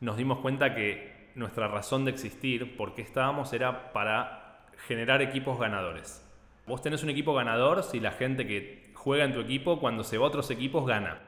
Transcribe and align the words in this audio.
nos 0.00 0.16
dimos 0.16 0.38
cuenta 0.38 0.74
que 0.74 1.30
nuestra 1.34 1.68
razón 1.68 2.04
de 2.04 2.10
existir, 2.10 2.76
por 2.76 2.94
qué 2.94 3.02
estábamos, 3.02 3.52
era 3.52 3.92
para 3.92 4.66
generar 4.86 5.22
equipos 5.22 5.58
ganadores. 5.58 6.22
Vos 6.66 6.82
tenés 6.82 7.02
un 7.02 7.10
equipo 7.10 7.34
ganador 7.34 7.82
si 7.82 8.00
la 8.00 8.12
gente 8.12 8.46
que 8.46 8.92
juega 8.94 9.24
en 9.24 9.32
tu 9.32 9.40
equipo, 9.40 9.78
cuando 9.78 10.02
se 10.02 10.18
va 10.18 10.24
a 10.26 10.28
otros 10.28 10.50
equipos, 10.50 10.86
gana. 10.86 11.20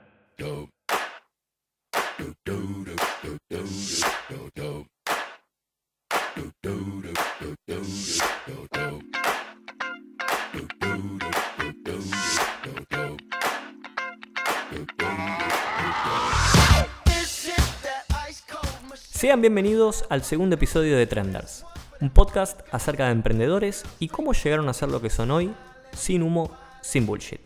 Sean 19.18 19.40
bienvenidos 19.40 20.04
al 20.10 20.22
segundo 20.22 20.54
episodio 20.54 20.96
de 20.96 21.08
Trenders, 21.08 21.64
un 22.00 22.08
podcast 22.08 22.60
acerca 22.70 23.06
de 23.06 23.10
emprendedores 23.10 23.82
y 23.98 24.06
cómo 24.06 24.32
llegaron 24.32 24.68
a 24.68 24.72
ser 24.72 24.90
lo 24.90 25.00
que 25.00 25.10
son 25.10 25.32
hoy, 25.32 25.52
sin 25.92 26.22
humo, 26.22 26.52
sin 26.82 27.04
bullshit. 27.04 27.40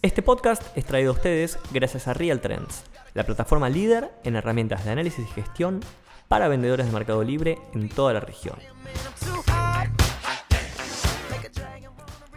Este 0.00 0.22
podcast 0.22 0.62
es 0.74 0.86
traído 0.86 1.10
a 1.10 1.14
ustedes 1.14 1.58
gracias 1.72 2.08
a 2.08 2.14
Real 2.14 2.40
Trends, 2.40 2.84
la 3.12 3.24
plataforma 3.24 3.68
líder 3.68 4.12
en 4.24 4.34
herramientas 4.34 4.86
de 4.86 4.92
análisis 4.92 5.28
y 5.28 5.32
gestión 5.34 5.80
para 6.28 6.48
vendedores 6.48 6.86
de 6.86 6.92
Mercado 6.92 7.22
Libre 7.22 7.58
en 7.74 7.90
toda 7.90 8.14
la 8.14 8.20
región. 8.20 8.56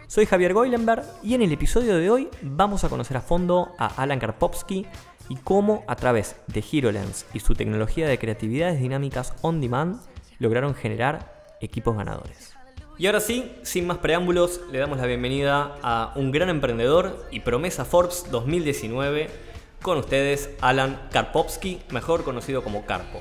Soy 0.08 0.26
Javier 0.26 0.52
Goilenberg 0.52 1.06
y 1.22 1.32
en 1.32 1.40
el 1.40 1.52
episodio 1.52 1.96
de 1.96 2.10
hoy 2.10 2.28
vamos 2.42 2.84
a 2.84 2.90
conocer 2.90 3.16
a 3.16 3.22
fondo 3.22 3.72
a 3.78 3.86
Alan 3.86 4.18
Karpovsky, 4.18 4.86
y 5.28 5.36
cómo 5.36 5.84
a 5.86 5.96
través 5.96 6.36
de 6.46 6.62
HeroLens 6.62 7.26
y 7.32 7.40
su 7.40 7.54
tecnología 7.54 8.08
de 8.08 8.18
creatividades 8.18 8.80
dinámicas 8.80 9.34
on 9.42 9.60
demand 9.60 10.00
lograron 10.38 10.74
generar 10.74 11.54
equipos 11.60 11.96
ganadores. 11.96 12.54
Y 12.98 13.06
ahora 13.06 13.20
sí, 13.20 13.52
sin 13.62 13.86
más 13.86 13.98
preámbulos, 13.98 14.60
le 14.72 14.78
damos 14.78 14.98
la 14.98 15.06
bienvenida 15.06 15.76
a 15.82 16.12
un 16.16 16.32
gran 16.32 16.48
emprendedor 16.48 17.26
y 17.30 17.40
promesa 17.40 17.84
Forbes 17.84 18.26
2019, 18.30 19.28
con 19.82 19.98
ustedes 19.98 20.50
Alan 20.62 21.08
Karpovsky, 21.12 21.82
mejor 21.90 22.24
conocido 22.24 22.62
como 22.62 22.86
Carpo. 22.86 23.18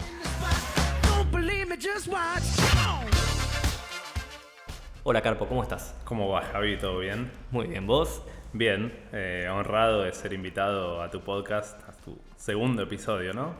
Hola 5.03 5.21
Carpo, 5.21 5.47
¿cómo 5.47 5.61
estás? 5.61 5.93
¿Cómo 6.05 6.29
va, 6.29 6.41
Javi? 6.41 6.77
¿Todo 6.77 6.99
bien? 6.99 7.31
Muy 7.51 7.67
bien, 7.67 7.85
¿vos? 7.85 8.23
Bien, 8.53 8.97
eh, 9.11 9.49
honrado 9.51 10.03
de 10.03 10.13
ser 10.13 10.31
invitado 10.31 11.01
a 11.01 11.11
tu 11.11 11.19
podcast, 11.19 11.77
segundo 12.45 12.83
episodio, 12.83 13.33
¿no? 13.33 13.55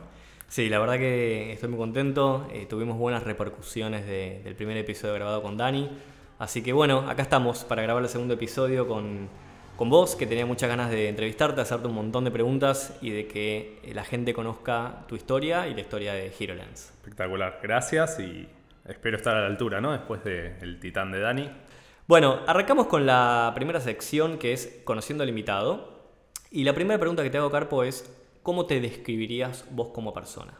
Sí, 0.46 0.68
la 0.68 0.78
verdad 0.78 0.96
que 0.96 1.52
estoy 1.52 1.68
muy 1.68 1.78
contento. 1.78 2.46
Eh, 2.52 2.66
tuvimos 2.66 2.96
buenas 2.96 3.24
repercusiones 3.24 4.06
del 4.06 4.54
primer 4.54 4.76
episodio 4.76 5.12
grabado 5.14 5.42
con 5.42 5.56
Dani. 5.56 5.90
Así 6.38 6.62
que 6.62 6.72
bueno, 6.72 7.00
acá 7.10 7.22
estamos 7.22 7.64
para 7.64 7.82
grabar 7.82 8.04
el 8.04 8.08
segundo 8.08 8.34
episodio 8.34 8.86
con, 8.86 9.28
con 9.76 9.90
vos, 9.90 10.14
que 10.14 10.24
tenía 10.24 10.46
muchas 10.46 10.68
ganas 10.68 10.88
de 10.92 11.08
entrevistarte, 11.08 11.60
hacerte 11.60 11.88
un 11.88 11.96
montón 11.96 12.22
de 12.22 12.30
preguntas 12.30 12.96
y 13.02 13.10
de 13.10 13.26
que 13.26 13.80
la 13.92 14.04
gente 14.04 14.32
conozca 14.32 15.04
tu 15.08 15.16
historia 15.16 15.66
y 15.66 15.74
la 15.74 15.80
historia 15.80 16.14
de 16.14 16.32
HeroLens. 16.38 16.90
Espectacular, 16.90 17.58
gracias 17.60 18.20
y 18.20 18.48
espero 18.86 19.16
estar 19.16 19.36
a 19.36 19.40
la 19.40 19.46
altura, 19.46 19.80
¿no? 19.80 19.90
Después 19.90 20.22
del 20.22 20.78
titán 20.78 21.10
de 21.10 21.18
Dani. 21.18 21.50
Bueno, 22.06 22.38
arrancamos 22.46 22.86
con 22.86 23.04
la 23.04 23.50
primera 23.52 23.80
sección 23.80 24.38
que 24.38 24.52
es 24.52 24.80
Conociendo 24.84 25.24
al 25.24 25.28
invitado. 25.28 25.96
Y 26.52 26.62
la 26.62 26.72
primera 26.72 27.00
pregunta 27.00 27.24
que 27.24 27.30
te 27.30 27.38
hago, 27.38 27.50
Carpo, 27.50 27.82
es 27.82 28.08
¿cómo 28.46 28.66
te 28.66 28.80
describirías 28.80 29.66
vos 29.72 29.88
como 29.88 30.14
persona? 30.14 30.52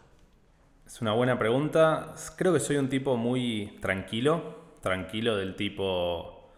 Es 0.85 1.01
una 1.01 1.13
buena 1.13 1.39
pregunta. 1.39 2.17
Creo 2.37 2.53
que 2.53 2.59
soy 2.59 2.79
un 2.79 2.89
tipo 2.89 3.17
muy 3.17 3.79
tranquilo, 3.81 4.75
tranquilo 4.83 5.37
del 5.37 5.55
tipo 5.55 6.51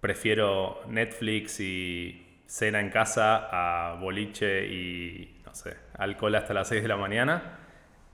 prefiero 0.00 0.82
Netflix 0.86 1.58
y 1.58 2.40
cena 2.46 2.78
en 2.78 2.90
casa 2.90 3.48
a 3.50 3.96
boliche 3.96 4.64
y, 4.68 5.40
no 5.44 5.52
sé, 5.56 5.76
alcohol 5.98 6.36
hasta 6.36 6.54
las 6.54 6.68
6 6.68 6.82
de 6.82 6.88
la 6.88 6.96
mañana. 6.96 7.58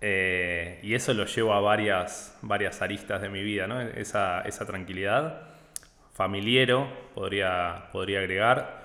Eh, 0.01 0.81
y 0.83 0.95
eso 0.95 1.13
lo 1.13 1.27
llevo 1.27 1.53
a 1.53 1.61
varias, 1.61 2.39
varias 2.41 2.81
aristas 2.81 3.21
de 3.21 3.29
mi 3.29 3.43
vida, 3.43 3.67
¿no? 3.67 3.83
Esa, 3.83 4.41
esa 4.47 4.65
tranquilidad 4.65 5.43
familiero, 6.15 6.89
podría, 7.15 7.91
podría 7.93 8.21
agregar. 8.21 8.82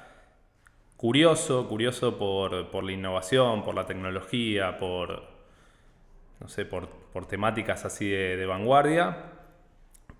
Curioso, 0.97 1.67
curioso 1.67 2.17
por, 2.17 2.83
la 2.83 2.91
innovación, 2.91 3.63
por 3.63 3.75
la 3.75 3.85
tecnología, 3.85 4.79
por, 4.79 5.23
no 6.39 6.47
sé, 6.47 6.65
por, 6.65 6.89
temáticas 7.27 7.85
así 7.85 8.09
de, 8.09 8.45
vanguardia. 8.47 9.33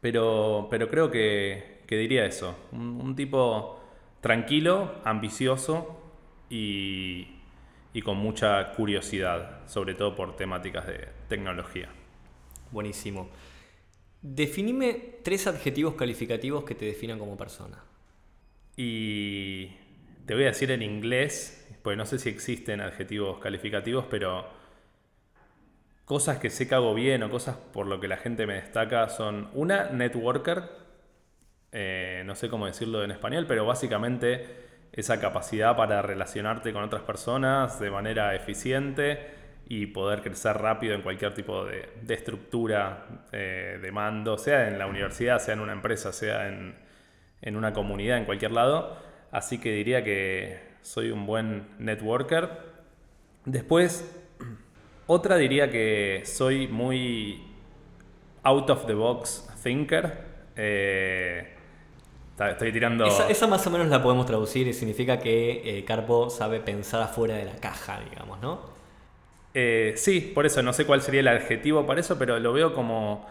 Pero, 0.02 0.68
pero 0.70 0.88
creo 0.88 1.10
que, 1.10 1.82
diría 1.90 2.26
eso. 2.26 2.56
Un, 2.72 3.16
tipo 3.16 3.82
tranquilo, 4.22 4.92
ambicioso 5.04 6.00
y, 6.48 7.28
y 7.92 8.02
con 8.04 8.18
mucha 8.18 8.74
curiosidad, 8.74 9.68
sobre 9.68 9.96
todo 9.96 10.16
por 10.16 10.36
temáticas 10.36 10.86
de 10.86 11.08
tecnología. 11.28 11.90
Buenísimo. 12.72 13.30
Definime 14.22 15.16
tres 15.24 15.48
adjetivos 15.48 15.96
calificativos 15.96 16.64
que 16.66 16.76
te 16.76 16.86
definan 16.86 17.18
como 17.18 17.36
persona. 17.36 17.84
Y 18.76 19.72
te 20.28 20.36
voy 20.36 20.44
a 20.44 20.48
decir 20.48 20.70
en 20.72 20.84
inglés, 20.84 21.68
porque 21.82 21.96
no 21.96 22.06
sé 22.06 22.20
si 22.20 22.30
existen 22.30 22.82
adjetivos 22.82 23.40
calificativos, 23.40 24.06
pero 24.10 24.46
cosas 26.06 26.38
que 26.38 26.50
sé 26.50 26.68
que 26.68 26.76
hago 26.76 26.94
bien 26.94 27.24
o 27.24 27.30
cosas 27.30 27.56
por 27.56 27.88
lo 27.88 28.00
que 28.00 28.08
la 28.08 28.18
gente 28.18 28.46
me 28.46 28.56
destaca 28.56 29.10
son 29.10 29.50
una, 29.54 29.90
networker, 29.90 30.64
eh, 31.72 32.24
no 32.26 32.36
sé 32.36 32.50
cómo 32.50 32.66
decirlo 32.66 33.04
en 33.04 33.12
español, 33.12 33.46
pero 33.48 33.66
básicamente 33.66 34.68
esa 34.92 35.20
capacidad 35.20 35.76
para 35.76 36.02
relacionarte 36.02 36.74
con 36.74 36.84
otras 36.84 37.04
personas 37.04 37.80
de 37.80 37.90
manera 37.90 38.36
eficiente 38.36 39.28
y 39.70 39.88
poder 39.88 40.22
crecer 40.22 40.58
rápido 40.58 40.96
en 40.96 41.02
cualquier 41.02 41.34
tipo 41.34 41.66
de, 41.66 41.90
estructura 42.08 43.06
eh, 43.32 43.80
de 43.82 43.92
mando, 43.92 44.38
sea 44.38 44.68
en 44.68 44.78
la 44.78 44.88
universidad, 44.88 45.40
sea 45.40 45.54
en 45.54 45.60
una 45.62 45.74
empresa, 45.74 46.12
sea 46.12 46.48
en, 46.48 47.56
una 47.56 47.74
comunidad, 47.74 48.18
en 48.18 48.26
cualquier 48.26 48.52
lado. 48.52 49.07
Así 49.32 49.58
que 49.60 49.72
diría 49.72 50.04
que 50.04 50.60
soy 50.82 51.12
un 51.12 51.26
buen 51.26 51.68
networker. 51.80 52.50
Después, 53.46 54.10
otra 55.06 55.38
diría 55.38 55.70
que 55.70 56.24
soy 56.26 56.68
muy 56.68 57.44
out 58.44 58.70
of 58.70 58.86
the 58.86 58.94
box 58.94 59.48
thinker. 59.62 60.18
Eh, 60.56 61.54
estoy 62.40 62.72
tirando. 62.72 63.06
Esa, 63.06 63.48
más 63.48 63.66
o 63.68 63.70
menos 63.70 63.88
la 63.88 64.02
podemos 64.02 64.26
traducir 64.26 64.68
y 64.68 64.74
significa 64.74 65.20
que 65.20 65.80
eh, 65.80 65.84
Carpo 65.84 66.30
sabe 66.30 66.60
pensar 66.60 67.02
afuera 67.02 67.36
de 67.36 67.46
la 67.46 67.56
caja, 67.56 68.00
digamos, 68.10 68.40
¿no? 68.42 68.78
Eh, 69.54 69.94
sí, 69.98 70.22
por 70.22 70.46
eso 70.46 70.62
no 70.62 70.72
sé 70.72 70.86
cuál 70.86 71.02
sería 71.02 71.22
el 71.22 71.28
adjetivo 71.28 71.86
para 71.86 72.00
eso, 72.00 72.18
pero 72.18 72.40
lo 72.40 72.54
veo 72.54 72.74
como 72.74 73.26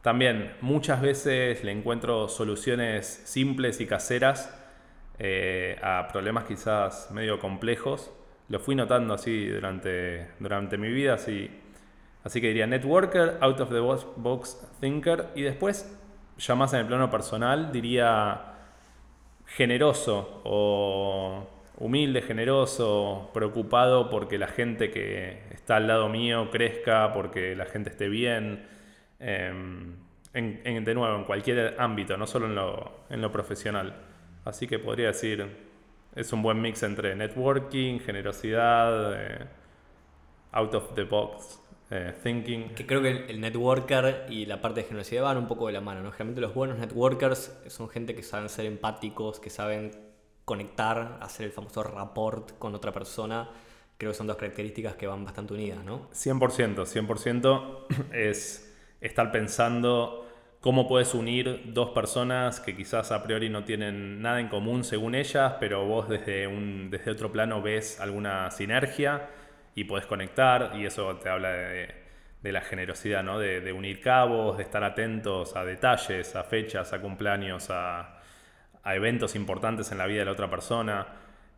también 0.00 0.54
muchas 0.60 1.00
veces 1.00 1.62
le 1.64 1.72
encuentro 1.72 2.28
soluciones 2.28 3.22
simples 3.24 3.80
y 3.80 3.86
caseras 3.86 4.61
eh, 5.24 5.78
a 5.80 6.08
problemas 6.08 6.42
quizás 6.44 7.08
medio 7.12 7.38
complejos. 7.38 8.10
Lo 8.48 8.58
fui 8.58 8.74
notando 8.74 9.14
así 9.14 9.46
durante, 9.46 10.26
durante 10.40 10.76
mi 10.76 10.88
vida, 10.88 11.14
así, 11.14 11.48
así 12.24 12.40
que 12.40 12.48
diría 12.48 12.66
networker, 12.66 13.38
out 13.40 13.60
of 13.60 13.70
the 13.70 13.78
box 13.78 14.58
thinker 14.80 15.28
y 15.36 15.42
después, 15.42 15.96
ya 16.38 16.56
más 16.56 16.72
en 16.72 16.80
el 16.80 16.86
plano 16.86 17.08
personal, 17.08 17.70
diría 17.70 18.46
generoso 19.46 20.40
o 20.42 21.46
humilde, 21.78 22.22
generoso, 22.22 23.30
preocupado 23.32 24.10
porque 24.10 24.38
la 24.38 24.48
gente 24.48 24.90
que 24.90 25.44
está 25.52 25.76
al 25.76 25.86
lado 25.86 26.08
mío 26.08 26.50
crezca, 26.50 27.12
porque 27.14 27.54
la 27.54 27.66
gente 27.66 27.90
esté 27.90 28.08
bien. 28.08 28.66
Em, 29.20 29.98
de 30.34 30.94
nuevo, 30.94 31.16
en 31.16 31.24
cualquier 31.24 31.76
ámbito, 31.78 32.16
no 32.16 32.26
solo 32.26 32.46
en 32.46 32.56
lo, 32.56 33.04
en 33.08 33.22
lo 33.22 33.30
profesional. 33.30 34.11
Así 34.44 34.66
que 34.66 34.78
podría 34.78 35.08
decir, 35.08 35.46
es 36.14 36.32
un 36.32 36.42
buen 36.42 36.60
mix 36.60 36.82
entre 36.82 37.14
networking, 37.14 38.00
generosidad, 38.00 39.14
eh, 39.14 39.46
out 40.52 40.74
of 40.74 40.94
the 40.94 41.04
box 41.04 41.60
eh, 41.90 42.14
thinking. 42.22 42.74
Que 42.74 42.86
creo 42.86 43.02
que 43.02 43.26
el 43.28 43.40
networker 43.40 44.26
y 44.28 44.46
la 44.46 44.60
parte 44.60 44.80
de 44.80 44.86
generosidad 44.86 45.22
van 45.22 45.36
un 45.36 45.46
poco 45.46 45.66
de 45.66 45.74
la 45.74 45.80
mano, 45.80 46.02
¿no? 46.02 46.10
Generalmente 46.10 46.40
los 46.40 46.54
buenos 46.54 46.78
networkers 46.78 47.54
son 47.68 47.88
gente 47.88 48.14
que 48.14 48.22
saben 48.22 48.48
ser 48.48 48.66
empáticos, 48.66 49.38
que 49.40 49.50
saben 49.50 49.90
conectar, 50.44 51.18
hacer 51.20 51.46
el 51.46 51.52
famoso 51.52 51.82
rapport 51.82 52.58
con 52.58 52.74
otra 52.74 52.92
persona, 52.92 53.48
creo 53.96 54.12
que 54.12 54.18
son 54.18 54.26
dos 54.26 54.36
características 54.36 54.96
que 54.96 55.06
van 55.06 55.24
bastante 55.24 55.54
unidas, 55.54 55.84
¿no? 55.84 56.10
100%, 56.10 56.84
100% 56.84 57.86
es 58.12 58.74
estar 59.00 59.30
pensando 59.30 60.21
cómo 60.62 60.88
puedes 60.88 61.12
unir 61.12 61.62
dos 61.74 61.90
personas 61.90 62.60
que 62.60 62.74
quizás 62.74 63.12
a 63.12 63.22
priori 63.22 63.50
no 63.50 63.64
tienen 63.64 64.22
nada 64.22 64.40
en 64.40 64.48
común 64.48 64.84
según 64.84 65.14
ellas, 65.14 65.56
pero 65.60 65.84
vos 65.84 66.08
desde, 66.08 66.46
un, 66.46 66.88
desde 66.90 67.10
otro 67.10 67.30
plano 67.30 67.60
ves 67.60 68.00
alguna 68.00 68.50
sinergia 68.50 69.28
y 69.74 69.84
podés 69.84 70.06
conectar 70.06 70.72
y 70.74 70.86
eso 70.86 71.16
te 71.16 71.28
habla 71.28 71.50
de, 71.50 72.02
de 72.42 72.52
la 72.52 72.60
generosidad, 72.60 73.22
¿no? 73.22 73.38
De, 73.38 73.72
unir 73.72 74.00
cabos, 74.00 74.56
de 74.56 74.64
estar 74.64 74.82
atentos 74.82 75.54
a 75.56 75.64
detalles, 75.64 76.34
a 76.34 76.42
fechas, 76.44 76.92
a 76.92 77.00
cumpleaños, 77.00 77.68
a, 77.70 78.18
eventos 78.84 79.36
importantes 79.36 79.92
en 79.92 79.98
la 79.98 80.06
vida 80.06 80.20
de 80.20 80.24
la 80.26 80.32
otra 80.32 80.50
persona. 80.50 81.06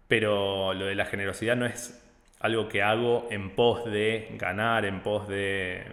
Pero 0.08 0.74
lo 0.74 0.84
de 0.84 0.94
la 0.94 1.06
generosidad 1.06 1.56
no 1.56 1.64
es 1.64 2.00
algo 2.40 2.68
que 2.68 2.82
hago 2.82 3.28
en 3.30 3.54
pos 3.54 3.86
de 3.86 4.34
ganar, 4.38 4.84
en 4.84 5.02
pos 5.02 5.26
de, 5.26 5.84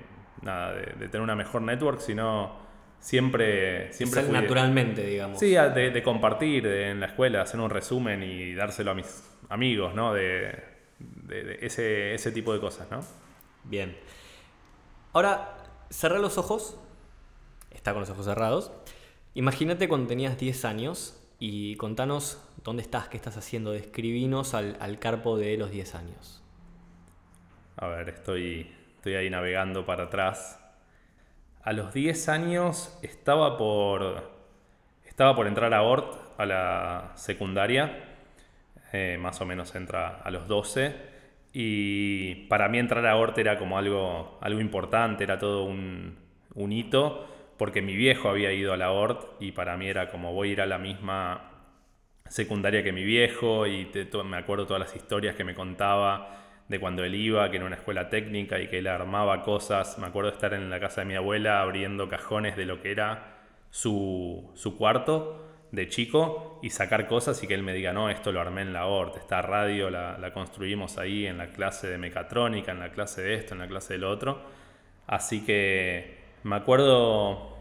nada, 0.41 0.73
de, 0.73 1.07
tener 1.07 1.21
una 1.21 1.35
mejor 1.35 1.61
network, 1.61 2.01
sino 2.01 2.59
siempre... 3.01 3.91
siempre 3.91 4.23
naturalmente, 4.23 5.05
digamos. 5.05 5.39
Sí, 5.39 5.49
de, 5.51 6.03
compartir 6.03 6.65
en 6.65 7.01
la 7.01 7.07
escuela, 7.07 7.41
hacer 7.41 7.59
un 7.59 7.69
resumen 7.69 8.23
y 8.23 8.53
dárselo 8.53 8.91
a 8.91 8.93
mis 8.93 9.23
amigos, 9.49 9.93
¿no? 9.93 10.13
De, 10.13 10.71
ese, 11.59 12.13
ese 12.13 12.31
tipo 12.31 12.53
de 12.53 12.59
cosas, 12.59 12.89
¿no? 12.89 13.01
Bien. 13.65 13.97
Ahora, 15.11 15.57
cerrá 15.89 16.19
los 16.19 16.37
ojos. 16.37 16.79
Está 17.71 17.91
con 17.91 18.01
los 18.01 18.09
ojos 18.09 18.25
cerrados. 18.25 18.71
Imagínate 19.33 19.87
cuando 19.87 20.07
tenías 20.07 20.37
10 20.37 20.65
años 20.65 21.21
y 21.39 21.75
contanos 21.77 22.41
dónde 22.63 22.83
estás, 22.83 23.07
qué 23.07 23.17
estás 23.17 23.37
haciendo. 23.37 23.71
Describinos 23.71 24.53
al, 24.53 24.77
al 24.79 24.99
carpo 24.99 25.37
de 25.37 25.57
los 25.57 25.71
10 25.71 25.95
años. 25.95 26.43
A 27.77 27.87
ver, 27.87 28.09
estoy, 28.09 28.69
estoy 28.97 29.15
ahí 29.15 29.29
navegando 29.29 29.85
para 29.85 30.03
atrás. 30.03 30.60
A 31.63 31.73
los 31.73 31.93
10 31.93 32.29
años 32.29 32.97
estaba 33.03 33.57
por, 33.57 34.31
estaba 35.05 35.35
por 35.35 35.45
entrar 35.45 35.73
a 35.75 35.83
ORT, 35.83 36.15
a 36.37 36.45
la 36.45 37.11
secundaria. 37.15 37.99
Eh, 38.93 39.17
más 39.19 39.39
o 39.41 39.45
menos 39.45 39.75
entra 39.75 40.21
a 40.23 40.31
los 40.31 40.47
12. 40.47 40.95
Y 41.53 42.47
para 42.47 42.67
mí 42.67 42.79
entrar 42.79 43.05
a 43.05 43.15
Orte 43.15 43.41
era 43.41 43.57
como 43.57 43.77
algo, 43.77 44.39
algo 44.41 44.59
importante, 44.59 45.23
era 45.23 45.37
todo 45.37 45.65
un, 45.65 46.17
hito, 46.71 47.27
porque 47.57 47.81
mi 47.81 47.95
viejo 47.95 48.29
había 48.29 48.51
ido 48.53 48.73
a 48.73 48.77
la 48.77 48.91
ORT 48.91 49.41
y 49.41 49.51
para 49.51 49.77
mí 49.77 49.87
era 49.87 50.09
como 50.09 50.33
voy 50.33 50.49
a 50.49 50.51
ir 50.53 50.61
a 50.61 50.65
la 50.65 50.77
misma 50.77 51.51
secundaria 52.27 52.83
que 52.83 52.93
mi 52.93 53.03
viejo 53.03 53.67
y 53.67 53.89
me 54.25 54.37
acuerdo 54.37 54.65
todas 54.65 54.79
las 54.79 54.95
historias 54.95 55.35
que 55.35 55.43
me 55.43 55.53
contaba 55.53 56.40
de 56.71 56.79
cuando 56.79 57.03
él 57.03 57.15
iba, 57.15 57.51
que 57.51 57.57
era 57.57 57.65
una 57.65 57.75
escuela 57.75 58.07
técnica 58.09 58.57
y 58.59 58.69
que 58.69 58.79
él 58.79 58.87
armaba 58.87 59.43
cosas. 59.43 59.97
Me 59.99 60.07
acuerdo 60.07 60.29
de 60.31 60.35
estar 60.35 60.53
en 60.53 60.69
la 60.69 60.79
casa 60.79 61.01
de 61.01 61.05
mi 61.05 61.15
abuela 61.15 61.61
abriendo 61.61 62.07
cajones 62.07 62.55
de 62.55 62.65
lo 62.65 62.81
que 62.81 62.91
era 62.91 63.41
su, 63.69 64.49
su 64.55 64.77
cuarto 64.77 65.49
de 65.73 65.89
chico 65.89 66.59
y 66.63 66.69
sacar 66.69 67.07
cosas 67.07 67.43
y 67.43 67.47
que 67.47 67.55
él 67.55 67.63
me 67.63 67.73
diga, 67.73 67.91
no, 67.91 68.09
esto 68.09 68.31
lo 68.31 68.39
armé 68.39 68.61
en 68.61 68.71
la 68.71 68.85
ORT, 68.85 69.17
esta 69.17 69.41
radio 69.41 69.89
la, 69.89 70.31
construimos 70.33 70.97
ahí 70.97 71.27
en 71.27 71.37
la 71.37 71.47
clase 71.47 71.87
de 71.89 71.97
mecatrónica, 71.97 72.71
en 72.71 72.79
la 72.79 72.91
clase 72.91 73.21
de 73.21 73.33
esto, 73.35 73.53
en 73.53 73.59
la 73.59 73.67
clase 73.67 73.95
del 73.95 74.05
otro. 74.05 74.41
Así 75.07 75.43
que 75.43 76.19
me 76.43 76.55
acuerdo, 76.55 77.57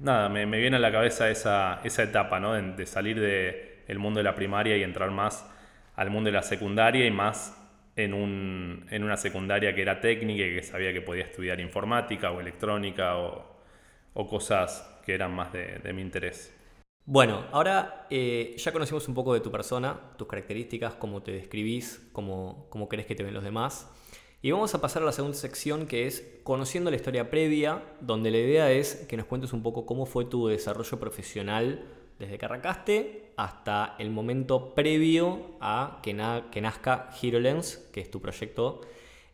nada, 0.00 0.28
me, 0.28 0.46
viene 0.46 0.76
a 0.76 0.80
la 0.80 0.92
cabeza 0.92 1.28
esa, 1.30 1.80
esa 1.82 2.04
etapa, 2.04 2.38
¿no? 2.38 2.52
De, 2.52 2.86
salir 2.86 3.20
del 3.20 3.98
mundo 3.98 4.18
de 4.18 4.24
la 4.24 4.36
primaria 4.36 4.76
y 4.76 4.84
entrar 4.84 5.10
más 5.10 5.50
al 5.96 6.10
mundo 6.10 6.28
de 6.28 6.34
la 6.34 6.42
secundaria 6.44 7.06
y 7.06 7.10
más 7.10 7.65
en, 7.96 8.14
un, 8.14 8.86
en 8.90 9.02
una 9.02 9.16
secundaria 9.16 9.74
que 9.74 9.82
era 9.82 10.00
técnica 10.00 10.44
y 10.46 10.54
que 10.54 10.62
sabía 10.62 10.92
que 10.92 11.00
podía 11.00 11.24
estudiar 11.24 11.60
informática 11.60 12.30
o 12.30 12.40
electrónica 12.40 13.16
o, 13.16 13.56
cosas 14.30 15.00
que 15.04 15.14
eran 15.14 15.34
más 15.34 15.52
de 15.52 15.92
mi 15.92 16.00
interés. 16.00 16.56
Bueno, 17.08 17.44
ahora 17.52 18.08
eh, 18.10 18.56
ya 18.58 18.72
conocimos 18.72 19.06
un 19.06 19.14
poco 19.14 19.32
de 19.32 19.38
tu 19.38 19.52
persona, 19.52 19.96
tus 20.18 20.26
características, 20.26 20.94
cómo 20.94 21.22
te 21.22 21.30
describís, 21.30 22.04
cómo, 22.12 22.66
cómo 22.68 22.88
crees 22.88 23.06
que 23.06 23.14
te 23.14 23.22
ven 23.22 23.32
los 23.32 23.44
demás. 23.44 23.88
Y 24.42 24.50
vamos 24.50 24.74
a 24.74 24.80
pasar 24.80 25.02
a 25.02 25.06
la 25.06 25.12
segunda 25.12 25.38
sección 25.38 25.86
que 25.86 26.08
es 26.08 26.40
conociendo 26.42 26.90
la 26.90 26.96
historia 26.96 27.30
previa, 27.30 27.80
donde 28.00 28.32
la 28.32 28.38
idea 28.38 28.72
es 28.72 29.06
que 29.08 29.16
nos 29.16 29.26
cuentes 29.26 29.52
un 29.52 29.62
poco 29.62 29.86
cómo 29.86 30.04
fue 30.04 30.24
tu 30.24 30.48
desarrollo 30.48 30.98
profesional 30.98 31.86
desde 32.18 32.38
que 32.38 32.46
arrancaste 32.46 33.32
hasta 33.36 33.94
el 33.98 34.10
momento 34.10 34.74
previo 34.74 35.56
a 35.60 36.00
que, 36.02 36.14
nazca 36.14 37.10
HeroLens, 37.20 37.88
que 37.92 38.00
es 38.00 38.10
tu 38.10 38.20
proyecto. 38.20 38.80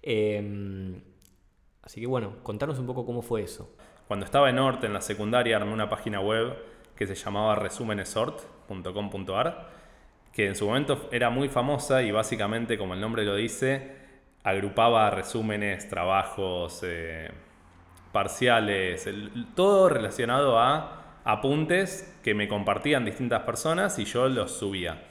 Em, 0.02 1.00
así 1.82 2.00
que 2.00 2.06
bueno, 2.06 2.42
contanos 2.42 2.78
un 2.78 2.86
poco 2.86 3.06
cómo 3.06 3.22
fue 3.22 3.42
eso. 3.42 3.74
Cuando 4.08 4.26
estaba 4.26 4.50
en 4.50 4.56
Norte, 4.56 4.86
en 4.86 4.92
la 4.92 5.00
secundaria, 5.00 5.56
armé 5.56 5.72
una 5.72 5.88
página 5.88 6.20
web 6.20 6.54
que 6.96 7.06
se 7.06 7.14
llamaba 7.14 7.54
resúmenesort.com.ar, 7.54 9.70
que 10.32 10.48
en 10.48 10.56
su 10.56 10.66
momento 10.66 11.08
era 11.12 11.30
muy 11.30 11.48
famosa 11.48 12.02
y 12.02 12.10
básicamente, 12.10 12.76
como 12.76 12.94
el 12.94 13.00
nombre 13.00 13.24
lo 13.24 13.36
dice, 13.36 13.92
agrupaba 14.42 15.08
resúmenes, 15.10 15.88
trabajos, 15.88 16.80
eh, 16.82 17.30
parciales, 18.10 19.08
todo 19.54 19.88
relacionado 19.88 20.58
a 20.58 21.01
apuntes 21.24 22.18
que 22.22 22.34
me 22.34 22.48
compartían 22.48 23.04
distintas 23.04 23.42
personas 23.42 23.98
y 23.98 24.04
yo 24.04 24.28
los 24.28 24.52
subía. 24.52 25.04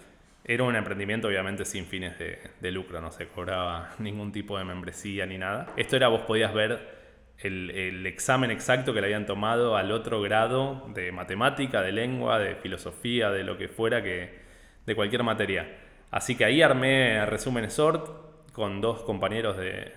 Era 0.43 0.63
un 0.63 0.75
emprendimiento 0.75 1.27
obviamente 1.27 1.65
sin 1.65 1.85
fines 1.85 2.17
de, 2.17 2.39
de 2.59 2.71
lucro, 2.71 2.99
no 2.99 3.11
se 3.11 3.27
cobraba 3.27 3.91
ningún 3.99 4.31
tipo 4.31 4.57
de 4.57 4.63
membresía 4.63 5.25
ni 5.25 5.37
nada. 5.37 5.67
Esto 5.77 5.95
era, 5.95 6.07
vos 6.07 6.21
podías 6.21 6.53
ver 6.53 7.01
el, 7.43 8.05
examen 8.05 8.51
exacto 8.51 8.93
que 8.93 9.01
le 9.01 9.07
habían 9.07 9.25
tomado 9.25 9.75
al 9.75 9.91
otro 9.91 10.21
grado 10.21 10.87
de 10.93 11.11
matemática, 11.11 11.81
de 11.81 11.91
lengua, 11.91 12.39
de 12.39 12.55
filosofía, 12.55 13.29
de 13.31 13.43
lo 13.43 13.57
que 13.57 13.67
fuera, 13.67 14.03
que, 14.03 14.39
de 14.85 14.95
cualquier 14.95 15.23
materia. 15.23 15.77
Así 16.11 16.35
que 16.35 16.45
ahí 16.45 16.61
armé 16.61 17.25
resúmenes 17.25 17.73
SORT 17.73 18.51
con 18.51 18.81
dos 18.81 19.03
compañeros 19.03 19.57
de, 19.57 19.93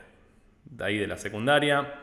ahí 0.80 0.98
de 0.98 1.06
la 1.06 1.16
secundaria. 1.16 2.00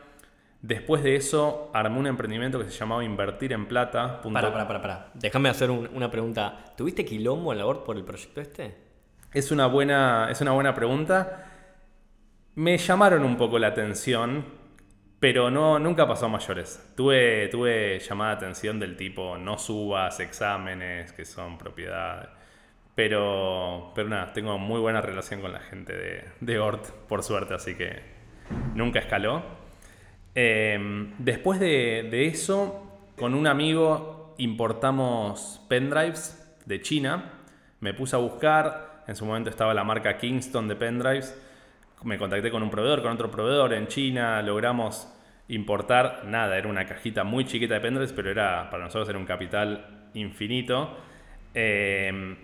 Después 0.62 1.04
de 1.04 1.16
eso, 1.16 1.72
armé 1.74 1.98
un 1.98 2.08
emprendimiento 2.08 2.60
que 2.60 2.66
se 2.66 2.78
llamaba 2.78 3.04
Invertir 3.04 3.54
en 3.54 3.66
Plata. 3.68 4.22
Para, 4.22 4.52
para, 4.52 4.68
para, 4.68 4.82
para. 4.82 5.12
Déjame 5.16 5.50
hacer 5.50 5.72
una 5.72 6.12
pregunta. 6.12 6.74
¿Tuviste 6.78 7.04
quilombo 7.04 7.52
en 7.52 7.60
la 7.60 7.66
ORT 7.66 7.84
por 7.84 7.98
el 7.98 8.04
proyecto 8.04 8.42
este? 8.42 8.76
Es 9.34 9.52
una, 9.52 9.66
buena, 9.68 10.28
es 10.30 10.40
una 10.42 10.52
buena 10.52 10.76
pregunta. 10.76 11.46
Me 12.56 12.78
llamaron 12.78 13.24
un 13.24 13.38
poco 13.38 13.58
la 13.58 13.68
atención 13.68 14.62
pero 15.22 15.52
no, 15.52 15.78
nunca 15.78 16.08
pasó 16.08 16.26
a 16.26 16.30
mayores. 16.30 16.94
Tuve, 16.98 17.48
tuve 17.50 18.00
llamada 18.00 18.32
de 18.32 18.38
atención 18.38 18.80
del 18.80 18.98
tipo, 18.98 19.38
no 19.38 19.60
subas 19.60 20.20
exámenes 20.20 21.14
que 21.14 21.26
son 21.26 21.60
propiedad. 21.60 22.30
Pero, 22.96 23.92
pero 23.94 24.10
nada, 24.10 24.34
tengo 24.34 24.58
muy 24.58 24.80
buena 24.80 25.00
relación 25.00 25.40
con 25.40 25.54
la 25.54 25.60
gente 25.60 25.94
de, 25.94 26.24
de 26.40 26.60
ORT, 26.60 26.88
por 27.08 27.22
suerte, 27.22 27.54
así 27.54 27.76
que 27.76 28.02
nunca 28.74 28.98
escaló. 28.98 29.44
Em, 30.34 31.14
después 31.18 31.60
de, 31.60 32.28
eso, 32.28 33.12
con 33.18 33.36
un 33.36 33.48
amigo 33.48 34.36
importamos 34.38 35.62
pendrives 35.68 36.56
de 36.66 36.82
China. 36.82 37.34
Me 37.80 37.94
puse 37.94 38.16
a 38.16 38.20
buscar, 38.20 39.04
en 39.08 39.16
su 39.16 39.26
momento 39.26 39.50
estaba 39.50 39.74
la 39.74 39.84
marca 39.84 40.18
Kingston 40.18 40.68
de 40.68 40.76
pendrives 40.76 41.36
me 42.04 42.18
contacté 42.18 42.50
con 42.50 42.64
un 42.64 42.70
proveedor, 42.70 43.02
con 43.02 43.12
otro 43.12 43.30
proveedor 43.30 43.74
en 43.74 43.88
China, 43.88 44.42
logramos 44.42 45.08
importar 45.48 46.24
nada, 46.26 46.58
era 46.58 46.68
una 46.68 46.86
cajita 46.86 47.24
muy 47.24 47.46
chiquita 47.46 47.76
de 47.76 47.82
pendrives, 47.82 48.14
pero 48.14 48.32
era 48.32 48.70
para 48.70 48.86
nosotros 48.86 49.10
era 49.10 49.18
un 49.18 49.26
capital 49.26 50.08
infinito. 50.14 50.98
Em, 51.54 52.38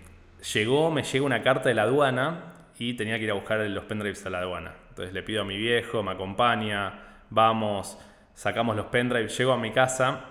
llegó, 0.52 0.90
me 0.90 1.02
llega 1.02 1.24
una 1.24 1.42
carta 1.42 1.68
de 1.68 1.74
la 1.74 1.82
aduana 1.82 2.54
y 2.78 2.94
tenía 2.94 3.18
que 3.18 3.24
ir 3.24 3.30
a 3.30 3.34
buscar 3.34 3.58
los 3.60 3.84
pendrives 3.84 4.24
a 4.26 4.30
la 4.30 4.38
aduana. 4.40 4.74
Entonces 4.90 5.12
le 5.12 5.22
pido 5.22 5.42
a 5.42 5.44
mi 5.44 5.56
viejo, 5.56 6.02
me 6.02 6.12
acompaña, 6.12 7.07
vamos, 7.30 7.98
sacamos 8.34 8.76
los 8.76 8.86
pendrives, 8.86 9.36
llego 9.36 9.52
a 9.52 9.58
mi 9.58 9.72
casa, 9.72 10.24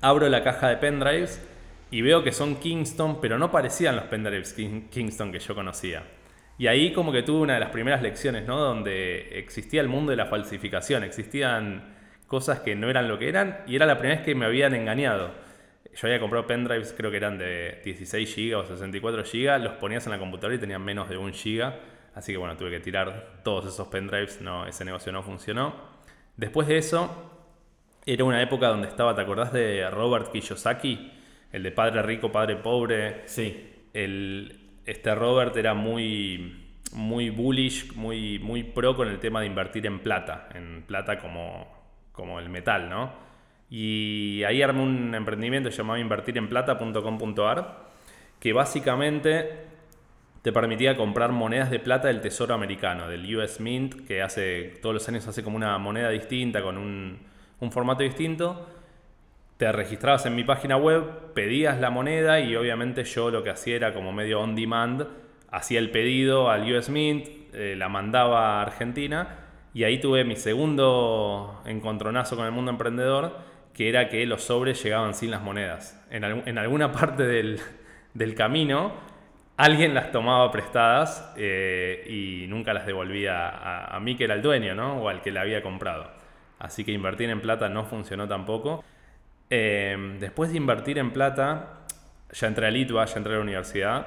abro 0.00 0.28
la 0.28 0.42
caja 0.42 0.68
de 0.68 0.76
pendrives 0.76 1.42
y 1.90 2.02
veo 2.02 2.22
que 2.22 2.32
son 2.32 2.56
Kingston, 2.56 3.20
pero 3.20 3.38
no 3.38 3.50
parecían 3.50 3.96
los 3.96 4.04
pendrives 4.06 4.52
Kingston 4.54 5.32
que 5.32 5.38
yo 5.38 5.54
conocía. 5.54 6.02
Y 6.58 6.68
ahí 6.68 6.92
como 6.92 7.12
que 7.12 7.22
tuve 7.22 7.40
una 7.40 7.54
de 7.54 7.60
las 7.60 7.70
primeras 7.70 8.02
lecciones, 8.02 8.46
¿no? 8.46 8.58
Donde 8.58 9.38
existía 9.38 9.80
el 9.82 9.88
mundo 9.88 10.10
de 10.10 10.16
la 10.16 10.26
falsificación, 10.26 11.04
existían 11.04 11.94
cosas 12.26 12.60
que 12.60 12.74
no 12.74 12.88
eran 12.88 13.08
lo 13.08 13.18
que 13.18 13.28
eran 13.28 13.58
y 13.66 13.76
era 13.76 13.86
la 13.86 13.98
primera 13.98 14.16
vez 14.16 14.24
que 14.24 14.34
me 14.34 14.46
habían 14.46 14.74
engañado. 14.74 15.30
Yo 15.94 16.08
había 16.08 16.20
comprado 16.20 16.46
pendrives, 16.46 16.94
creo 16.96 17.10
que 17.10 17.16
eran 17.16 17.38
de 17.38 17.80
16 17.84 18.36
GB 18.36 18.56
o 18.56 18.66
64 18.66 19.22
GB, 19.22 19.62
los 19.62 19.72
ponías 19.74 20.04
en 20.06 20.12
la 20.12 20.18
computadora 20.18 20.54
y 20.54 20.58
tenían 20.58 20.82
menos 20.82 21.08
de 21.08 21.16
1 21.16 21.32
GB, 21.32 21.72
así 22.14 22.32
que 22.32 22.38
bueno, 22.38 22.56
tuve 22.56 22.70
que 22.70 22.80
tirar 22.80 23.40
todos 23.42 23.72
esos 23.72 23.88
pendrives, 23.88 24.40
no, 24.40 24.66
ese 24.66 24.84
negocio 24.84 25.12
no 25.12 25.22
funcionó. 25.22 25.85
Después 26.36 26.68
de 26.68 26.78
eso, 26.78 27.26
era 28.04 28.24
una 28.24 28.42
época 28.42 28.68
donde 28.68 28.88
estaba, 28.88 29.14
¿te 29.14 29.22
acordás 29.22 29.52
de 29.52 29.88
Robert 29.90 30.30
Kiyosaki? 30.30 31.12
El 31.52 31.62
de 31.62 31.72
Padre 31.72 32.02
Rico, 32.02 32.30
Padre 32.30 32.56
Pobre. 32.56 33.22
Sí. 33.26 33.72
El, 33.92 34.60
este 34.84 35.14
Robert 35.14 35.56
era 35.56 35.74
muy, 35.74 36.66
muy 36.92 37.30
bullish, 37.30 37.94
muy, 37.94 38.38
muy 38.38 38.62
pro 38.62 38.94
con 38.94 39.08
el 39.08 39.18
tema 39.18 39.40
de 39.40 39.46
invertir 39.46 39.86
en 39.86 40.00
plata, 40.00 40.48
en 40.54 40.84
plata 40.86 41.18
como, 41.18 41.66
como 42.12 42.38
el 42.38 42.48
metal, 42.48 42.88
¿no? 42.88 43.12
Y 43.68 44.42
ahí 44.44 44.62
armé 44.62 44.82
un 44.82 45.14
emprendimiento 45.14 45.70
llamado 45.70 45.98
invertirenplata.com.ar, 45.98 47.86
que 48.38 48.52
básicamente 48.52 49.65
te 50.46 50.52
permitía 50.52 50.96
comprar 50.96 51.32
monedas 51.32 51.72
de 51.72 51.80
plata 51.80 52.06
del 52.06 52.20
Tesoro 52.20 52.54
americano, 52.54 53.08
del 53.08 53.36
US 53.36 53.58
Mint, 53.58 54.06
que 54.06 54.22
hace 54.22 54.74
todos 54.80 54.94
los 54.94 55.08
años 55.08 55.26
hace 55.26 55.42
como 55.42 55.56
una 55.56 55.76
moneda 55.78 56.10
distinta, 56.10 56.62
con 56.62 56.78
un, 56.78 57.18
formato 57.72 58.04
distinto. 58.04 58.64
Te 59.56 59.72
registrabas 59.72 60.24
en 60.24 60.36
mi 60.36 60.44
página 60.44 60.76
web, 60.76 61.32
pedías 61.34 61.80
la 61.80 61.90
moneda 61.90 62.38
y 62.38 62.54
obviamente 62.54 63.02
yo 63.02 63.32
lo 63.32 63.42
que 63.42 63.50
hacía 63.50 63.74
era 63.74 63.92
como 63.92 64.12
medio 64.12 64.40
on 64.40 64.54
demand, 64.54 65.08
hacía 65.50 65.80
el 65.80 65.90
pedido 65.90 66.48
al 66.48 66.72
US 66.72 66.90
Mint, 66.90 67.26
eh, 67.52 67.74
la 67.76 67.88
mandaba 67.88 68.60
a 68.60 68.62
Argentina 68.62 69.48
y 69.74 69.82
ahí 69.82 69.98
tuve 69.98 70.22
mi 70.22 70.36
segundo 70.36 71.60
encontronazo 71.64 72.36
con 72.36 72.46
el 72.46 72.52
mundo 72.52 72.70
emprendedor, 72.70 73.36
que 73.74 73.88
era 73.88 74.08
que 74.08 74.24
los 74.26 74.44
sobres 74.44 74.80
llegaban 74.80 75.12
sin 75.14 75.32
las 75.32 75.42
monedas. 75.42 76.00
En, 76.08 76.22
en 76.22 76.56
alguna 76.56 76.92
parte 77.00 77.24
del, 77.24 77.58
del 78.14 78.36
camino 78.36 79.15
alguien 79.56 79.94
las 79.94 80.12
tomaba 80.12 80.50
prestadas 80.50 81.32
eh, 81.36 82.04
y 82.08 82.46
nunca 82.48 82.74
las 82.74 82.86
devolvía 82.86 83.86
a, 83.94 83.98
mí 84.00 84.16
que 84.16 84.24
era 84.24 84.34
el 84.34 84.42
dueño, 84.42 84.74
¿no? 84.74 85.02
O 85.02 85.08
al 85.08 85.22
que 85.22 85.30
la 85.30 85.42
había 85.42 85.62
comprado. 85.62 86.10
Así 86.58 86.84
que 86.84 86.92
invertir 86.92 87.30
en 87.30 87.40
plata 87.40 87.68
no 87.68 87.84
funcionó 87.84 88.28
tampoco. 88.28 88.84
Eh, 89.50 90.16
después 90.20 90.50
de 90.50 90.56
invertir 90.56 90.98
en 90.98 91.12
plata, 91.12 91.80
ya 92.32 92.46
entré 92.46 92.66
a 92.66 92.70
Litva, 92.70 93.04
ya 93.04 93.16
entré 93.16 93.32
a 93.32 93.36
la 93.36 93.42
universidad. 93.42 94.06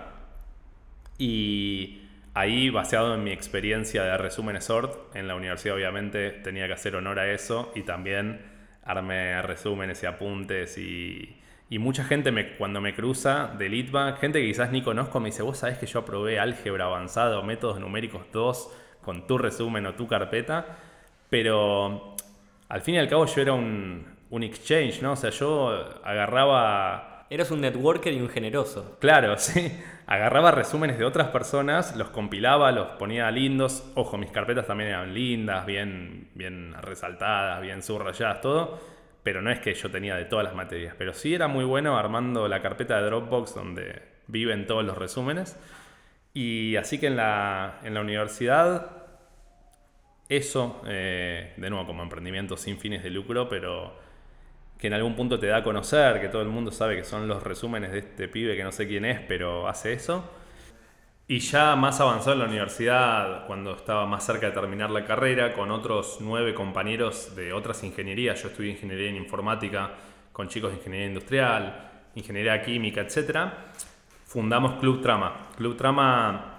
Y 1.17 2.01
ahí, 2.33 2.69
basado 2.69 3.15
en 3.15 3.23
mi 3.23 3.31
experiencia 3.31 4.03
de 4.03 4.17
resúmenes 4.17 4.65
SORT, 4.65 5.15
en 5.15 5.27
la 5.27 5.35
universidad 5.35 5.75
obviamente 5.75 6.31
tenía 6.31 6.67
que 6.67 6.73
hacer 6.73 6.95
honor 6.95 7.19
a 7.19 7.31
eso 7.31 7.71
y 7.75 7.83
también 7.83 8.41
armé 8.83 9.41
resúmenes 9.41 10.01
y 10.03 10.05
apuntes 10.05 10.77
y, 10.77 11.38
y 11.69 11.77
mucha 11.77 12.03
gente 12.03 12.31
me, 12.31 12.55
cuando 12.55 12.81
me 12.81 12.95
cruza 12.95 13.53
de 13.57 13.69
Litva, 13.69 14.13
gente 14.13 14.41
que 14.41 14.47
quizás 14.47 14.71
ni 14.71 14.81
conozco, 14.81 15.19
me 15.19 15.29
dice, 15.29 15.43
vos 15.43 15.59
sabés 15.59 15.77
que 15.77 15.85
yo 15.85 15.99
aprobé 15.99 16.39
álgebra 16.39 16.85
avanzada 16.85 17.37
o 17.37 17.43
métodos 17.43 17.79
numéricos 17.79 18.23
2 18.33 18.71
con 19.03 19.27
tu 19.27 19.37
resumen 19.37 19.85
o 19.85 19.93
tu 19.93 20.07
carpeta, 20.07 20.65
pero 21.29 22.15
al 22.69 22.81
fin 22.81 22.95
y 22.95 22.97
al 22.97 23.07
cabo 23.07 23.27
yo 23.27 23.41
era 23.41 23.53
un, 23.53 24.03
un 24.31 24.43
exchange, 24.43 25.01
¿no? 25.03 25.13
O 25.13 25.15
sea, 25.15 25.29
yo 25.29 25.69
agarraba... 26.03 27.05
Eras 27.31 27.51
un 27.51 27.61
networker 27.61 28.11
y 28.11 28.19
un 28.19 28.29
generoso. 28.29 28.97
Claro, 28.99 29.35
sí. 29.37 29.71
Agarraba 30.07 30.49
resúmenes 30.49 30.97
de 30.97 31.05
otras 31.05 31.27
personas, 31.27 31.95
los 31.95 32.09
compilaba, 32.09 32.71
los 32.71 32.87
ponía 32.97 33.29
lindos. 33.29 33.83
Ojo, 33.93 34.17
mis 34.17 34.31
carpetas 34.31 34.65
también 34.65 34.89
eran 34.89 35.13
lindas, 35.13 35.63
bien, 35.67 36.29
bien 36.33 36.73
resaltadas, 36.81 37.61
bien 37.61 37.83
subrayadas, 37.83 38.41
todo 38.41 38.98
pero 39.23 39.41
no 39.41 39.51
es 39.51 39.59
que 39.59 39.73
yo 39.73 39.91
tenía 39.91 40.15
de 40.15 40.25
todas 40.25 40.45
las 40.45 40.55
materias, 40.55 40.95
pero 40.97 41.13
sí 41.13 41.33
era 41.33 41.47
muy 41.47 41.65
bueno 41.65 41.97
armando 41.97 42.47
la 42.47 42.61
carpeta 42.61 42.97
de 42.97 43.05
Dropbox 43.05 43.53
donde 43.55 44.01
viven 44.27 44.67
todos 44.67 44.83
los 44.85 44.97
resúmenes. 44.97 45.57
Y 46.33 46.75
así 46.75 46.99
que 46.99 47.07
en 47.07 47.17
la, 47.17 47.79
en 47.83 47.93
la 47.93 48.01
universidad, 48.01 48.91
eso, 50.29 50.81
eh, 50.87 51.53
de 51.57 51.69
nuevo 51.69 51.85
como 51.87 52.03
emprendimiento 52.03 52.55
sin 52.55 52.77
fines 52.77 53.03
de 53.03 53.09
lucro, 53.09 53.49
pero 53.49 53.97
que 54.77 54.87
en 54.87 54.93
algún 54.93 55.15
punto 55.15 55.39
te 55.39 55.47
da 55.47 55.57
a 55.57 55.63
conocer, 55.63 56.21
que 56.21 56.29
todo 56.29 56.41
el 56.41 56.47
mundo 56.47 56.71
sabe 56.71 56.95
que 56.95 57.03
son 57.03 57.27
los 57.27 57.43
resúmenes 57.43 57.91
de 57.91 57.99
este 57.99 58.27
pibe 58.29 58.55
que 58.55 58.63
no 58.63 58.71
sé 58.71 58.87
quién 58.87 59.03
es, 59.05 59.19
pero 59.19 59.67
hace 59.67 59.93
eso. 59.93 60.29
Y 61.31 61.37
ya 61.41 61.75
más 61.75 62.01
avanzado 62.01 62.33
en 62.33 62.39
la 62.39 62.45
universidad, 62.45 63.45
cuando 63.45 63.75
estaba 63.75 64.07
más 64.07 64.25
cerca 64.25 64.47
de 64.47 64.51
terminar 64.51 64.89
la 64.89 65.05
carrera, 65.05 65.53
con 65.53 65.69
otros 65.69 66.17
nueve 66.21 66.55
compañeros 66.55 67.35
de 67.35 67.53
otras 67.53 67.83
ingenierías, 67.83 68.41
yo 68.41 68.47
estudié 68.47 68.71
ingeniería 68.71 69.11
en 69.11 69.17
informática 69.17 69.91
con 70.31 70.47
chicos 70.47 70.71
de 70.71 70.77
ingeniería 70.77 71.05
industrial, 71.05 71.91
ingeniería 72.15 72.59
química, 72.63 73.01
etc., 73.01 73.41
fundamos 74.25 74.79
Club 74.79 75.03
Trama. 75.03 75.49
Club 75.55 75.77
Trama 75.77 76.55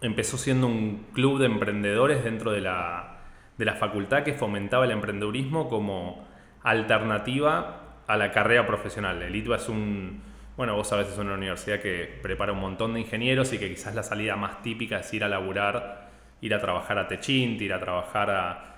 empezó 0.00 0.38
siendo 0.38 0.66
un 0.66 1.06
club 1.12 1.38
de 1.38 1.46
emprendedores 1.46 2.24
dentro 2.24 2.50
de 2.50 2.62
la, 2.62 3.18
de 3.56 3.64
la 3.64 3.74
facultad 3.74 4.24
que 4.24 4.34
fomentaba 4.34 4.86
el 4.86 4.90
emprendedurismo 4.90 5.68
como 5.68 6.26
alternativa 6.64 8.00
a 8.08 8.16
la 8.16 8.32
carrera 8.32 8.66
profesional. 8.66 9.22
El 9.22 9.36
ITBA 9.36 9.54
es 9.54 9.68
un 9.68 10.33
bueno, 10.56 10.76
vos 10.76 10.88
sabés, 10.88 11.08
es 11.08 11.18
una 11.18 11.34
universidad 11.34 11.80
que 11.80 12.18
prepara 12.22 12.52
un 12.52 12.60
montón 12.60 12.94
de 12.94 13.00
ingenieros 13.00 13.52
y 13.52 13.58
que 13.58 13.68
quizás 13.68 13.94
la 13.94 14.04
salida 14.04 14.36
más 14.36 14.62
típica 14.62 15.00
es 15.00 15.12
ir 15.12 15.24
a 15.24 15.28
laburar, 15.28 16.10
ir 16.40 16.54
a 16.54 16.60
trabajar 16.60 16.96
a 16.98 17.08
Techint, 17.08 17.60
ir 17.60 17.72
a 17.72 17.80
trabajar 17.80 18.30
a... 18.30 18.70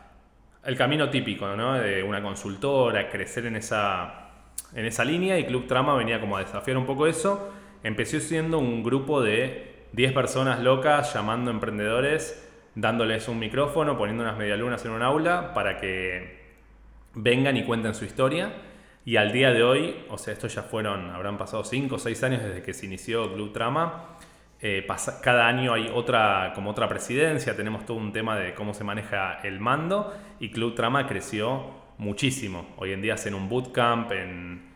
El 0.65 0.77
camino 0.77 1.11
típico, 1.11 1.55
¿no? 1.55 1.75
De 1.75 2.03
una 2.03 2.23
consultora, 2.23 3.11
crecer 3.11 3.47
en 3.47 3.57
esa, 3.57 4.31
en 4.75 4.87
esa 4.87 5.05
línea 5.05 5.39
y 5.39 5.45
Club 5.45 5.67
Trama 5.67 5.95
venía 5.95 6.19
como 6.19 6.37
a 6.39 6.41
desafiar 6.41 6.79
un 6.79 6.87
poco 6.87 7.07
eso. 7.07 7.53
Empezó 7.83 8.21
siendo 8.21 8.59
un 8.59 8.83
grupo 8.83 9.21
de 9.21 9.87
10 9.93 10.13
personas 10.13 10.61
locas 10.61 11.13
llamando 11.13 11.51
emprendedores, 11.51 12.43
dándoles 12.75 13.29
un 13.29 13.39
micrófono, 13.39 13.99
poniendo 13.99 14.25
unas 14.25 14.37
medialunas 14.39 14.85
en 14.87 14.93
un 14.93 15.03
aula 15.03 15.53
para 15.55 15.77
que 15.77 16.47
vengan 17.15 17.57
y 17.57 17.65
cuenten 17.65 17.95
su 17.95 18.07
historia 18.07 18.51
y 19.07 19.19
al 19.19 19.31
día 19.31 19.53
de 19.53 19.63
hoy, 19.63 19.95
o 20.09 20.19
sea, 20.19 20.33
estos 20.33 20.53
ya 20.53 20.65
fueron, 20.65 21.11
habrán 21.11 21.39
pasado 21.39 21.63
5 21.63 21.95
o 21.95 21.99
6 21.99 22.25
años 22.25 22.43
desde 22.43 22.61
que 22.61 22.75
se 22.75 22.87
inició 22.87 23.33
Club 23.33 23.53
Trama. 23.53 24.17
Eh, 24.61 24.85
cada 25.23 25.47
año 25.47 25.75
hay 25.75 25.89
otra, 25.95 26.51
como 26.57 26.71
otra 26.71 26.89
presidencia, 26.89 27.55
tenemos 27.55 27.87
todo 27.87 27.99
un 27.99 28.13
tema 28.13 28.37
de 28.37 28.53
cómo 28.53 28.75
se 28.75 28.83
maneja 28.83 29.39
el 29.45 29.61
mando 29.61 30.13
y 30.41 30.51
Club 30.51 30.75
Trama 30.75 31.07
creció 31.07 31.71
muchísimo. 31.99 32.75
Hoy 32.79 32.91
en 32.91 33.01
día 33.01 33.15
hacen 33.15 33.35
un 33.35 33.49
bootcamp, 33.49 34.11
en 34.11 34.73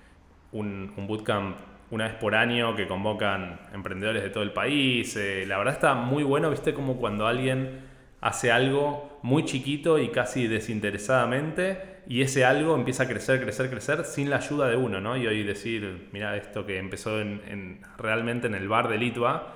un, 0.53 0.95
bootcamp 1.09 1.57
una 1.91 2.05
vez 2.05 2.15
por 2.15 2.37
año 2.37 2.77
que 2.77 2.87
convocan 2.87 3.59
emprendedores 3.75 4.23
de 4.23 4.31
todo 4.31 4.45
el 4.45 4.53
país. 4.53 5.17
Eh, 5.17 5.45
la 5.45 5.59
verdad 5.59 5.75
está 5.75 5.95
muy 5.95 6.23
bueno, 6.23 6.51
viste, 6.51 6.73
como 6.73 6.99
cuando 6.99 7.27
alguien 7.27 7.90
hace 8.21 8.53
algo 8.53 9.19
muy 9.23 9.45
chiquito 9.45 9.99
y 9.99 10.11
casi 10.11 10.47
desinteresadamente 10.47 12.01
y 12.07 12.23
ese 12.23 12.45
algo 12.45 12.75
empieza 12.75 13.05
a 13.05 13.09
crecer, 13.09 13.41
crecer, 13.41 13.71
crecer 13.71 14.05
sin 14.05 14.31
la 14.31 14.37
ayuda 14.37 14.69
de 14.69 14.77
uno, 14.77 15.01
¿no? 15.01 15.17
Y 15.17 15.27
hoy 15.27 15.45
decir, 15.45 16.09
mira, 16.13 16.37
esto 16.37 16.67
que 16.67 16.79
empezó 16.79 17.21
en, 17.21 17.81
realmente 17.99 18.47
en 18.47 18.55
el 18.55 18.69
bar 18.69 18.89
de 18.89 18.99
Litva, 18.99 19.55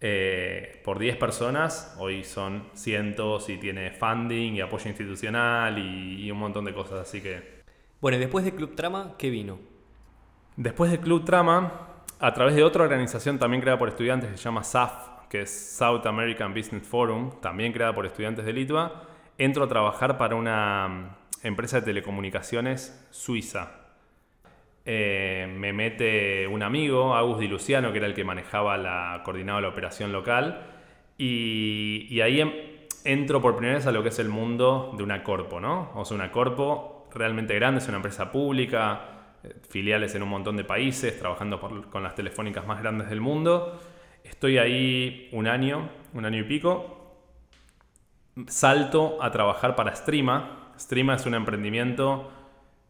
eh, 0.00 0.80
por 0.84 0.98
10 0.98 1.16
personas, 1.16 1.94
hoy 1.98 2.24
son 2.24 2.64
cientos 2.74 3.48
y 3.48 3.58
tiene 3.58 3.92
funding 3.92 4.54
y 4.54 4.60
apoyo 4.60 4.88
institucional 4.88 5.78
y, 5.78 6.30
un 6.30 6.38
montón 6.38 6.64
de 6.64 6.74
cosas, 6.74 7.00
así 7.00 7.20
que... 7.20 7.62
Bueno, 8.00 8.16
y 8.16 8.20
después 8.20 8.44
de 8.44 8.54
Club 8.54 8.74
Trama, 8.74 9.14
¿qué 9.16 9.30
vino? 9.30 9.60
Después 10.56 10.90
de 10.90 10.98
Club 10.98 11.24
Trama, 11.24 12.02
a 12.18 12.34
través 12.34 12.54
de 12.54 12.64
otra 12.64 12.82
organización 12.82 13.38
también 13.38 13.60
creada 13.60 13.78
por 13.78 13.88
estudiantes 13.88 14.30
que 14.30 14.36
se 14.36 14.42
llama 14.42 14.64
SAF, 14.64 15.13
que 15.34 15.42
es 15.42 15.50
South 15.50 16.06
American 16.06 16.54
Business 16.54 16.86
Forum, 16.86 17.32
también 17.40 17.72
creada 17.72 17.92
por 17.92 18.06
estudiantes 18.06 18.44
de 18.44 18.52
Litva, 18.52 19.02
entro 19.36 19.64
a 19.64 19.68
trabajar 19.68 20.16
para 20.16 20.36
una 20.36 21.16
empresa 21.42 21.80
de 21.80 21.86
telecomunicaciones 21.86 23.04
suiza. 23.10 23.72
Eh, 24.84 25.52
me 25.58 25.72
mete 25.72 26.46
un 26.46 26.62
amigo, 26.62 27.16
Agus 27.16 27.40
Di 27.40 27.48
Luciano, 27.48 27.90
que 27.90 27.98
era 27.98 28.06
el 28.06 28.14
que 28.14 28.22
manejaba 28.22 28.76
la, 28.76 29.22
coordinaba 29.24 29.60
la 29.60 29.66
operación 29.66 30.12
local, 30.12 30.68
y, 31.18 32.20
ahí 32.20 32.40
em, 32.40 32.52
entro 33.02 33.42
por 33.42 33.56
primera 33.56 33.78
vez 33.78 33.88
a 33.88 33.90
lo 33.90 34.04
que 34.04 34.10
es 34.10 34.20
el 34.20 34.28
mundo 34.28 34.94
de 34.96 35.02
una 35.02 35.24
corpo, 35.24 35.58
¿no? 35.58 35.90
O 35.96 36.04
sea, 36.04 36.14
una 36.14 36.30
corpo 36.30 37.08
realmente 37.12 37.56
grande, 37.56 37.80
es 37.80 37.88
una 37.88 37.96
empresa 37.96 38.30
pública, 38.30 39.00
eh, 39.42 39.52
filiales 39.68 40.14
en 40.14 40.22
un 40.22 40.28
montón 40.28 40.56
de 40.56 40.62
países, 40.62 41.18
trabajando 41.18 41.58
con 41.58 42.04
las 42.04 42.14
telefónicas 42.14 42.64
más 42.68 42.80
grandes 42.80 43.10
del 43.10 43.20
mundo. 43.20 43.80
Estoy 44.44 44.58
ahí 44.58 45.30
un 45.32 45.46
año, 45.46 45.88
un 46.12 46.26
año 46.26 46.40
y 46.40 46.42
pico. 46.42 47.16
Salto 48.46 49.16
a 49.22 49.30
trabajar 49.30 49.74
para 49.74 49.96
Streama, 49.96 50.70
Streama 50.78 51.14
es 51.14 51.24
un 51.24 51.32
emprendimiento 51.32 52.30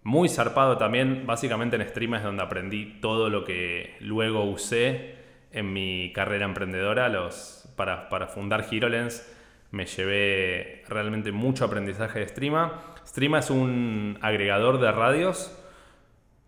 muy 0.02 0.28
zarpado 0.28 0.76
también. 0.78 1.28
Básicamente 1.28 1.76
en 1.76 1.88
Streama 1.88 2.16
es 2.16 2.25
donde 2.25 2.42
aprendí 2.42 2.99
todo 3.00 3.30
lo 3.30 3.44
que 3.44 3.94
luego 4.00 4.42
usé 4.42 5.14
en 5.52 5.73
mi 5.73 6.12
carrera 6.12 6.44
emprendedora. 6.44 7.08
Los, 7.08 7.73
para, 7.76 8.26
fundar 8.26 8.66
HeroLens 8.68 9.25
me 9.70 9.87
llevé 9.87 10.82
realmente 10.88 11.30
mucho 11.30 11.66
aprendizaje 11.66 12.18
de 12.18 12.26
Streama. 12.26 12.82
Streama 13.06 13.38
es 13.38 13.50
un 13.50 14.18
agregador 14.23 14.80
de 14.80 14.90
radios. 14.90 15.56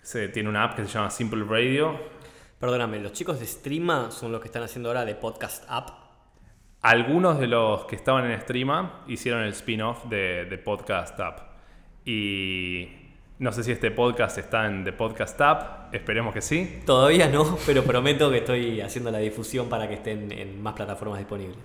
Se, 0.02 0.28
tiene 0.30 0.48
una 0.48 0.64
app 0.64 0.75
que 0.75 0.84
se 0.84 0.88
llama 0.88 1.10
Simple 1.10 1.44
Radio. 1.44 1.96
Perdóname, 2.58 3.00
¿los 3.00 3.12
chicos 3.12 3.38
de 3.38 3.44
Streama 3.44 4.10
son 4.10 4.32
los 4.32 4.40
que 4.40 4.46
están 4.46 4.62
haciendo 4.62 4.88
ahora 4.88 5.04
de 5.04 5.14
Podcast 5.14 5.62
App? 5.68 5.90
Algunos 6.80 7.38
de 7.38 7.48
los 7.48 7.84
que 7.84 7.96
estaban 7.96 8.30
en 8.30 8.40
Streama 8.40 9.02
hicieron 9.06 9.42
el 9.42 9.50
spin-off 9.50 10.06
de, 10.06 10.58
Podcast 10.64 11.20
App. 11.20 11.40
Y 12.06 12.88
no 13.38 13.52
sé 13.52 13.62
si 13.62 13.72
este 13.72 13.90
podcast 13.90 14.38
está 14.38 14.64
en 14.64 14.84
The 14.84 14.94
Podcast 14.94 15.38
App, 15.42 15.94
esperemos 15.94 16.32
que 16.32 16.40
sí. 16.40 16.80
Todavía 16.86 17.28
no, 17.28 17.58
pero 17.66 17.84
prometo 17.84 18.30
que 18.30 18.38
estoy 18.38 18.80
haciendo 18.80 19.10
la 19.10 19.18
difusión 19.18 19.68
para 19.68 19.86
que 19.86 19.94
estén 19.96 20.32
en 20.32 20.62
más 20.62 20.72
plataformas 20.72 21.18
disponibles. 21.18 21.58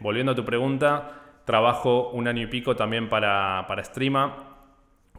Volviendo 0.00 0.32
a 0.32 0.34
tu 0.34 0.46
pregunta, 0.46 1.20
trabajo 1.44 2.08
un 2.12 2.28
año 2.28 2.44
y 2.44 2.46
pico 2.46 2.76
también 2.76 3.10
para, 3.10 3.66
para 3.68 3.84
Streama, 3.84 4.56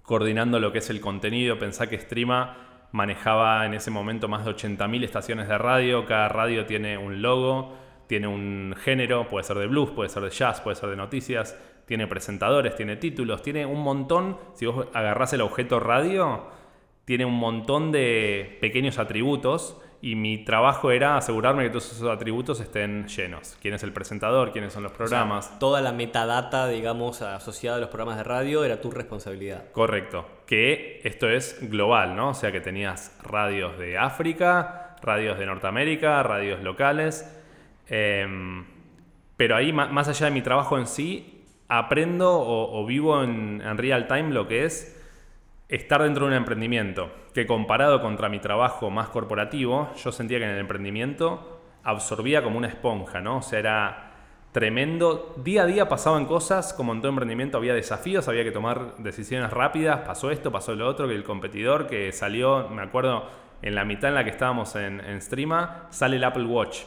coordinando 0.01 0.59
lo 0.59 0.71
que 0.71 0.79
es 0.79 0.89
el 0.89 0.99
contenido. 0.99 1.59
Pensá 1.59 1.87
que 1.87 1.99
Streama 1.99 2.70
manejaba 2.91 3.65
en 3.65 3.73
ese 3.73 3.91
momento 3.91 4.27
más 4.27 4.45
de 4.45 4.51
80.000 4.51 5.03
estaciones 5.03 5.47
de 5.47 5.57
radio, 5.57 6.05
cada 6.05 6.29
radio 6.29 6.65
tiene 6.65 6.97
un 6.97 7.21
logo 7.21 7.75
tiene 8.11 8.27
un 8.27 8.75
género, 8.77 9.29
puede 9.29 9.45
ser 9.45 9.57
de 9.57 9.67
blues, 9.67 9.91
puede 9.91 10.09
ser 10.09 10.21
de 10.23 10.31
jazz, 10.31 10.59
puede 10.59 10.75
ser 10.75 10.89
de 10.89 10.97
noticias, 10.97 11.57
tiene 11.85 12.07
presentadores, 12.07 12.75
tiene 12.75 12.97
títulos, 12.97 13.41
tiene 13.41 13.65
un 13.65 13.79
montón, 13.79 14.37
si 14.53 14.65
vos 14.65 14.87
agarrás 14.93 15.31
el 15.31 15.39
objeto 15.39 15.79
radio, 15.79 16.47
tiene 17.05 17.23
un 17.23 17.35
montón 17.35 17.93
de 17.93 18.57
pequeños 18.59 18.99
atributos 18.99 19.81
y 20.01 20.15
mi 20.15 20.43
trabajo 20.43 20.89
era 20.89 21.15
asegurarme 21.15 21.63
que 21.63 21.69
todos 21.69 21.91
esos 21.91 22.09
atributos 22.09 22.59
estén 22.59 23.07
llenos. 23.07 23.55
¿Quién 23.61 23.75
es 23.75 23.83
el 23.83 23.93
presentador? 23.93 24.51
¿Quiénes 24.51 24.73
son 24.73 24.81
los 24.83 24.91
programas? 24.91 25.59
toda 25.59 25.79
la 25.79 25.91
metadata, 25.91 26.67
digamos, 26.67 27.21
asociada 27.21 27.77
a 27.77 27.79
los 27.79 27.89
programas 27.89 28.17
de 28.17 28.23
radio 28.23 28.63
era 28.63 28.81
tu 28.81 28.89
responsabilidad. 28.89 29.71
Correcto. 29.71 30.25
Que 30.47 31.01
esto 31.03 31.29
es 31.29 31.69
global, 31.69 32.15
¿no? 32.15 32.29
O 32.29 32.33
sea 32.33 32.51
que 32.51 32.61
tenías 32.61 33.15
radios 33.23 33.77
de 33.77 33.99
África, 33.99 34.95
radios 35.03 35.37
de 35.37 35.45
Norteamérica, 35.45 36.23
radios 36.23 36.63
locales. 36.63 37.39
Em, 37.87 38.65
pero 39.37 39.55
ahí, 39.55 39.71
más 39.71 40.07
allá 40.07 40.25
de 40.25 40.31
mi 40.31 40.41
trabajo 40.41 40.79
en 40.79 40.87
sí, 40.87 41.45
aprendo 41.67 42.39
o, 42.39 42.85
vivo 42.85 43.23
en, 43.23 43.61
en 43.63 43.77
real 43.77 44.07
time 44.07 44.31
lo 44.31 44.47
que 44.47 44.65
es 44.65 45.00
estar 45.71 46.03
dentro 46.03 46.25
de 46.25 46.31
un 46.31 46.37
emprendimiento, 46.37 47.09
que 47.33 47.47
comparado 47.47 48.01
contra 48.01 48.27
mi 48.27 48.39
trabajo 48.39 48.89
más 48.89 49.07
corporativo, 49.07 49.89
yo 49.95 50.11
sentía 50.11 50.37
que 50.37 50.43
en 50.43 50.51
el 50.51 50.59
emprendimiento 50.59 51.61
absorbía 51.83 52.43
como 52.43 52.57
una 52.57 52.67
esponja, 52.67 53.21
¿no? 53.21 53.37
O 53.37 53.41
sea, 53.41 53.59
era 53.59 54.11
tremendo. 54.51 55.33
Día 55.37 55.63
a 55.63 55.65
día 55.65 55.87
pasaban 55.87 56.25
cosas, 56.25 56.73
como 56.73 56.91
en 56.91 56.99
todo 56.99 57.09
emprendimiento 57.09 57.57
había 57.57 57.73
desafíos, 57.73 58.27
había 58.27 58.43
que 58.43 58.51
tomar 58.51 58.97
decisiones 58.97 59.49
rápidas, 59.49 60.01
pasó 60.01 60.29
esto, 60.29 60.51
pasó 60.51 60.75
lo 60.75 60.85
otro, 60.87 61.07
que 61.07 61.15
el 61.15 61.23
competidor 61.23 61.87
que 61.87 62.11
salió, 62.11 62.67
me 62.67 62.81
acuerdo, 62.81 63.29
en 63.61 63.73
la 63.73 63.85
mitad 63.85 64.09
en 64.09 64.15
la 64.15 64.25
que 64.25 64.31
estábamos 64.31 64.75
en, 64.75 64.99
en 64.99 65.21
Streama, 65.21 65.87
sale 65.89 66.17
el 66.17 66.23
Apple 66.25 66.45
Watch 66.45 66.81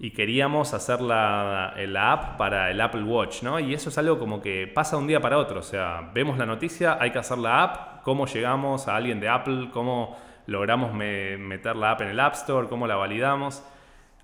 y 0.00 0.12
queríamos 0.12 0.74
hacer 0.74 1.00
la, 1.00 1.74
app 2.12 2.36
para 2.36 2.70
el 2.70 2.80
Apple 2.80 3.02
Watch, 3.02 3.42
¿no? 3.42 3.58
Y 3.58 3.74
eso 3.74 3.88
es 3.88 3.98
algo 3.98 4.18
como 4.18 4.40
que 4.40 4.68
pasa 4.68 4.96
un 4.96 5.08
día 5.08 5.20
para 5.20 5.38
otro, 5.38 5.60
o 5.60 5.62
sea, 5.62 6.10
vemos 6.14 6.38
la 6.38 6.46
noticia, 6.46 6.98
hay 7.00 7.10
que 7.10 7.18
hacer 7.18 7.38
la 7.38 7.64
app, 7.64 8.02
cómo 8.02 8.26
llegamos 8.26 8.86
a 8.86 8.94
alguien 8.94 9.18
de 9.18 9.28
Apple, 9.28 9.70
cómo 9.72 10.16
logramos 10.46 10.94
meter 10.94 11.76
la 11.76 11.90
app 11.92 12.02
en 12.02 12.08
el 12.08 12.20
App 12.20 12.34
Store, 12.34 12.68
cómo 12.68 12.86
la 12.86 12.96
validamos. 12.96 13.62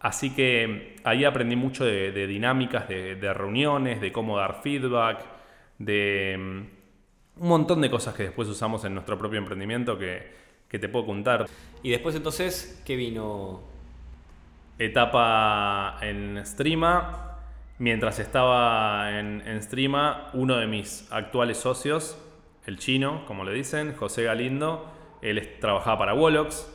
Así 0.00 0.34
que 0.34 0.96
ahí 1.04 1.24
aprendí 1.24 1.56
mucho 1.56 1.84
de, 1.84 2.26
dinámicas, 2.26 2.88
de, 2.88 3.34
reuniones, 3.34 4.00
de 4.00 4.12
cómo 4.12 4.36
dar 4.36 4.62
feedback, 4.62 5.24
de 5.78 6.36
mm, 6.38 7.42
un 7.42 7.48
montón 7.48 7.80
de 7.80 7.90
cosas 7.90 8.14
que 8.14 8.24
después 8.24 8.48
usamos 8.48 8.84
en 8.84 8.94
nuestro 8.94 9.18
propio 9.18 9.38
emprendimiento 9.38 9.98
que, 9.98 10.30
que 10.68 10.78
te 10.78 10.88
puedo 10.88 11.06
contar. 11.06 11.46
Y 11.82 11.90
después 11.90 12.14
entonces, 12.14 12.82
¿qué 12.86 12.96
vino 12.96 13.73
etapa 14.78 15.96
en 16.00 16.44
Streama. 16.44 17.40
Mientras 17.78 18.18
estaba 18.18 19.18
en, 19.18 19.42
en, 19.46 19.62
Streama, 19.62 20.30
uno 20.32 20.56
de 20.56 20.66
mis 20.66 21.10
actuales 21.12 21.58
socios, 21.58 22.18
el 22.66 22.78
chino, 22.78 23.24
como 23.26 23.44
le 23.44 23.52
dicen, 23.52 23.94
José 23.94 24.24
Galindo, 24.24 24.90
él 25.22 25.56
trabajaba 25.60 25.98
para 25.98 26.14
Wolox. 26.14 26.70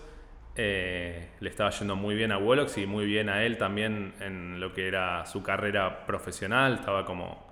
Eh, 0.56 1.29
le 1.39 1.50
estaba 1.50 1.70
yendo 1.70 1.96
muy 1.96 2.15
bien 2.15 2.32
a 2.32 2.38
Wolox 2.38 2.77
y 2.77 2.86
muy 2.86 3.06
bien 3.06 3.29
a 3.29 3.44
él 3.44 3.58
también 3.58 4.13
en 4.20 4.60
lo 4.60 4.74
que 4.74 4.88
era 4.88 5.25
su 5.25 5.41
carrera 5.41 6.06
profesional. 6.06 6.74
Estaba 6.74 7.06
como 7.06 7.48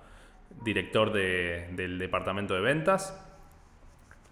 director 0.64 1.14
del 1.14 1.98
departamento 2.00 2.54
de 2.54 2.62
ventas. 2.62 3.24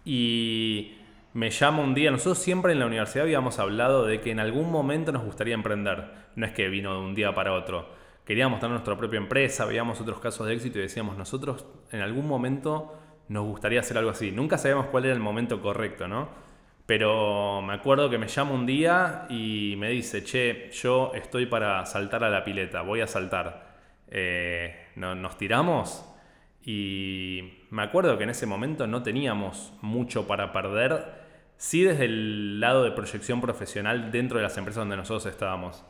Y 0.03 0.97
me 1.35 1.49
llama 1.49 1.83
un 1.83 1.93
día, 1.93 2.11
nosotros 2.11 2.37
siempre 2.37 2.71
en 2.71 2.79
la 2.79 2.85
universidad 2.85 3.25
habíamos 3.25 3.59
hablado 3.59 4.05
de 4.05 4.21
que 4.21 4.31
en 4.31 4.39
algún 4.39 4.71
momento 4.71 5.11
nos 5.11 5.25
gustaría 5.25 5.53
emprender, 5.53 6.05
no 6.37 6.45
es 6.45 6.53
que 6.53 6.69
vino 6.69 6.93
de 6.93 7.01
un 7.01 7.13
día 7.13 7.35
para 7.35 7.51
otro. 7.51 7.89
Queríamos 8.23 8.61
tener 8.61 8.71
nuestra 8.71 8.97
propia 8.97 9.17
empresa, 9.17 9.65
veíamos 9.65 9.99
otros 9.99 10.21
casos 10.21 10.47
de 10.47 10.53
éxito 10.53 10.79
y 10.79 10.83
decíamos, 10.83 11.17
nosotros 11.17 11.65
en 11.91 11.99
algún 11.99 12.25
momento 12.25 12.97
nos 13.27 13.43
gustaría 13.43 13.81
hacer 13.81 13.97
algo 13.97 14.11
así. 14.11 14.31
Nunca 14.31 14.57
sabíamos 14.57 14.85
cuál 14.85 15.03
era 15.03 15.13
el 15.13 15.19
momento 15.19 15.61
correcto, 15.61 16.07
¿no? 16.07 16.29
Pero 16.85 17.61
me 17.61 17.73
acuerdo 17.73 18.09
que 18.09 18.17
me 18.17 18.29
llama 18.29 18.51
un 18.51 18.65
día 18.65 19.25
y 19.29 19.75
me 19.77 19.89
dice, 19.89 20.23
che, 20.23 20.71
yo 20.71 21.11
estoy 21.15 21.47
para 21.47 21.85
saltar 21.85 22.23
a 22.23 22.29
la 22.29 22.45
pileta, 22.45 22.81
voy 22.81 23.01
a 23.01 23.07
saltar. 23.07 23.75
Eh, 24.07 24.73
¿Nos 24.95 25.37
tiramos? 25.37 26.09
Y 26.63 27.65
me 27.71 27.83
acuerdo 27.83 28.17
que 28.17 28.23
en 28.23 28.29
ese 28.29 28.45
momento 28.45 28.87
no 28.87 29.03
teníamos 29.03 29.73
mucho 29.81 30.27
para 30.27 30.53
perder 30.53 31.24
Sí 31.57 31.83
desde 31.83 32.05
el 32.05 32.59
lado 32.59 32.83
de 32.83 32.91
proyección 32.91 33.41
profesional 33.41 34.11
dentro 34.11 34.37
de 34.37 34.43
las 34.43 34.57
empresas 34.57 34.81
donde 34.81 34.97
nosotros 34.97 35.25
estábamos. 35.25 35.83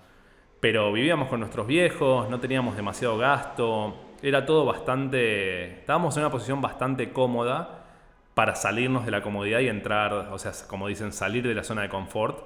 Pero 0.60 0.91
vivíamos 0.93 1.28
con 1.28 1.39
nuestros 1.39 1.67
viejos, 1.67 2.30
no 2.30 2.39
teníamos 2.39 2.75
demasiado 2.75 3.17
gasto, 3.17 3.95
era 4.21 4.45
todo 4.45 4.65
bastante... 4.65 5.80
Estábamos 5.80 6.15
en 6.17 6.23
una 6.23 6.32
posición 6.32 6.62
bastante 6.62 7.12
cómoda 7.12 7.86
para 8.34 8.56
salirnos 8.56 9.06
de 9.06 9.12
la 9.12 9.21
comodidad 9.21 9.60
y 9.60 9.67
entrar, 9.67 10.13
o 10.13 10.38
sea, 10.38 10.51
como 10.67 10.88
dicen, 10.88 11.12
salir 11.12 11.47
de 11.47 11.56
la 11.56 11.63
zona 11.63 11.84
de 11.84 11.89
confort. 11.89 12.39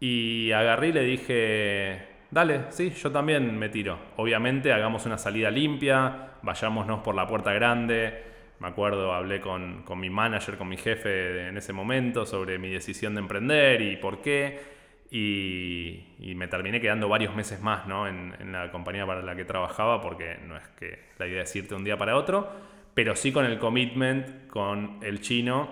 Y 0.00 0.52
agarré 0.52 0.88
y 0.88 0.92
le 0.92 1.02
dije, 1.02 2.08
dale, 2.30 2.66
sí, 2.70 2.90
yo 2.90 3.10
también 3.10 3.58
me 3.58 3.68
tiro. 3.68 3.98
Obviamente 4.16 4.72
hagamos 4.72 5.06
una 5.06 5.18
salida 5.18 5.50
limpia, 5.50 6.30
vayámonos 6.42 7.00
por 7.00 7.14
la 7.14 7.26
puerta 7.26 7.52
grande 7.52 8.35
me 8.58 8.68
acuerdo, 8.68 9.12
hablé 9.12 9.40
con, 9.40 9.84
mi 9.96 10.10
manager, 10.10 10.56
con 10.56 10.68
mi 10.68 10.76
jefe 10.76 11.48
en 11.48 11.56
ese 11.56 11.72
momento 11.72 12.24
sobre 12.24 12.58
mi 12.58 12.70
decisión 12.70 13.14
de 13.14 13.20
emprender 13.20 13.82
y 13.82 13.96
por 13.96 14.22
qué. 14.22 14.76
Y, 15.10 16.34
me 16.34 16.48
terminé 16.48 16.80
quedando 16.80 17.08
varios 17.08 17.34
meses 17.34 17.60
más 17.60 17.86
¿no? 17.86 18.06
en, 18.06 18.52
la 18.52 18.70
compañía 18.70 19.06
para 19.06 19.22
la 19.22 19.36
que 19.36 19.44
trabajaba, 19.44 20.00
porque 20.00 20.38
no 20.46 20.56
es 20.56 20.66
que 20.78 20.98
la 21.18 21.26
idea 21.26 21.42
es 21.42 21.56
irte 21.56 21.74
un 21.74 21.84
día 21.84 21.96
para 21.96 22.16
otro, 22.16 22.50
pero 22.92 23.14
sí 23.16 23.32
con 23.32 23.44
el 23.44 23.58
commitment 23.58 24.48
con 24.48 24.98
el 25.02 25.20
chino 25.20 25.70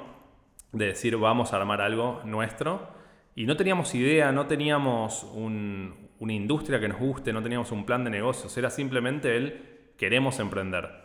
de 0.72 0.86
decir 0.86 1.16
vamos 1.16 1.52
a 1.52 1.56
armar 1.56 1.80
algo 1.80 2.20
nuestro. 2.24 2.88
Y 3.34 3.46
no 3.46 3.56
teníamos 3.56 3.94
idea, 3.94 4.30
no 4.30 4.46
teníamos 4.46 5.24
una 5.34 6.32
industria 6.32 6.78
que 6.78 6.88
nos 6.88 6.98
guste, 6.98 7.32
no 7.32 7.42
teníamos 7.42 7.72
un 7.72 7.84
plan 7.84 8.04
de 8.04 8.10
negocios, 8.10 8.56
era 8.56 8.70
simplemente 8.70 9.36
el 9.36 9.74
queremos 9.96 10.38
emprender. 10.38 11.03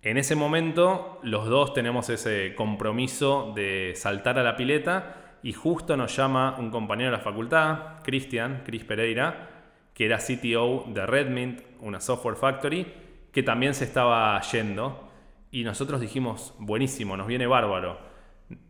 En 0.00 0.16
ese 0.16 0.36
momento 0.36 1.18
los 1.24 1.46
dos 1.48 1.74
tenemos 1.74 2.08
ese 2.08 2.54
compromiso 2.54 3.52
de 3.56 3.94
saltar 3.96 4.38
a 4.38 4.44
la 4.44 4.54
pileta 4.56 5.38
y 5.42 5.52
justo 5.52 5.96
nos 5.96 6.14
llama 6.16 6.54
un 6.56 6.70
compañero 6.70 7.10
de 7.10 7.16
la 7.16 7.22
facultad, 7.22 8.00
Cristian, 8.04 8.62
Chris 8.64 8.84
Pereira, 8.84 9.48
que 9.94 10.06
era 10.06 10.18
CTO 10.18 10.84
de 10.86 11.04
Redmint, 11.04 11.62
una 11.80 12.00
software 12.00 12.36
factory, 12.36 12.86
que 13.32 13.42
también 13.42 13.74
se 13.74 13.84
estaba 13.84 14.40
yendo 14.42 15.10
y 15.50 15.64
nosotros 15.64 16.00
dijimos, 16.00 16.54
buenísimo, 16.60 17.16
nos 17.16 17.26
viene 17.26 17.48
bárbaro. 17.48 17.98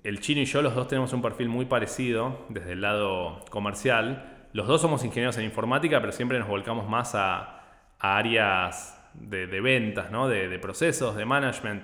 El 0.05 0.21
chino 0.21 0.41
y 0.41 0.47
yo 0.47 0.63
los 0.63 0.75
dos 0.75 0.89
tenemos 0.89 1.13
un 1.13 1.21
perfil 1.21 1.51
muy 1.51 1.67
parecido 1.67 2.47
desde 2.49 2.73
el 2.73 2.81
lado 2.81 3.45
comercial. 3.51 4.49
Los 4.55 4.67
dos 4.67 4.81
somos 4.81 5.05
ingenieros 5.05 5.37
en 5.37 5.45
informática, 5.45 6.01
pero 6.01 6.13
siempre 6.13 6.39
nos 6.39 6.49
volcamos 6.49 6.89
más 6.89 7.15
a 7.15 7.61
áreas 7.99 8.98
de, 9.21 9.61
ventas, 9.61 10.11
¿no? 10.11 10.29
de, 10.29 10.59
procesos, 10.59 11.17
de 11.17 11.25
management. 11.25 11.83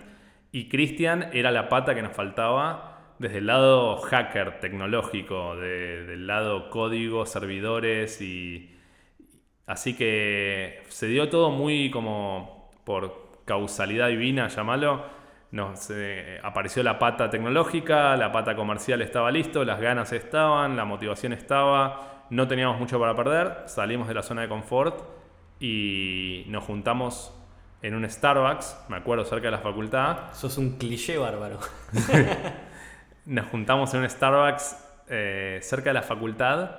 Y 0.52 0.68
Cristian 0.68 1.30
era 1.32 1.50
la 1.50 1.68
pata 1.68 1.94
que 1.94 2.02
nos 2.02 2.12
faltaba 2.12 3.14
desde 3.18 3.38
el 3.38 3.46
lado 3.46 3.98
hacker 3.98 4.60
tecnológico, 4.60 5.56
del 5.56 6.26
lado 6.26 6.70
código, 6.70 7.26
servidores 7.26 8.20
y... 8.20 8.70
Así 9.66 9.96
que 9.96 10.82
se 10.88 11.06
dio 11.06 11.30
todo 11.30 11.50
muy 11.50 11.90
como 11.90 12.70
por 12.84 13.40
causalidad 13.46 14.08
divina, 14.08 14.48
llámalo. 14.48 15.04
Nos, 15.52 15.90
eh, 15.90 16.38
apareció 16.42 16.82
la 16.82 16.98
pata 16.98 17.30
tecnológica, 17.30 18.14
la 18.16 18.30
pata 18.30 18.54
comercial 18.56 19.00
estaba 19.00 19.30
listo, 19.30 19.64
las 19.64 19.80
ganas 19.80 20.12
estaban, 20.12 20.76
la 20.76 20.84
motivación 20.84 21.32
estaba, 21.32 22.26
no 22.28 22.46
teníamos 22.46 22.78
mucho 22.78 23.00
para 23.00 23.14
perder, 23.14 23.62
salimos 23.66 24.08
de 24.08 24.14
la 24.14 24.22
zona 24.22 24.42
de 24.42 24.48
confort 24.48 25.23
y 25.60 26.44
nos 26.48 26.64
juntamos 26.64 27.32
en 27.82 27.94
un 27.94 28.08
Starbucks, 28.08 28.86
me 28.88 28.96
acuerdo, 28.96 29.24
cerca 29.24 29.48
de 29.48 29.50
la 29.52 29.58
facultad. 29.58 30.32
Sos 30.32 30.56
un 30.56 30.78
cliché 30.78 31.18
bárbaro. 31.18 31.58
nos 33.26 33.46
juntamos 33.46 33.92
en 33.94 34.00
un 34.00 34.10
Starbucks 34.10 34.76
eh, 35.08 35.58
cerca 35.62 35.90
de 35.90 35.94
la 35.94 36.02
facultad 36.02 36.70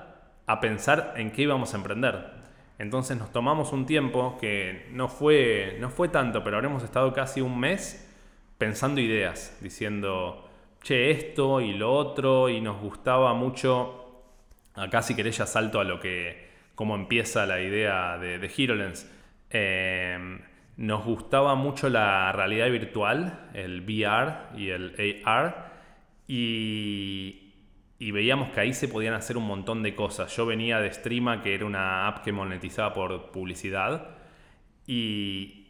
a 0.48 0.60
pensar 0.60 1.14
en 1.16 1.32
qué 1.32 1.44
íbamos 1.44 1.74
a 1.74 1.78
emprender. 1.78 2.32
Entonces 2.78 3.18
nos 3.18 3.32
tomamos 3.32 3.72
un 3.72 3.86
tiempo 3.86 4.38
que 4.40 4.88
no 4.92 5.08
fue, 5.08 5.78
no 5.80 5.90
fue 5.90 6.10
tanto, 6.10 6.44
pero 6.44 6.58
habremos 6.58 6.84
estado 6.84 7.14
casi 7.14 7.40
un 7.40 7.60
mes 7.60 8.12
pensando 8.58 9.00
ideas, 9.00 9.58
diciendo, 9.62 10.50
che, 10.82 11.12
esto 11.12 11.62
y 11.62 11.74
lo 11.74 11.94
otro, 11.94 12.50
y 12.50 12.62
nos 12.62 12.82
gustaba 12.82 13.34
mucho, 13.34 14.24
acá 14.74 15.02
si 15.02 15.16
querés 15.16 15.38
ya 15.38 15.46
salto 15.46 15.80
a 15.80 15.84
lo 15.84 16.00
que 16.00 16.45
cómo 16.76 16.96
empieza 16.96 17.46
la 17.46 17.62
idea 17.62 18.18
de, 18.18 18.38
de 18.38 18.52
HeroLens. 18.56 19.12
Eh, 19.50 20.40
nos 20.78 21.06
gustaba 21.06 21.56
mucho 21.56 21.90
la 21.90 22.32
realidad 22.32 22.70
virtual, 22.70 23.50
el 23.54 23.82
VR 23.82 24.58
y 24.58 24.70
el 24.70 25.22
AR, 25.26 25.74
y 26.28 27.46
y 27.98 28.12
veíamos 28.12 28.50
que 28.50 28.60
ahí 28.60 28.74
se 28.74 28.88
podían 28.88 29.14
hacer 29.14 29.38
un 29.38 29.46
montón 29.46 29.82
de 29.82 29.96
cosas. 29.96 30.36
Yo 30.36 30.46
venía 30.46 30.80
de 30.80 30.92
Streama, 30.92 31.42
que 31.42 31.56
era 31.56 31.66
una 31.66 32.08
app 32.08 32.24
que 32.24 32.32
monetizaba 32.32 32.94
por 32.94 33.32
publicidad, 33.32 34.18
y 34.86 35.68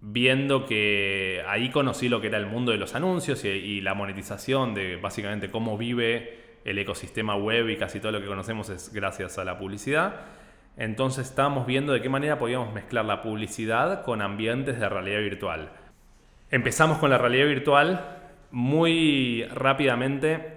viendo 0.00 0.66
que 0.66 1.42
ahí 1.48 1.70
conocí 1.70 2.08
lo 2.08 2.20
que 2.20 2.26
era 2.26 2.38
el 2.38 2.46
mundo 2.46 2.72
de 2.72 2.78
los 2.78 2.94
anuncios 2.94 3.44
y, 3.44 3.80
la 3.80 3.94
monetización 3.94 4.74
de 4.74 4.96
básicamente 4.96 5.50
cómo 5.50 5.78
vive 5.78 6.43
el 6.64 6.78
ecosistema 6.78 7.36
web 7.36 7.68
y 7.68 7.76
casi 7.76 8.00
todo 8.00 8.12
lo 8.12 8.20
que 8.20 8.26
conocemos 8.26 8.68
es 8.70 8.92
gracias 8.92 9.38
a 9.38 9.44
la 9.44 9.58
publicidad. 9.58 10.20
Entonces 10.76 11.28
estábamos 11.28 11.66
viendo 11.66 11.92
de 11.92 12.02
qué 12.02 12.08
manera 12.08 12.38
podíamos 12.38 12.72
mezclar 12.72 13.04
la 13.04 13.22
publicidad 13.22 14.02
con 14.04 14.22
ambientes 14.22 14.80
de 14.80 14.88
realidad 14.88 15.20
virtual. 15.20 15.70
Empezamos 16.50 16.98
con 16.98 17.10
la 17.10 17.18
realidad 17.18 17.46
virtual 17.46 18.18
muy 18.50 19.44
rápidamente 19.52 20.54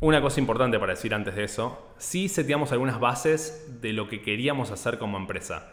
una 0.00 0.20
cosa 0.20 0.38
importante 0.38 0.78
para 0.78 0.94
decir 0.94 1.12
antes 1.12 1.34
de 1.34 1.42
eso, 1.42 1.92
sí 1.98 2.28
seteamos 2.28 2.70
algunas 2.70 3.00
bases 3.00 3.80
de 3.80 3.92
lo 3.92 4.08
que 4.08 4.22
queríamos 4.22 4.70
hacer 4.70 4.96
como 4.96 5.18
empresa. 5.18 5.72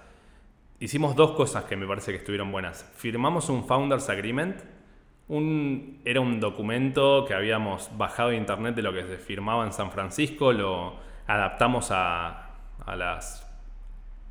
Hicimos 0.79 1.15
dos 1.15 1.33
cosas 1.33 1.65
que 1.65 1.75
me 1.75 1.85
parece 1.85 2.11
que 2.11 2.17
estuvieron 2.17 2.51
buenas. 2.51 2.91
Firmamos 2.95 3.49
un 3.49 3.67
Founders 3.67 4.09
Agreement, 4.09 4.59
un, 5.27 6.01
era 6.05 6.21
un 6.21 6.39
documento 6.39 7.25
que 7.25 7.33
habíamos 7.33 7.89
bajado 7.97 8.29
de 8.29 8.37
internet 8.37 8.75
de 8.75 8.81
lo 8.81 8.93
que 8.93 9.03
se 9.03 9.17
firmaba 9.17 9.65
en 9.65 9.73
San 9.73 9.91
Francisco, 9.91 10.53
lo 10.53 10.95
adaptamos 11.27 11.89
a, 11.91 12.41
la 12.85 13.19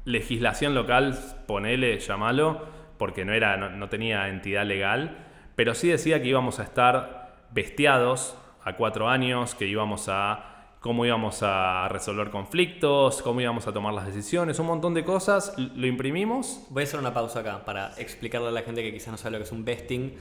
legislación 0.04 0.74
local, 0.74 1.18
ponele, 1.46 1.98
llamalo, 1.98 2.62
porque 2.98 3.24
no, 3.24 3.32
era, 3.32 3.56
no 3.56 3.88
tenía 3.88 4.28
entidad 4.28 4.64
legal, 4.64 5.26
pero 5.56 5.74
sí 5.74 5.88
decía 5.88 6.22
que 6.22 6.28
íbamos 6.28 6.60
a 6.60 6.62
estar 6.62 7.46
bestiados 7.50 8.36
a 8.64 8.74
cuatro 8.76 9.08
años, 9.08 9.54
que 9.54 9.66
íbamos 9.66 10.08
a 10.08 10.50
cómo 10.84 11.06
íbamos 11.06 11.42
a 11.42 11.88
resolver 11.88 12.28
conflictos, 12.28 13.22
cómo 13.22 13.40
íbamos 13.40 13.66
a 13.66 13.72
tomar 13.72 13.94
las 13.94 14.04
decisiones, 14.04 14.58
un 14.58 14.66
montón 14.66 14.92
de 14.92 15.02
cosas. 15.02 15.54
Lo 15.56 15.86
imprimimos. 15.86 16.66
Voy 16.68 16.82
a 16.82 16.84
hacer 16.84 17.00
una 17.00 17.14
pausa 17.14 17.40
acá 17.40 17.64
para 17.64 17.94
explicarle 17.96 18.48
a 18.48 18.50
la 18.50 18.60
gente 18.60 18.82
que 18.82 18.92
quizás 18.92 19.08
no 19.08 19.16
sabe 19.16 19.32
lo 19.32 19.38
que 19.38 19.44
es 19.44 19.52
un 19.52 19.64
vesting. 19.64 20.12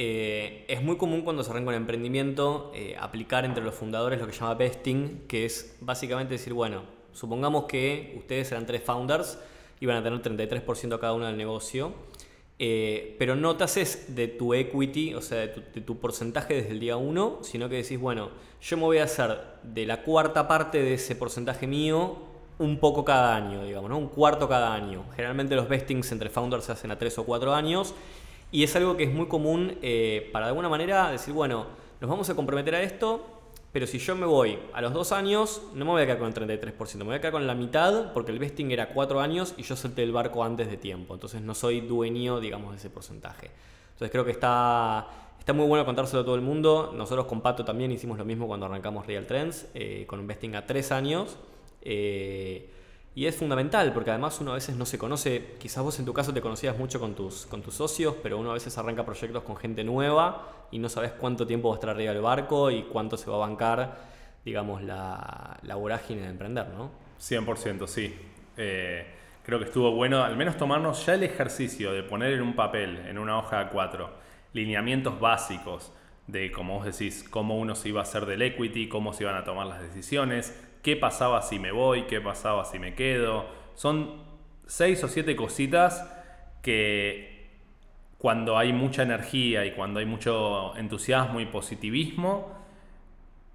Eh, 0.00 0.64
es 0.68 0.80
muy 0.80 0.96
común 0.96 1.22
cuando 1.22 1.42
se 1.42 1.50
arranca 1.50 1.70
un 1.70 1.74
emprendimiento 1.74 2.70
eh, 2.72 2.94
aplicar 3.00 3.44
entre 3.44 3.64
los 3.64 3.74
fundadores 3.74 4.20
lo 4.20 4.28
que 4.28 4.32
se 4.32 4.38
llama 4.38 4.54
vesting, 4.54 5.24
que 5.26 5.44
es 5.44 5.76
básicamente 5.80 6.34
decir, 6.34 6.52
bueno, 6.52 6.82
supongamos 7.12 7.64
que 7.64 8.14
ustedes 8.16 8.52
eran 8.52 8.64
tres 8.64 8.80
founders 8.80 9.40
y 9.80 9.86
van 9.86 9.96
a 9.96 10.02
tener 10.04 10.22
33% 10.22 11.00
cada 11.00 11.14
uno 11.14 11.26
del 11.26 11.36
negocio. 11.36 11.92
Eh, 12.60 13.16
pero 13.18 13.34
no 13.34 13.56
te 13.56 13.64
haces 13.64 14.14
de 14.14 14.28
tu 14.28 14.54
equity, 14.54 15.14
o 15.14 15.20
sea, 15.20 15.48
de 15.48 15.80
tu, 15.80 15.98
porcentaje 15.98 16.54
desde 16.54 16.70
el 16.70 16.78
día 16.78 16.96
1, 16.96 17.40
sino 17.42 17.68
que 17.68 17.74
decís, 17.82 17.98
bueno, 17.98 18.30
yo 18.60 18.76
me 18.76 18.84
voy 18.84 18.98
a 18.98 19.04
hacer 19.04 19.36
de 19.64 19.84
la 19.84 20.04
cuarta 20.04 20.46
parte 20.46 20.80
de 20.80 20.94
ese 20.94 21.16
porcentaje 21.16 21.66
mío 21.66 22.18
un 22.60 22.78
poco 22.78 23.04
cada 23.04 23.34
año, 23.34 23.64
digamos, 23.64 23.90
¿no? 23.90 23.98
Un 23.98 24.08
cuarto 24.08 24.48
cada 24.48 24.72
año. 24.74 25.06
Generalmente 25.16 25.56
los 25.56 25.68
vestings 25.68 26.12
entre 26.12 26.30
founders 26.30 26.66
se 26.66 26.72
hacen 26.72 26.92
a 26.92 26.98
3 26.98 27.18
o 27.18 27.24
4 27.24 27.52
años 27.52 27.94
y 28.50 28.62
es 28.62 28.74
algo 28.76 28.96
que 28.96 29.04
es 29.04 29.12
muy 29.12 29.26
común 29.26 29.78
eh, 29.82 30.30
para 30.32 30.46
de 30.46 30.50
alguna 30.50 30.68
manera 30.68 31.10
decir, 31.10 31.34
bueno, 31.34 31.66
nos 32.00 32.08
vamos 32.08 32.30
a 32.30 32.34
comprometer 32.34 32.74
a 32.74 32.82
esto, 32.82 33.26
pero 33.72 33.86
si 33.86 33.98
yo 33.98 34.16
me 34.16 34.24
voy 34.24 34.58
a 34.72 34.80
los 34.80 34.94
dos 34.94 35.12
años, 35.12 35.62
no 35.74 35.84
me 35.84 35.90
voy 35.90 36.02
a 36.02 36.06
quedar 36.06 36.18
con 36.18 36.28
el 36.28 36.34
33%, 36.34 36.96
me 36.98 37.04
voy 37.04 37.14
a 37.16 37.20
quedar 37.20 37.32
con 37.32 37.46
la 37.46 37.54
mitad 37.54 38.12
porque 38.14 38.32
el 38.32 38.38
vesting 38.38 38.70
era 38.70 38.88
cuatro 38.88 39.20
años 39.20 39.54
y 39.58 39.62
yo 39.62 39.76
solté 39.76 40.02
el 40.02 40.12
barco 40.12 40.42
antes 40.42 40.70
de 40.70 40.78
tiempo. 40.78 41.14
Entonces 41.14 41.42
no 41.42 41.54
soy 41.54 41.82
dueño, 41.82 42.40
digamos, 42.40 42.70
de 42.70 42.78
ese 42.78 42.88
porcentaje. 42.88 43.50
Entonces 43.90 44.10
creo 44.10 44.24
que 44.24 44.30
está, 44.30 45.06
está 45.38 45.52
muy 45.52 45.66
bueno 45.66 45.84
contárselo 45.84 46.22
a 46.22 46.24
todo 46.24 46.36
el 46.36 46.40
mundo. 46.40 46.94
Nosotros 46.96 47.26
con 47.26 47.42
Pato 47.42 47.64
también 47.64 47.92
hicimos 47.92 48.16
lo 48.16 48.24
mismo 48.24 48.46
cuando 48.46 48.64
arrancamos 48.64 49.06
Real 49.06 49.26
Trends, 49.26 49.68
eh, 49.74 50.04
con 50.06 50.18
un 50.20 50.26
vesting 50.26 50.56
a 50.56 50.64
tres 50.64 50.90
años. 50.90 51.36
Eh, 51.82 52.70
y 53.18 53.26
es 53.26 53.34
fundamental 53.34 53.92
porque 53.92 54.10
además 54.10 54.40
uno 54.40 54.52
a 54.52 54.54
veces 54.54 54.76
no 54.76 54.86
se 54.86 54.96
conoce, 54.96 55.56
quizás 55.58 55.82
vos 55.82 55.98
en 55.98 56.04
tu 56.04 56.12
caso 56.12 56.32
te 56.32 56.40
conocías 56.40 56.78
mucho 56.78 57.00
con 57.00 57.16
tus, 57.16 57.46
con 57.46 57.62
tus 57.62 57.74
socios, 57.74 58.14
pero 58.22 58.38
uno 58.38 58.52
a 58.52 58.54
veces 58.54 58.78
arranca 58.78 59.04
proyectos 59.04 59.42
con 59.42 59.56
gente 59.56 59.82
nueva 59.82 60.68
y 60.70 60.78
no 60.78 60.88
sabes 60.88 61.10
cuánto 61.10 61.44
tiempo 61.44 61.68
va 61.68 61.74
a 61.74 61.78
estar 61.78 61.90
arriba 61.90 62.12
del 62.12 62.22
barco 62.22 62.70
y 62.70 62.84
cuánto 62.84 63.16
se 63.16 63.28
va 63.28 63.34
a 63.34 63.40
bancar, 63.40 63.98
digamos, 64.44 64.84
la, 64.84 65.58
la 65.62 65.74
vorágine 65.74 66.22
de 66.22 66.28
emprender, 66.28 66.68
¿no? 66.68 66.92
100%, 67.20 67.88
sí. 67.88 68.14
Eh, 68.56 69.04
creo 69.42 69.58
que 69.58 69.64
estuvo 69.64 69.90
bueno 69.90 70.22
al 70.22 70.36
menos 70.36 70.56
tomarnos 70.56 71.04
ya 71.04 71.14
el 71.14 71.24
ejercicio 71.24 71.92
de 71.92 72.04
poner 72.04 72.34
en 72.34 72.42
un 72.42 72.54
papel, 72.54 72.98
en 72.98 73.18
una 73.18 73.36
hoja 73.36 73.68
A4, 73.68 74.10
lineamientos 74.52 75.18
básicos 75.18 75.90
de, 76.28 76.52
como 76.52 76.76
vos 76.78 76.84
decís, 76.84 77.26
cómo 77.28 77.58
uno 77.58 77.74
se 77.74 77.88
iba 77.88 77.98
a 77.98 78.04
hacer 78.04 78.26
del 78.26 78.42
equity, 78.42 78.88
cómo 78.88 79.12
se 79.12 79.24
iban 79.24 79.34
a 79.34 79.42
tomar 79.42 79.66
las 79.66 79.82
decisiones, 79.82 80.67
qué 80.82 80.96
pasaba 80.96 81.42
si 81.42 81.58
me 81.58 81.72
voy, 81.72 82.02
qué 82.02 82.20
pasaba 82.20 82.64
si 82.64 82.78
me 82.78 82.94
quedo. 82.94 83.46
Son 83.74 84.22
seis 84.66 85.02
o 85.04 85.08
siete 85.08 85.34
cositas 85.36 86.14
que 86.62 87.48
cuando 88.18 88.58
hay 88.58 88.72
mucha 88.72 89.02
energía 89.02 89.64
y 89.64 89.72
cuando 89.72 90.00
hay 90.00 90.06
mucho 90.06 90.76
entusiasmo 90.76 91.40
y 91.40 91.46
positivismo, 91.46 92.52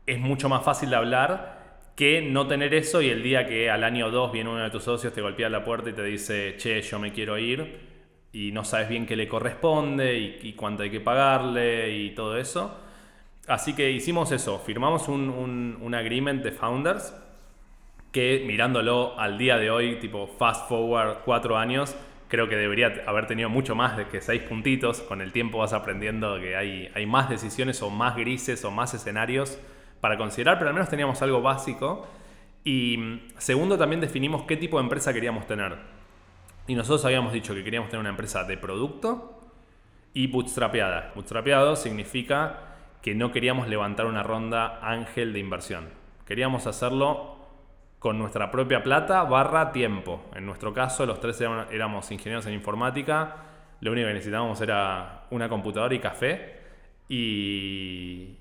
es 0.06 0.20
mucho 0.20 0.50
más 0.50 0.64
fácil 0.64 0.90
de 0.90 0.96
hablar 0.96 1.64
que 1.96 2.22
no 2.22 2.48
tener 2.48 2.74
eso 2.74 3.02
y 3.02 3.10
el 3.10 3.22
día 3.22 3.46
que 3.46 3.70
al 3.70 3.84
año 3.84 4.10
2 4.10 4.32
viene 4.32 4.50
uno 4.50 4.64
de 4.64 4.70
tus 4.70 4.84
socios, 4.84 5.14
te 5.14 5.22
golpea 5.22 5.50
la 5.50 5.64
puerta 5.64 5.90
y 5.90 5.94
te 5.94 6.04
dice, 6.04 6.56
che, 6.58 6.82
yo 6.82 6.98
me 6.98 7.12
quiero 7.12 7.38
ir 7.38 7.94
y 8.32 8.52
no 8.52 8.64
sabes 8.64 8.90
bien 8.90 9.06
qué 9.06 9.16
le 9.16 9.28
corresponde 9.28 10.18
y, 10.42 10.54
cuánto 10.54 10.84
hay 10.84 10.90
que 10.90 11.00
pagarle 11.00 11.96
y 11.96 12.10
todo 12.12 12.38
eso. 12.38 12.80
Así 13.48 13.74
que 13.74 13.92
hicimos 13.92 14.32
eso, 14.32 14.60
firmamos 14.60 15.10
un, 15.10 15.78
un, 15.82 15.96
agreement 15.96 16.42
de 16.44 16.52
founders 16.52 17.14
que 18.14 18.44
mirándolo 18.48 19.20
al 19.20 19.38
día 19.38 19.58
de 19.58 19.70
hoy, 19.70 20.00
tipo 20.00 20.28
fast 20.28 20.70
forward 20.70 21.24
cuatro 21.26 21.58
años, 21.58 21.96
creo 22.30 22.48
que 22.48 22.56
debería 22.56 23.04
haber 23.06 23.28
tenido 23.28 23.50
mucho 23.50 23.76
más 23.76 23.98
de 23.98 24.08
que 24.08 24.22
seis 24.22 24.42
puntitos. 24.44 25.02
Con 25.02 25.22
el 25.22 25.32
tiempo 25.32 25.58
vas 25.58 25.74
aprendiendo 25.74 26.40
que 26.40 26.56
hay, 26.56 26.90
hay 26.96 27.06
más 27.06 27.30
decisiones 27.30 27.82
o 27.82 27.90
más 27.90 28.16
grises 28.16 28.64
o 28.64 28.72
más 28.72 28.94
escenarios 28.94 29.60
para 30.00 30.18
considerar, 30.18 30.58
pero 30.58 30.70
al 30.70 30.74
menos 30.74 30.90
teníamos 30.90 31.22
algo 31.22 31.42
básico. 31.42 32.08
Y 32.64 32.98
mm, 32.98 33.20
segundo, 33.38 33.78
también 33.78 34.00
definimos 34.00 34.44
qué 34.44 34.56
tipo 34.56 34.78
de 34.78 34.84
empresa 34.84 35.14
queríamos 35.14 35.46
tener. 35.48 35.78
Y 36.66 36.76
nosotros 36.76 37.04
habíamos 37.04 37.34
dicho 37.34 37.54
que 37.54 37.64
queríamos 37.64 37.90
tener 37.90 38.00
una 38.00 38.10
empresa 38.10 38.46
de 38.46 38.58
producto 38.58 39.42
y 40.14 40.28
bootstrapeada. 40.28 41.12
Bootstrapeado 41.14 41.76
significa 41.76 42.73
que 43.04 43.14
no 43.14 43.34
queríamos 43.34 43.68
levantar 43.68 44.06
una 44.06 44.24
ronda 44.24 44.80
ángel 44.82 45.34
de 45.34 45.40
inversión. 45.40 45.90
Queríamos 46.26 46.68
hacerlo 46.68 47.36
con 48.00 48.18
nuestra 48.18 48.50
propia 48.50 48.82
plata 48.82 49.24
barra 49.24 49.74
tiempo. 49.74 50.24
En 50.34 50.46
nuestro 50.46 50.74
caso, 50.74 51.06
los 51.06 51.20
tres 51.20 51.40
éramos 51.42 52.10
ingenieros 52.12 52.46
en 52.46 52.54
informática. 52.54 53.36
Lo 53.82 53.92
único 53.92 54.08
que 54.08 54.14
necesitábamos 54.14 54.62
era 54.62 55.26
una 55.32 55.50
computadora 55.50 55.94
y 55.94 56.00
café. 56.00 56.62
Y 57.10 58.38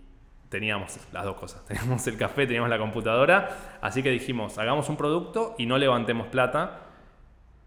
teníamos 0.49 0.97
las 1.13 1.25
dos 1.25 1.35
cosas. 1.35 1.65
Teníamos 1.67 2.07
el 2.07 2.17
café, 2.17 2.47
teníamos 2.47 2.71
la 2.71 2.79
computadora. 2.79 3.79
Así 3.81 4.01
que 4.01 4.11
dijimos, 4.11 4.59
hagamos 4.59 4.89
un 4.89 4.97
producto 4.97 5.57
y 5.59 5.67
no 5.67 5.77
levantemos 5.77 6.29
plata. 6.29 6.83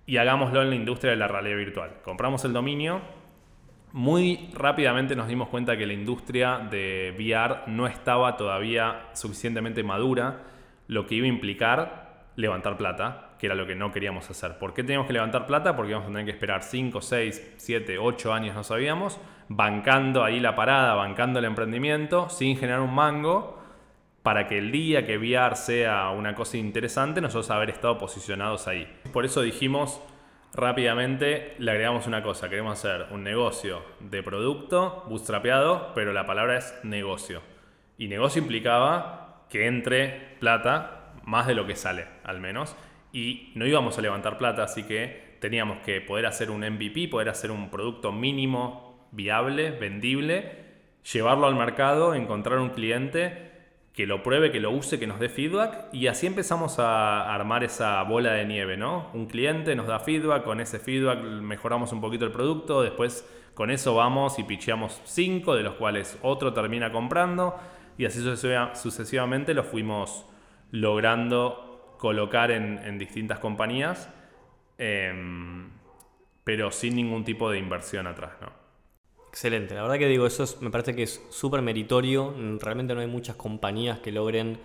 Y 0.05 0.15
hagámoslo 0.15 0.61
en 0.61 0.69
la 0.69 0.75
industria 0.75 1.11
de 1.11 1.17
la 1.17 1.27
realidad 1.27 1.57
virtual. 1.57 1.97
Compramos 2.05 2.45
el 2.45 2.53
dominio 2.53 3.01
muy 3.95 4.49
rápidamente 4.53 5.15
nos 5.15 5.29
dimos 5.29 5.47
cuenta 5.47 5.77
que 5.77 5.85
la 5.85 5.93
industria 5.93 6.59
de 6.69 7.15
VR 7.17 7.61
no 7.67 7.87
estaba 7.87 8.35
todavía 8.35 9.07
suficientemente 9.13 9.83
madura, 9.83 10.43
lo 10.87 11.07
que 11.07 11.15
iba 11.15 11.23
a 11.23 11.29
implicar 11.29 12.25
levantar 12.35 12.75
plata, 12.75 13.35
que 13.39 13.45
era 13.45 13.55
lo 13.55 13.65
que 13.65 13.73
no 13.73 13.93
queríamos 13.93 14.29
hacer. 14.29 14.57
¿Por 14.57 14.73
qué 14.73 14.83
teníamos 14.83 15.07
que 15.07 15.13
levantar 15.13 15.45
plata? 15.45 15.77
Porque 15.77 15.91
íbamos 15.91 16.09
a 16.09 16.11
tener 16.11 16.25
que 16.25 16.31
esperar 16.31 16.61
5, 16.61 17.01
6, 17.01 17.53
7, 17.55 17.97
8 17.97 18.33
años, 18.33 18.53
no 18.53 18.65
sabíamos, 18.65 19.17
bancando 19.47 20.25
ahí 20.25 20.41
la 20.41 20.55
parada, 20.55 20.95
bancando 20.95 21.39
el 21.39 21.45
emprendimiento, 21.45 22.27
sin 22.27 22.57
generar 22.57 22.81
un 22.81 22.93
mango, 22.93 23.63
para 24.23 24.45
que 24.45 24.57
el 24.57 24.73
día 24.73 25.05
que 25.05 25.17
VR 25.17 25.55
sea 25.55 26.09
una 26.09 26.35
cosa 26.35 26.57
interesante, 26.57 27.21
nosotros 27.21 27.49
haber 27.49 27.69
estado 27.69 27.97
posicionados 27.97 28.67
ahí. 28.67 28.93
Por 29.13 29.23
eso 29.23 29.41
dijimos, 29.41 30.01
rápidamente 30.55 31.55
le 31.59 31.71
agregamos 31.71 32.07
una 32.07 32.23
cosa, 32.23 32.49
queremos 32.49 32.79
hacer 32.79 33.07
un 33.11 33.23
negocio 33.23 33.83
de 33.99 34.23
producto 34.23 35.03
bootstrapeado, 35.09 35.91
pero 35.93 36.13
la 36.13 36.25
palabra 36.25 36.57
es 36.57 36.73
negocio. 36.83 37.41
Y 37.97 38.07
negocio 38.07 38.41
implicaba 38.41 39.45
que 39.49 39.67
entre 39.67 40.35
plata, 40.39 41.13
más 41.23 41.47
de 41.47 41.55
lo 41.55 41.67
que 41.67 41.75
sale 41.75 42.07
al 42.23 42.39
menos, 42.39 42.75
y 43.11 43.51
no 43.55 43.65
íbamos 43.65 43.97
a 43.97 44.01
levantar 44.01 44.37
plata, 44.37 44.63
así 44.63 44.83
que 44.83 45.37
teníamos 45.39 45.79
que 45.79 46.01
poder 46.01 46.25
hacer 46.25 46.49
un 46.49 46.61
MVP, 46.61 47.09
poder 47.09 47.29
hacer 47.29 47.51
un 47.51 47.69
producto 47.69 48.11
mínimo, 48.11 49.07
viable, 49.11 49.71
vendible, 49.71 50.65
llevarlo 51.13 51.47
al 51.47 51.55
mercado, 51.55 52.15
encontrar 52.15 52.59
un 52.59 52.69
cliente 52.69 53.54
que 53.95 54.05
lo 54.05 54.21
pruebe, 54.23 54.51
que 54.51 54.59
lo 54.59 54.71
use, 54.71 54.99
que 54.99 55.07
nos 55.07 55.19
dé 55.19 55.29
feedback 55.29 55.87
y 55.93 56.07
así 56.07 56.27
empezamos 56.27 56.79
a 56.79 57.33
armar 57.33 57.63
esa 57.63 58.03
bola 58.03 58.33
de 58.33 58.45
nieve, 58.45 58.75
¿no? 58.75 59.09
Un 59.13 59.25
cliente 59.27 59.73
nos 59.73 59.87
da 59.87 59.99
feedback, 59.99 60.43
con 60.43 60.59
ese 60.59 60.79
feedback 60.79 61.23
mejoramos 61.23 61.93
un 61.93 62.01
poquito 62.01 62.25
el 62.25 62.31
producto, 62.31 62.81
después 62.81 63.25
con 63.53 63.71
eso 63.71 63.95
vamos 63.95 64.37
y 64.37 64.43
picheamos 64.43 65.01
cinco, 65.05 65.55
de 65.55 65.63
los 65.63 65.75
cuales 65.75 66.19
otro 66.21 66.53
termina 66.53 66.91
comprando. 66.91 67.55
y 67.97 68.03
así 68.03 68.19
sucesivamente 68.73 69.53
lo 69.53 69.63
fuimos 69.63 70.25
logrando 70.71 71.95
colocar 71.97 72.51
en, 72.51 72.97
distintas 72.97 73.39
compañías, 73.39 74.09
em, 74.77 75.69
pero 76.43 76.71
sin 76.71 76.97
ningún 76.97 77.23
tipo 77.23 77.49
de 77.49 77.59
inversión 77.59 78.07
atrás, 78.07 78.33
¿no? 78.41 78.64
Excelente, 79.35 79.75
la 79.75 79.81
verdad 79.81 79.97
que 79.97 80.07
digo, 80.07 80.25
eso 80.25 80.45
me 80.61 80.69
parece 80.69 80.95
que 80.95 81.03
es 81.03 81.21
súper 81.29 81.61
meritorio, 81.61 82.33
realmente 82.61 82.95
no 82.95 83.01
hay 83.01 83.07
muchas 83.07 83.35
compañías 83.35 83.99
que 83.99 84.13
logren 84.13 84.57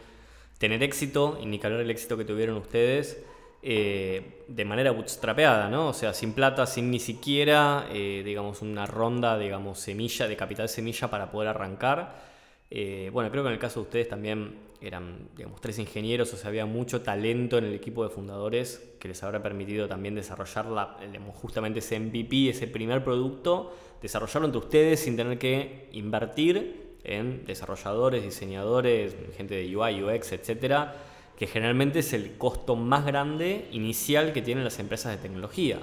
tener 0.59 0.81
éxito, 0.85 1.41
y 1.43 1.47
ni 1.47 1.59
que 1.59 1.67
el 1.67 1.91
éxito 1.91 2.17
que 2.17 2.25
tuvieron 2.25 2.57
ustedes, 2.57 3.21
eh, 3.65 4.45
de 4.47 4.65
manera 4.65 4.93
bootstrapeada, 4.93 5.69
¿no? 5.69 5.89
O 5.89 5.93
sea, 5.93 6.15
sin 6.15 6.35
plata, 6.35 6.67
sin 6.67 6.89
ni 6.89 7.01
siquiera, 7.01 7.89
eh, 7.91 8.23
digamos, 8.25 8.63
una 8.63 8.87
ronda, 8.87 9.37
digamos, 9.37 9.81
semilla, 9.81 10.29
de 10.29 10.37
capital 10.37 10.69
semilla 10.69 11.11
para 11.11 11.33
poder 11.33 11.49
arrancar. 11.49 12.23
Eh, 12.71 13.11
bueno, 13.13 13.29
creo 13.33 13.43
que 13.43 13.49
en 13.49 13.55
el 13.55 13.59
caso 13.59 13.81
de 13.81 13.87
ustedes 13.87 14.09
también 14.09 14.55
eran, 14.81 15.31
digamos, 15.37 15.61
tres 15.61 15.81
ingenieros, 15.81 16.33
o 16.33 16.37
sea, 16.37 16.49
había 16.49 16.65
mucho 16.65 17.03
talento 17.03 17.59
en 17.59 17.65
el 17.65 17.75
equipo 17.75 18.05
de 18.05 18.11
fundadores 18.11 18.95
que 19.01 19.09
les 19.09 19.21
habrá 19.25 19.43
permitido 19.43 19.89
también 19.89 20.15
desarrollar 20.15 20.67
la, 20.67 20.97
justamente 21.35 21.81
ese 21.81 21.99
MVP, 21.99 22.51
ese 22.51 22.69
primer 22.69 23.03
producto, 23.03 23.73
desarrollarlo 24.03 24.47
entre 24.47 24.59
ustedes 24.59 25.01
sin 25.01 25.17
tener 25.17 25.39
que 25.39 25.89
invertir 25.93 26.91
en 27.05 27.45
desarrolladores, 27.45 28.23
diseñadores, 28.23 29.15
gente 29.37 29.55
de 29.55 29.77
UI, 29.77 30.03
UX, 30.03 30.33
etcétera, 30.33 30.97
que 31.37 31.47
generalmente 31.47 32.01
es 32.01 32.13
el 32.13 32.37
costo 32.37 32.77
más 32.77 33.07
grande 33.07 33.67
inicial 33.73 34.33
que 34.33 34.43
tienen 34.43 34.65
las 34.65 34.79
empresas 34.79 35.13
de 35.13 35.19
tecnología. 35.23 35.79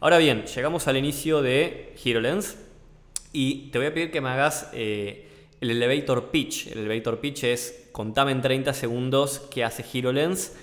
Ahora 0.00 0.18
bien, 0.18 0.44
llegamos 0.44 0.88
al 0.88 0.96
inicio 0.96 1.42
de 1.42 1.94
HeroLens 2.02 2.58
y 3.32 3.70
te 3.70 3.78
voy 3.78 3.86
a 3.86 3.94
pedir 3.94 4.10
que 4.10 4.20
me 4.20 4.28
hagas 4.28 4.68
eh, 4.74 5.28
el 5.60 5.70
elevator 5.70 6.30
pitch. 6.30 6.66
El 6.72 6.80
elevator 6.80 7.20
pitch 7.20 7.44
es 7.44 7.88
contame 7.92 8.32
en 8.32 8.42
30 8.42 8.74
segundos 8.74 9.38
qué 9.50 9.64
hace 9.64 9.84
HeroLens 9.84 10.54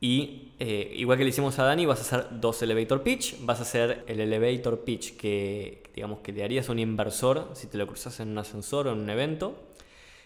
y 0.00 0.47
eh, 0.58 0.92
igual 0.96 1.18
que 1.18 1.24
le 1.24 1.30
hicimos 1.30 1.58
a 1.58 1.64
Dani, 1.64 1.86
vas 1.86 1.98
a 1.98 2.02
hacer 2.02 2.40
dos 2.40 2.60
elevator 2.62 3.02
pitch. 3.02 3.36
Vas 3.40 3.60
a 3.60 3.62
hacer 3.62 4.04
el 4.06 4.20
elevator 4.20 4.80
pitch 4.80 5.16
que, 5.16 5.82
digamos, 5.94 6.20
que 6.20 6.32
le 6.32 6.42
harías 6.42 6.68
un 6.68 6.78
inversor 6.78 7.50
si 7.54 7.68
te 7.68 7.78
lo 7.78 7.86
cruzas 7.86 8.18
en 8.20 8.30
un 8.30 8.38
ascensor 8.38 8.88
o 8.88 8.92
en 8.92 8.98
un 8.98 9.10
evento. 9.10 9.68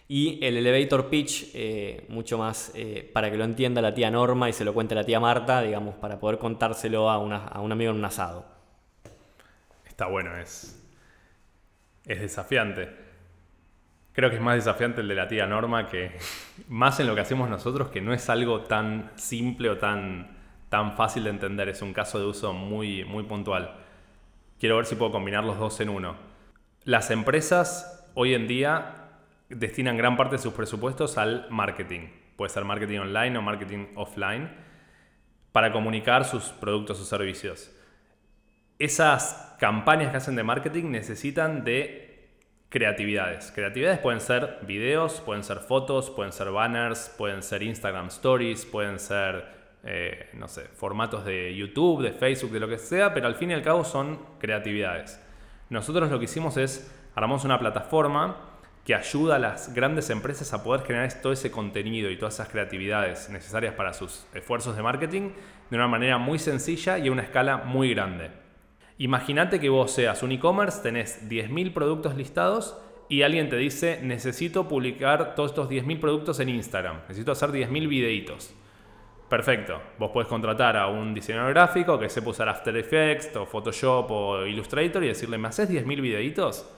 Y 0.07 0.43
el 0.43 0.57
elevator 0.57 1.09
pitch, 1.09 1.51
eh, 1.53 2.05
mucho 2.09 2.37
más 2.37 2.71
eh, 2.75 3.09
para 3.13 3.31
que 3.31 3.37
lo 3.37 3.45
entienda 3.45 3.81
la 3.81 3.93
tía 3.93 4.11
Norma 4.11 4.49
y 4.49 4.53
se 4.53 4.65
lo 4.65 4.73
cuente 4.73 4.95
la 4.95 5.05
tía 5.05 5.19
Marta, 5.19 5.61
digamos, 5.61 5.95
para 5.95 6.19
poder 6.19 6.39
contárselo 6.39 7.09
a, 7.09 7.15
a 7.15 7.61
un 7.61 7.71
amigo 7.71 7.91
en 7.91 7.97
un 7.97 8.05
asado. 8.05 8.45
Está 9.87 10.07
bueno, 10.07 10.37
es, 10.37 10.81
es 12.05 12.19
desafiante. 12.19 13.02
Creo 14.13 14.29
que 14.29 14.35
es 14.35 14.41
más 14.41 14.55
desafiante 14.55 15.01
el 15.01 15.07
de 15.07 15.15
la 15.15 15.27
tía 15.27 15.47
Norma 15.47 15.87
que 15.87 16.11
más 16.69 16.99
en 16.99 17.07
lo 17.07 17.15
que 17.15 17.21
hacemos 17.21 17.49
nosotros, 17.49 17.89
que 17.89 18.01
no 18.01 18.13
es 18.13 18.29
algo 18.29 18.61
tan 18.61 19.11
simple 19.15 19.69
o 19.69 19.77
tan, 19.77 20.37
tan 20.69 20.95
fácil 20.95 21.23
de 21.25 21.31
entender, 21.31 21.69
es 21.69 21.81
un 21.81 21.93
caso 21.93 22.19
de 22.19 22.25
uso 22.25 22.53
muy, 22.53 23.03
muy 23.05 23.23
puntual. 23.23 23.75
Quiero 24.59 24.77
ver 24.77 24.85
si 24.85 24.95
puedo 24.95 25.11
combinar 25.11 25.43
los 25.43 25.57
dos 25.57 25.79
en 25.81 25.89
uno. 25.89 26.15
Las 26.85 27.11
empresas 27.11 28.09
hoy 28.13 28.33
en 28.33 28.47
día 28.47 29.09
destinan 29.49 29.97
gran 29.97 30.15
parte 30.15 30.35
de 30.35 30.41
sus 30.41 30.53
presupuestos 30.53 31.17
al 31.17 31.47
marketing. 31.49 32.07
Puede 32.37 32.49
ser 32.49 32.65
marketing 32.65 32.99
online 32.99 33.37
o 33.37 33.41
marketing 33.41 33.87
offline 33.95 34.49
para 35.51 35.71
comunicar 35.71 36.25
sus 36.25 36.45
productos 36.45 36.99
o 36.99 37.05
servicios. 37.05 37.71
Esas 38.79 39.55
campañas 39.59 40.11
que 40.11 40.17
hacen 40.17 40.35
de 40.35 40.43
marketing 40.43 40.91
necesitan 40.91 41.63
de 41.63 42.02
creatividades. 42.73 43.51
Creatividades 43.51 43.99
pueden 43.99 44.19
ser 44.19 44.57
videos, 44.63 45.21
pueden 45.21 45.43
ser 45.43 45.59
fotos, 45.59 46.09
pueden 46.09 46.31
ser 46.31 46.49
banners, 46.49 47.13
pueden 47.19 47.43
ser 47.43 47.61
Instagram 47.61 48.07
Stories, 48.07 48.65
pueden 48.65 48.97
ser, 48.97 49.45
eh, 49.83 50.31
no 50.33 50.47
sé, 50.47 50.63
formatos 50.73 51.23
de 51.23 51.55
YouTube, 51.55 52.01
de 52.01 52.11
Facebook, 52.11 52.49
de 52.49 52.59
lo 52.59 52.67
que 52.67 52.79
sea, 52.79 53.13
pero 53.13 53.27
al 53.27 53.35
fin 53.35 53.51
y 53.51 53.53
al 53.53 53.61
cabo 53.61 53.83
son 53.83 54.19
creatividades. 54.39 55.23
Nosotros 55.69 56.09
lo 56.09 56.17
que 56.17 56.25
hicimos 56.25 56.57
es, 56.57 56.91
armamos 57.13 57.45
una 57.45 57.59
plataforma 57.59 58.37
que 58.83 58.95
ayuda 58.95 59.35
a 59.35 59.39
las 59.39 59.71
grandes 59.75 60.09
empresas 60.09 60.51
a 60.51 60.63
poder 60.63 60.81
generar 60.81 61.13
todo 61.21 61.31
ese 61.31 61.51
contenido 61.51 62.09
y 62.09 62.17
todas 62.17 62.33
esas 62.33 62.49
creatividades 62.49 63.29
necesarias 63.29 63.75
para 63.75 63.93
sus 63.93 64.25
esfuerzos 64.33 64.75
de 64.75 64.81
marketing 64.81 65.29
de 65.69 65.75
una 65.75 65.87
manera 65.87 66.17
muy 66.17 66.39
sencilla 66.39 66.97
y 66.97 67.07
a 67.07 67.11
una 67.11 67.21
escala 67.21 67.57
muy 67.57 67.93
grande. 67.93 68.42
Imagínate 68.97 69.59
que 69.59 69.69
vos 69.69 69.91
seas 69.91 70.21
un 70.21 70.31
e-commerce, 70.31 70.81
tenés 70.83 71.27
10.000 71.27 71.73
productos 71.73 72.15
listados 72.15 72.77
y 73.09 73.23
alguien 73.23 73.49
te 73.49 73.57
dice, 73.57 73.99
necesito 74.03 74.67
publicar 74.67 75.35
todos 75.35 75.51
estos 75.51 75.69
10.000 75.69 75.99
productos 75.99 76.39
en 76.39 76.49
Instagram, 76.49 77.01
necesito 77.07 77.31
hacer 77.31 77.49
10.000 77.49 77.87
videitos. 77.87 78.53
Perfecto, 79.29 79.81
vos 79.97 80.11
podés 80.11 80.27
contratar 80.27 80.77
a 80.77 80.87
un 80.87 81.13
diseñador 81.13 81.53
gráfico 81.53 81.97
que 81.97 82.07
sepa 82.07 82.29
usar 82.29 82.49
After 82.49 82.75
Effects 82.77 83.35
o 83.35 83.47
Photoshop 83.47 84.11
o 84.11 84.45
Illustrator 84.45 85.03
y 85.03 85.07
decirle, 85.07 85.39
¿me 85.39 85.47
haces 85.47 85.69
10.000 85.69 86.01
videitos? 86.01 86.69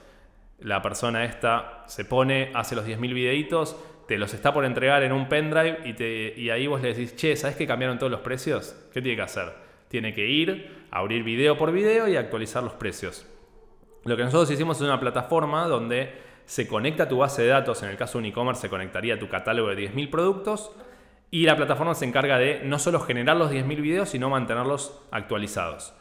La 0.60 0.80
persona 0.80 1.24
esta 1.24 1.84
se 1.86 2.06
pone, 2.06 2.50
hace 2.54 2.74
los 2.74 2.86
10.000 2.86 3.12
videitos, 3.12 3.76
te 4.08 4.16
los 4.16 4.32
está 4.32 4.54
por 4.54 4.64
entregar 4.64 5.02
en 5.02 5.12
un 5.12 5.28
pendrive 5.28 5.80
y, 5.84 6.40
y 6.40 6.50
ahí 6.50 6.66
vos 6.66 6.80
le 6.80 6.94
decís, 6.94 7.14
che, 7.14 7.36
¿sabes 7.36 7.56
que 7.56 7.66
cambiaron 7.66 7.98
todos 7.98 8.10
los 8.10 8.20
precios? 8.20 8.74
¿Qué 8.90 9.02
tiene 9.02 9.16
que 9.16 9.22
hacer? 9.22 9.66
tiene 9.88 10.12
que 10.12 10.26
ir, 10.26 10.75
abrir 10.90 11.22
video 11.22 11.56
por 11.56 11.72
video 11.72 12.08
y 12.08 12.16
actualizar 12.16 12.62
los 12.62 12.74
precios. 12.74 13.26
Lo 14.04 14.16
que 14.16 14.24
nosotros 14.24 14.50
hicimos 14.50 14.76
es 14.78 14.82
una 14.82 15.00
plataforma 15.00 15.66
donde 15.66 16.12
se 16.44 16.68
conecta 16.68 17.08
tu 17.08 17.18
base 17.18 17.42
de 17.42 17.48
datos, 17.48 17.82
en 17.82 17.88
el 17.88 17.96
caso 17.96 18.18
de 18.18 18.24
un 18.24 18.26
e-commerce 18.26 18.62
se 18.62 18.68
conectaría 18.68 19.14
a 19.14 19.18
tu 19.18 19.28
catálogo 19.28 19.68
de 19.68 19.90
10.000 19.90 20.10
productos 20.10 20.70
y 21.30 21.44
la 21.44 21.56
plataforma 21.56 21.94
se 21.94 22.04
encarga 22.04 22.38
de 22.38 22.60
no 22.64 22.78
solo 22.78 23.00
generar 23.00 23.36
los 23.36 23.50
10.000 23.50 23.80
videos, 23.80 24.08
sino 24.10 24.30
mantenerlos 24.30 25.00
actualizados. 25.10 25.92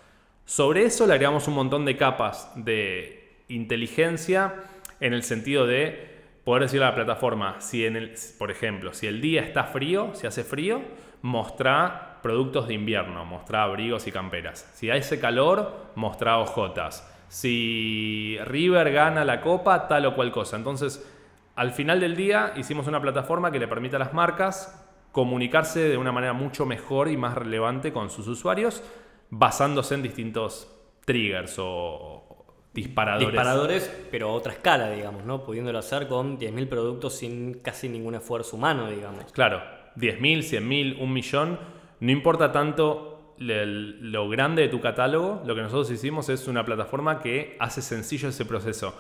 Sobre 0.46 0.84
eso 0.84 1.08
le 1.08 1.14
agregamos 1.14 1.48
un 1.48 1.56
montón 1.56 1.86
de 1.86 1.98
capas 1.98 2.52
de 2.56 3.44
inteligencia 3.48 4.54
en 5.00 5.14
el 5.14 5.24
sentido 5.24 5.66
de 5.66 6.16
poder 6.44 6.64
decirle 6.64 6.86
a 6.86 6.90
la 6.90 6.96
plataforma, 6.96 7.60
si 7.60 7.86
en 7.86 7.96
el, 7.96 8.14
por 8.38 8.52
ejemplo, 8.52 8.94
si 8.94 9.08
el 9.08 9.20
día 9.20 9.42
está 9.42 9.64
frío, 9.64 10.12
si 10.14 10.28
hace 10.28 10.44
frío, 10.44 10.84
mostrar 11.24 12.15
productos 12.26 12.68
de 12.68 12.74
invierno, 12.74 13.24
mostrar 13.24 13.70
abrigos 13.70 14.08
y 14.08 14.12
camperas. 14.12 14.68
Si 14.74 14.90
hay 14.90 15.02
ese 15.02 15.20
calor, 15.20 15.92
mostrar 15.94 16.40
ojotas. 16.40 17.08
Si 17.28 18.40
River 18.46 18.92
gana 18.92 19.24
la 19.24 19.42
copa, 19.42 19.88
tal 19.88 20.08
o 20.08 20.16
cual 20.16 20.32
cosa. 20.32 20.58
Entonces, 20.58 21.08
al 21.56 21.70
final 21.70 22.00
del 22.00 22.16
día 22.16 22.54
hicimos 22.58 22.88
una 22.88 23.00
plataforma 23.00 23.52
que 23.52 23.60
le 23.60 23.68
permite 23.68 23.98
a 23.98 24.00
las 24.00 24.16
marcas 24.16 24.84
comunicarse 25.12 25.82
de 25.82 25.98
una 25.98 26.12
manera 26.12 26.34
mucho 26.34 26.66
mejor 26.66 27.10
y 27.10 27.16
más 27.16 27.36
relevante 27.36 27.94
con 27.94 28.10
sus 28.10 28.28
usuarios, 28.28 28.82
basándose 29.30 29.94
en 29.94 30.02
distintos 30.02 30.68
triggers 31.06 31.58
o 31.60 32.56
disparadores. 32.74 33.34
Disparadores, 33.34 34.08
pero 34.10 34.30
a 34.30 34.34
otra 34.34 34.54
escala, 34.54 34.90
digamos, 34.90 35.26
¿no? 35.26 35.44
Pudiéndolo 35.44 35.78
hacer 35.78 36.08
con 36.08 36.40
10.000 36.40 36.68
productos 36.70 37.18
sin 37.18 37.60
casi 37.60 37.88
ningún 37.88 38.16
esfuerzo 38.16 38.56
humano, 38.56 38.90
digamos. 38.90 39.32
Claro, 39.32 39.62
10.000, 39.96 40.40
100.000, 40.40 41.00
un 41.00 41.14
millón 41.14 41.75
no 42.06 42.12
importa 42.12 42.52
tanto 42.52 43.34
lo 43.38 44.30
grande 44.30 44.62
de 44.62 44.68
tu 44.70 44.80
catálogo, 44.80 45.42
lo 45.46 45.56
que 45.56 45.62
nosotros 45.62 45.90
hicimos 45.90 46.30
es 46.30 46.48
una 46.48 46.64
plataforma 46.64 47.20
que 47.20 47.58
hace 47.60 47.82
sencillo 47.82 48.30
ese 48.30 48.46
proceso. 48.46 48.96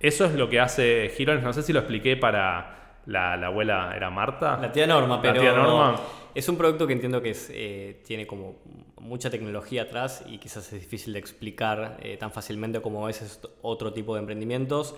Eso 0.00 0.24
es 0.24 0.34
lo 0.34 0.48
que 0.48 0.60
hace 0.60 1.10
Girones, 1.16 1.44
no 1.44 1.52
sé 1.52 1.62
si 1.62 1.72
lo 1.72 1.78
expliqué 1.78 2.16
para 2.16 3.00
la, 3.06 3.34
abuela, 3.34 3.92
¿era 3.94 4.10
Marta? 4.10 4.58
La 4.60 4.72
tía 4.72 4.86
Norma, 4.86 5.22
pero 5.22 5.94
es 6.34 6.48
un 6.48 6.56
producto 6.56 6.86
que 6.86 6.92
entiendo 6.92 7.22
que 7.22 7.34
eh, 7.50 8.02
tiene 8.04 8.26
como 8.26 8.56
mucha 9.00 9.30
tecnología 9.30 9.82
atrás 9.82 10.24
y 10.26 10.38
quizás 10.38 10.72
es 10.72 10.80
difícil 10.80 11.12
de 11.12 11.18
explicar 11.20 11.96
eh, 12.02 12.16
tan 12.16 12.32
fácilmente 12.32 12.80
como 12.80 13.08
es 13.08 13.40
otro 13.62 13.92
tipo 13.92 14.14
de 14.14 14.20
emprendimientos, 14.20 14.96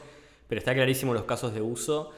pero 0.49 0.59
está 0.59 0.75
clarísimo 0.75 1.15
los 1.15 1.25
casos 1.25 1.55
de 1.55 1.61
uso. 1.61 2.11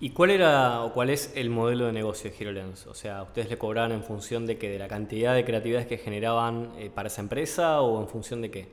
¿Y 0.00 0.10
cuál 0.10 0.30
era 0.30 0.82
o 0.82 0.92
cuál 0.92 1.10
es 1.10 1.32
el 1.36 1.50
modelo 1.50 1.86
de 1.86 1.92
negocio 1.92 2.30
de 2.30 2.36
HeroLens? 2.36 2.86
O 2.88 2.94
sea, 2.94 3.22
¿ustedes 3.22 3.48
le 3.48 3.58
cobraban 3.58 3.92
en 3.92 4.02
función 4.02 4.44
de 4.44 4.58
que 4.58 4.68
de 4.68 4.78
la 4.78 4.88
cantidad 4.88 5.34
de 5.34 5.44
creatividades 5.44 5.86
que 5.86 5.98
generaban 5.98 6.72
eh, 6.78 6.90
para 6.92 7.06
esa 7.06 7.22
empresa 7.22 7.80
o 7.80 8.00
en 8.02 8.08
función 8.08 8.42
de 8.42 8.50
qué? 8.50 8.68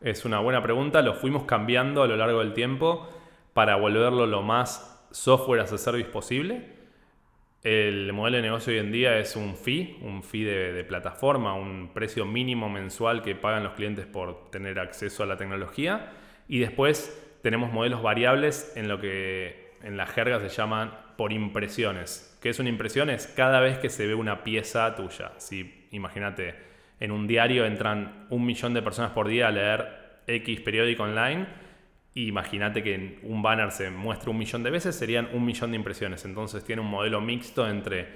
Es 0.00 0.24
una 0.24 0.40
buena 0.40 0.62
pregunta, 0.62 1.00
lo 1.00 1.14
fuimos 1.14 1.44
cambiando 1.44 2.02
a 2.02 2.08
lo 2.08 2.16
largo 2.16 2.40
del 2.40 2.52
tiempo 2.54 3.08
para 3.52 3.76
volverlo 3.76 4.26
lo 4.26 4.42
más 4.42 5.06
software 5.12 5.60
as 5.60 5.72
a 5.72 5.78
service 5.78 6.10
posible. 6.10 6.74
El 7.62 8.12
modelo 8.12 8.36
de 8.36 8.42
negocio 8.42 8.72
hoy 8.72 8.80
en 8.80 8.90
día 8.90 9.16
es 9.18 9.36
un 9.36 9.56
fee, 9.56 9.96
un 10.02 10.22
fee 10.22 10.42
de, 10.42 10.72
de 10.72 10.84
plataforma, 10.84 11.54
un 11.54 11.92
precio 11.94 12.26
mínimo 12.26 12.68
mensual 12.68 13.22
que 13.22 13.34
pagan 13.36 13.62
los 13.62 13.72
clientes 13.74 14.06
por 14.06 14.50
tener 14.50 14.78
acceso 14.80 15.22
a 15.22 15.26
la 15.26 15.36
tecnología. 15.36 16.12
Y 16.48 16.58
después 16.58 17.38
tenemos 17.42 17.72
modelos 17.72 18.02
variables 18.02 18.72
en 18.76 18.88
lo 18.88 19.00
que 19.00 19.63
en 19.84 19.96
la 19.96 20.06
jerga 20.06 20.40
se 20.40 20.48
llaman 20.48 20.92
por 21.16 21.32
impresiones. 21.32 22.38
¿Qué 22.42 22.48
es 22.48 22.58
una 22.58 22.68
impresión? 22.68 23.10
Es 23.10 23.26
cada 23.26 23.60
vez 23.60 23.78
que 23.78 23.90
se 23.90 24.06
ve 24.06 24.14
una 24.14 24.42
pieza 24.42 24.94
tuya. 24.96 25.32
Si, 25.36 25.86
imagínate, 25.92 26.54
en 27.00 27.12
un 27.12 27.26
diario 27.26 27.64
entran 27.64 28.26
un 28.30 28.44
millón 28.44 28.74
de 28.74 28.82
personas 28.82 29.12
por 29.12 29.28
día 29.28 29.48
a 29.48 29.50
leer 29.50 30.22
X 30.26 30.60
periódico 30.60 31.04
online, 31.04 31.46
Imagínate 32.16 32.84
que 32.84 33.18
un 33.24 33.42
banner 33.42 33.72
se 33.72 33.90
muestra 33.90 34.30
un 34.30 34.38
millón 34.38 34.62
de 34.62 34.70
veces, 34.70 34.94
serían 34.94 35.28
un 35.32 35.44
millón 35.44 35.72
de 35.72 35.76
impresiones. 35.76 36.24
Entonces 36.24 36.62
tiene 36.64 36.80
un 36.80 36.88
modelo 36.88 37.20
mixto 37.20 37.68
entre 37.68 38.06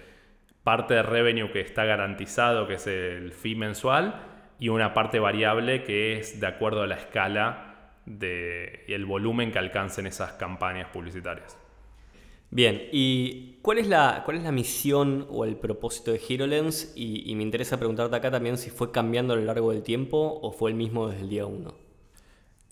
parte 0.63 0.95
de 0.95 1.03
revenue 1.03 1.51
que 1.51 1.61
está 1.61 1.85
garantizado, 1.85 2.69
que 2.69 2.75
es 2.75 2.87
el 2.87 3.33
fee 3.33 3.57
mensual, 3.57 4.15
y 4.61 4.69
una 4.69 4.95
parte 4.95 5.19
variable 5.19 5.83
que 5.83 6.17
es 6.19 6.39
de 6.39 6.47
acuerdo 6.47 6.83
a 6.83 6.87
la 6.87 6.95
escala 6.95 7.68
de, 8.09 8.85
y 8.89 8.93
el 8.93 9.05
volumen 9.05 9.53
que 9.53 9.59
alcancen 9.59 10.07
esas 10.07 10.33
campañas 10.33 10.89
publicitarias. 10.91 11.57
Bien, 12.51 12.89
¿y 12.93 13.59
cuál 13.61 13.79
es 13.79 13.89
la, 13.89 14.23
cuál 14.25 14.39
es 14.39 14.43
la 14.43 14.53
misión 14.53 15.27
o 15.31 15.45
el 15.45 15.57
propósito 15.57 16.13
de 16.13 16.19
HeroLens? 16.19 16.95
Y, 16.97 17.35
me 17.35 17.43
interesa 17.43 17.77
preguntarte 17.77 18.17
acá 18.17 18.31
también 18.31 18.57
si 18.57 18.71
fue 18.71 18.91
cambiando 18.91 19.35
a 19.35 19.37
lo 19.37 19.43
largo 19.43 19.71
del 19.71 19.83
tiempo 19.83 20.39
o 20.43 20.53
fue 20.53 20.71
el 20.71 20.77
mismo 20.77 21.09
desde 21.09 21.25
el 21.25 21.29
día 21.29 21.45
1. 21.45 21.75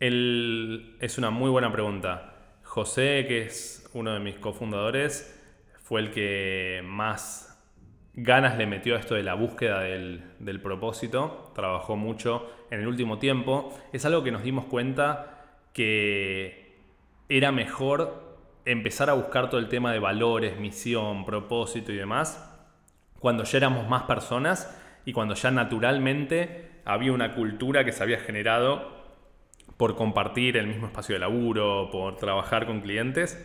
es 0.01 1.19
una 1.19 1.31
muy 1.31 1.51
buena 1.51 1.71
pregunta. 1.71 2.33
José, 2.63 3.27
que 3.29 3.43
es 3.43 3.89
uno 3.93 4.15
de 4.15 4.21
mis 4.21 4.37
cofundadores, 4.37 5.39
fue 5.83 6.01
el 6.01 6.11
que 6.11 6.81
más 6.85 7.46
ganas 8.17 8.57
le 8.57 8.67
metió 8.67 8.97
a 8.97 8.99
esto 8.99 9.15
de 9.15 9.23
la 9.23 9.35
búsqueda 9.35 9.81
del, 9.81 10.25
del, 10.39 10.61
propósito, 10.61 11.53
trabajó 11.55 11.97
mucho 11.97 12.51
en 12.71 12.81
el 12.81 12.89
último 12.89 13.19
tiempo. 13.19 13.73
Es 13.93 14.05
algo 14.05 14.25
que 14.25 14.33
nos 14.33 14.43
dimos 14.43 14.65
cuenta 14.65 15.45
que 15.73 16.75
era 17.29 17.53
mejor 17.53 18.25
empezar 18.65 19.11
a 19.11 19.15
buscar 19.15 19.49
todo 19.49 19.61
el 19.61 19.69
tema 19.69 19.93
de 19.93 19.99
valores, 19.99 20.59
misión, 20.59 21.25
propósito 21.25 21.93
y 21.93 21.97
demás, 21.97 22.43
cuando 23.21 23.45
ya 23.45 23.59
éramos 23.59 23.89
más 23.89 24.03
personas 24.05 24.77
y 25.05 25.13
cuando 25.13 25.35
ya 25.35 25.51
naturalmente 25.51 26.71
había 26.85 27.13
una 27.13 27.35
cultura 27.35 27.85
que 27.85 27.93
se 27.93 28.03
había 28.03 28.19
generado 28.19 28.97
por 29.77 29.95
compartir 29.95 30.57
el 30.57 30.67
mismo 30.67 30.87
espacio 30.87 31.15
de 31.15 31.21
laburo, 31.21 31.91
por 31.91 32.17
trabajar 32.17 32.67
con 32.67 32.81
clientes, 32.81 33.45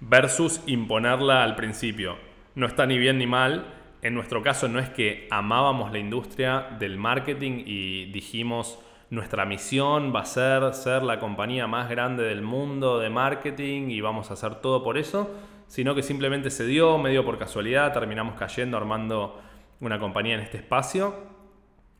versus 0.00 0.60
imponerla 0.66 1.42
al 1.42 1.56
principio. 1.56 2.16
No 2.54 2.66
está 2.66 2.86
ni 2.86 2.98
bien 2.98 3.18
ni 3.18 3.26
mal. 3.26 3.81
En 4.02 4.14
nuestro 4.14 4.42
caso 4.42 4.66
no 4.66 4.80
es 4.80 4.90
que 4.90 5.28
amábamos 5.30 5.92
la 5.92 5.98
industria 6.00 6.66
del 6.80 6.98
marketing 6.98 7.62
y 7.64 8.06
dijimos, 8.06 8.80
nuestra 9.10 9.44
misión 9.44 10.12
va 10.12 10.22
a 10.22 10.24
ser 10.24 10.74
ser 10.74 11.04
la 11.04 11.20
compañía 11.20 11.68
más 11.68 11.88
grande 11.88 12.24
del 12.24 12.42
mundo 12.42 12.98
de 12.98 13.10
marketing 13.10 13.90
y 13.90 14.00
vamos 14.00 14.30
a 14.30 14.34
hacer 14.34 14.56
todo 14.56 14.82
por 14.82 14.98
eso, 14.98 15.30
sino 15.68 15.94
que 15.94 16.02
simplemente 16.02 16.50
se 16.50 16.66
dio, 16.66 16.98
medio 16.98 17.24
por 17.24 17.38
casualidad, 17.38 17.92
terminamos 17.92 18.34
cayendo 18.34 18.76
armando 18.76 19.40
una 19.78 20.00
compañía 20.00 20.34
en 20.34 20.40
este 20.40 20.56
espacio. 20.56 21.14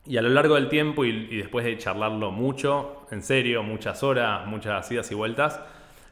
Y 0.04 0.16
a 0.16 0.22
lo 0.22 0.30
largo 0.30 0.56
del 0.56 0.68
tiempo 0.68 1.04
y, 1.04 1.36
después 1.36 1.64
de 1.64 1.78
charlarlo 1.78 2.32
mucho, 2.32 3.06
en 3.12 3.22
serio, 3.22 3.62
muchas 3.62 4.02
horas, 4.02 4.44
muchas 4.46 4.90
idas 4.90 5.08
y 5.12 5.14
vueltas, 5.14 5.60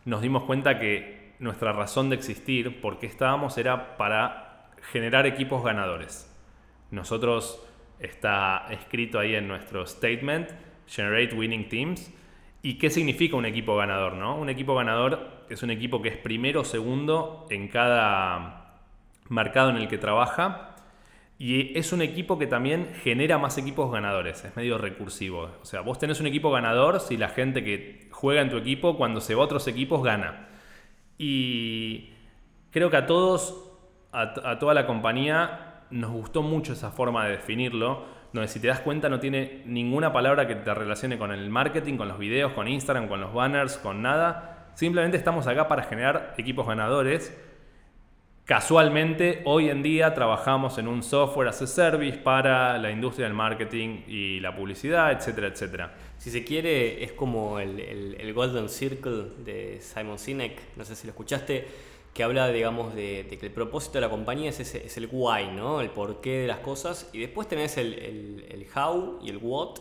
nos 0.04 0.22
dimos 0.22 0.44
cuenta 0.44 0.78
que 0.78 1.34
nuestra 1.40 1.72
razón 1.72 2.10
de 2.10 2.14
existir, 2.14 2.80
por 2.80 3.00
qué 3.00 3.06
estábamos, 3.06 3.58
era 3.58 3.96
para 3.96 4.49
generar 4.82 5.26
equipos 5.26 5.62
ganadores. 5.62 6.26
Nosotros 6.90 7.64
está 7.98 8.66
escrito 8.70 9.18
ahí 9.18 9.34
en 9.34 9.46
nuestro 9.46 9.86
statement 9.86 10.50
Generate 10.86 11.34
Winning 11.34 11.68
Teams. 11.68 12.12
¿Y 12.62 12.74
qué 12.74 12.90
significa 12.90 13.36
un 13.36 13.46
equipo 13.46 13.76
ganador? 13.76 14.14
¿no? 14.14 14.36
Un 14.36 14.50
equipo 14.50 14.74
ganador 14.74 15.44
es 15.48 15.62
un 15.62 15.70
equipo 15.70 16.02
que 16.02 16.08
es 16.08 16.16
primero 16.16 16.60
o 16.60 16.64
segundo 16.64 17.46
en 17.50 17.68
cada 17.68 18.80
mercado 19.28 19.70
en 19.70 19.76
el 19.76 19.88
que 19.88 19.98
trabaja. 19.98 20.76
Y 21.38 21.76
es 21.78 21.92
un 21.94 22.02
equipo 22.02 22.38
que 22.38 22.46
también 22.46 22.92
genera 23.02 23.38
más 23.38 23.56
equipos 23.56 23.90
ganadores. 23.90 24.44
Es 24.44 24.54
medio 24.56 24.76
recursivo. 24.76 25.50
O 25.62 25.64
sea, 25.64 25.80
vos 25.80 25.98
tenés 25.98 26.20
un 26.20 26.26
equipo 26.26 26.50
ganador 26.50 27.00
si 27.00 27.16
la 27.16 27.30
gente 27.30 27.64
que 27.64 28.08
juega 28.10 28.42
en 28.42 28.50
tu 28.50 28.58
equipo, 28.58 28.98
cuando 28.98 29.22
se 29.22 29.34
va 29.34 29.42
a 29.42 29.44
otros 29.46 29.66
equipos, 29.66 30.02
gana. 30.02 30.48
Y 31.16 32.10
creo 32.70 32.90
que 32.90 32.98
a 32.98 33.06
todos, 33.06 33.69
a 34.12 34.58
toda 34.58 34.74
la 34.74 34.86
compañía, 34.86 35.82
nos 35.90 36.10
gustó 36.10 36.42
mucho 36.42 36.72
esa 36.72 36.90
forma 36.90 37.24
de 37.24 37.32
definirlo 37.32 38.20
donde 38.32 38.48
si 38.48 38.60
te 38.60 38.68
das 38.68 38.80
cuenta 38.80 39.08
no 39.08 39.18
tiene 39.18 39.62
ninguna 39.66 40.12
palabra 40.12 40.46
que 40.46 40.54
te 40.54 40.72
relacione 40.72 41.18
con 41.18 41.32
el 41.32 41.50
marketing, 41.50 41.96
con 41.96 42.08
los 42.08 42.18
videos, 42.18 42.52
con 42.52 42.68
Instagram, 42.68 43.08
con 43.08 43.20
los 43.20 43.34
banners, 43.34 43.76
con 43.78 44.02
nada. 44.02 44.68
Simplemente 44.74 45.16
estamos 45.16 45.46
acá 45.46 45.66
para 45.66 45.82
generar 45.82 46.34
equipos 46.38 46.66
ganadores. 46.66 47.36
Casualmente, 48.44 49.42
hoy 49.44 49.68
en 49.68 49.82
día 49.82 50.14
trabajamos 50.14 50.78
en 50.78 50.88
un 50.88 51.02
software 51.02 51.48
as 51.48 51.62
a 51.62 51.66
service 51.66 52.18
para 52.18 52.78
la 52.78 52.90
industria 52.90 53.26
del 53.26 53.34
marketing 53.34 54.02
y 54.08 54.40
la 54.40 54.54
publicidad, 54.54 55.12
etcétera, 55.12 55.48
etcétera. 55.48 55.92
Si 56.18 56.30
se 56.30 56.44
quiere, 56.44 57.02
es 57.04 57.12
como 57.12 57.58
el, 57.60 57.78
el 57.80 58.32
Golden 58.32 58.68
Circle 58.68 59.24
de 59.44 59.78
Simon 59.80 60.18
Sinek, 60.18 60.76
no 60.76 60.84
sé 60.84 60.96
si 60.96 61.06
lo 61.06 61.10
escuchaste 61.12 61.89
que 62.14 62.24
habla, 62.24 62.48
digamos, 62.48 62.94
de, 62.94 63.26
que 63.28 63.46
el 63.46 63.52
propósito 63.52 63.94
de 63.94 64.00
la 64.02 64.10
compañía 64.10 64.50
es, 64.50 64.60
es 64.60 64.96
el 64.96 65.08
why, 65.10 65.48
¿no? 65.54 65.80
El 65.80 65.90
porqué 65.90 66.40
de 66.40 66.46
las 66.46 66.58
cosas. 66.58 67.08
Y 67.12 67.20
después 67.20 67.48
tenés 67.48 67.76
el, 67.76 67.94
el, 68.48 68.66
how 68.76 69.18
y 69.22 69.30
el 69.30 69.38
what. 69.40 69.78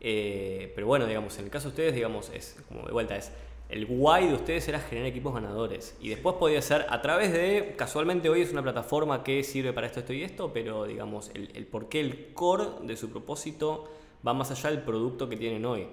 Eh, 0.00 0.72
pero 0.74 0.86
bueno, 0.86 1.06
digamos, 1.06 1.38
en 1.38 1.44
el 1.44 1.50
caso 1.50 1.68
de 1.68 1.70
ustedes, 1.70 1.94
digamos, 1.94 2.30
es 2.30 2.56
como 2.68 2.86
de 2.86 2.92
vuelta, 2.92 3.16
es 3.16 3.32
el 3.68 3.86
why 3.88 4.28
de 4.28 4.34
ustedes 4.34 4.66
era 4.68 4.80
generar 4.80 5.08
equipos 5.08 5.34
ganadores. 5.34 5.94
Y 6.00 6.08
después 6.08 6.36
podía 6.36 6.62
ser 6.62 6.86
a 6.88 7.02
través 7.02 7.32
de, 7.32 7.74
casualmente 7.76 8.30
hoy 8.30 8.40
es 8.40 8.50
una 8.50 8.62
plataforma 8.62 9.22
que 9.22 9.44
sirve 9.44 9.74
para 9.74 9.86
esto, 9.86 10.00
esto 10.00 10.14
y 10.14 10.22
esto, 10.22 10.52
pero 10.54 10.86
digamos, 10.86 11.30
el, 11.34 11.50
el 11.54 11.66
porqué, 11.66 12.00
el 12.00 12.32
core 12.32 12.64
de 12.82 12.96
su 12.96 13.10
propósito 13.10 13.84
va 14.26 14.32
más 14.32 14.50
allá 14.50 14.70
del 14.70 14.82
producto 14.82 15.28
que 15.28 15.36
tienen 15.36 15.66
hoy. 15.66 15.86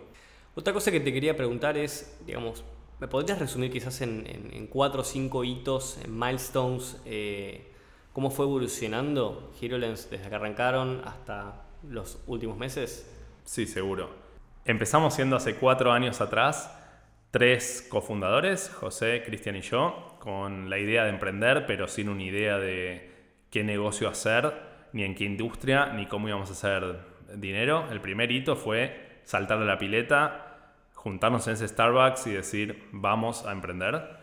Otra 0.56 0.72
cosa 0.72 0.90
que 0.90 1.02
te 1.02 1.12
quería 1.12 1.36
preguntar 1.36 1.78
es, 1.78 2.18
digamos, 2.26 2.64
¿Me 3.00 3.08
podrías 3.08 3.40
resumir 3.40 3.72
quizás 3.72 4.02
en, 4.02 4.68
cuatro 4.72 5.02
o 5.02 5.04
cinco 5.04 5.44
hitos, 5.44 6.00
en 6.04 6.18
milestones, 6.18 7.02
eh, 7.06 7.72
cómo 8.14 8.32
fue 8.32 8.46
evolucionando 8.46 9.52
HeroLens 9.60 10.10
desde 10.10 10.30
que 10.30 10.36
arrancaron 10.36 11.02
hasta 11.06 11.66
los 11.84 12.20
últimos 12.28 12.58
meses? 12.58 13.12
Sí, 13.44 13.66
seguro. 13.66 14.10
Empezamos 14.64 15.14
siendo 15.14 15.36
hace 15.36 15.56
cuatro 15.56 15.92
años 15.92 16.22
atrás 16.22 16.72
tres 17.36 17.86
cofundadores, 17.90 18.70
José, 18.70 19.22
Cristian 19.26 19.58
y 19.58 19.62
yo, 19.62 20.16
con 20.20 20.70
la 20.70 20.80
idea 20.80 21.04
de 21.04 21.10
emprender, 21.10 21.66
pero 21.68 21.90
sin 21.90 22.08
una 22.08 22.24
idea 22.24 22.60
de 22.60 23.12
qué 23.52 23.62
negocio 23.62 24.08
hacer, 24.08 24.54
ni 24.94 25.04
en 25.04 25.16
qué 25.16 25.26
industria, 25.26 25.88
ni 25.88 26.06
cómo 26.06 26.30
íbamos 26.30 26.50
a 26.50 26.54
hacer 26.54 26.98
dinero. 27.36 27.92
El 27.92 28.00
primer 28.00 28.32
hito 28.32 28.56
fue 28.56 29.20
saltar 29.26 29.60
de 29.60 29.66
la 29.66 29.78
pileta, 29.78 30.45
juntarnos 31.06 31.46
en 31.46 31.54
ese 31.54 31.68
Starbucks 31.68 32.26
y 32.26 32.32
decir, 32.32 32.90
vamos 32.92 33.46
a 33.46 33.52
emprender. 33.52 34.18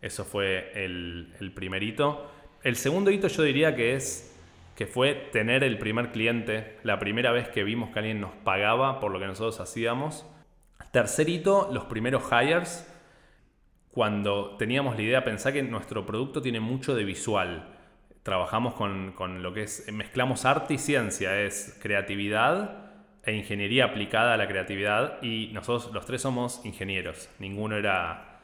Eso 0.00 0.24
fue 0.24 0.70
el, 0.72 1.52
primer 1.52 1.82
hito. 1.82 2.30
El 2.62 2.76
segundo 2.76 3.10
hito 3.10 3.26
yo 3.26 3.42
diría 3.42 3.74
que 3.74 3.96
es 3.96 4.38
que 4.76 4.86
fue 4.86 5.14
tener 5.32 5.64
el 5.64 5.78
primer 5.78 6.12
cliente, 6.12 6.78
la 6.84 7.00
primera 7.00 7.32
vez 7.32 7.48
que 7.48 7.64
vimos 7.64 7.90
que 7.90 7.98
alguien 7.98 8.20
nos 8.20 8.30
pagaba 8.44 9.00
por 9.00 9.10
lo 9.10 9.18
que 9.18 9.26
nosotros 9.26 9.58
hacíamos. 9.58 10.26
Tercer 10.92 11.28
hito, 11.28 11.70
los 11.72 11.86
primeros 11.86 12.22
hires. 12.30 12.88
Cuando 13.90 14.56
teníamos 14.58 14.94
la 14.94 15.02
idea, 15.02 15.24
pensar 15.24 15.52
que 15.52 15.64
nuestro 15.64 16.06
producto 16.06 16.40
tiene 16.40 16.60
mucho 16.60 16.94
de 16.94 17.02
visual. 17.02 17.68
Trabajamos 18.22 18.74
con, 18.74 19.10
con 19.10 19.42
lo 19.42 19.52
que 19.52 19.62
es, 19.62 19.92
mezclamos 19.92 20.44
arte 20.44 20.74
y 20.74 20.78
ciencia, 20.78 21.42
es 21.42 21.76
creatividad 21.82 22.87
e 23.28 23.36
ingeniería 23.36 23.84
aplicada 23.84 24.32
a 24.32 24.36
la 24.38 24.48
creatividad 24.48 25.22
y 25.22 25.50
nosotros 25.52 25.92
los 25.92 26.06
tres 26.06 26.22
somos 26.22 26.64
ingenieros. 26.64 27.28
Ninguno 27.38 27.76
era 27.76 28.40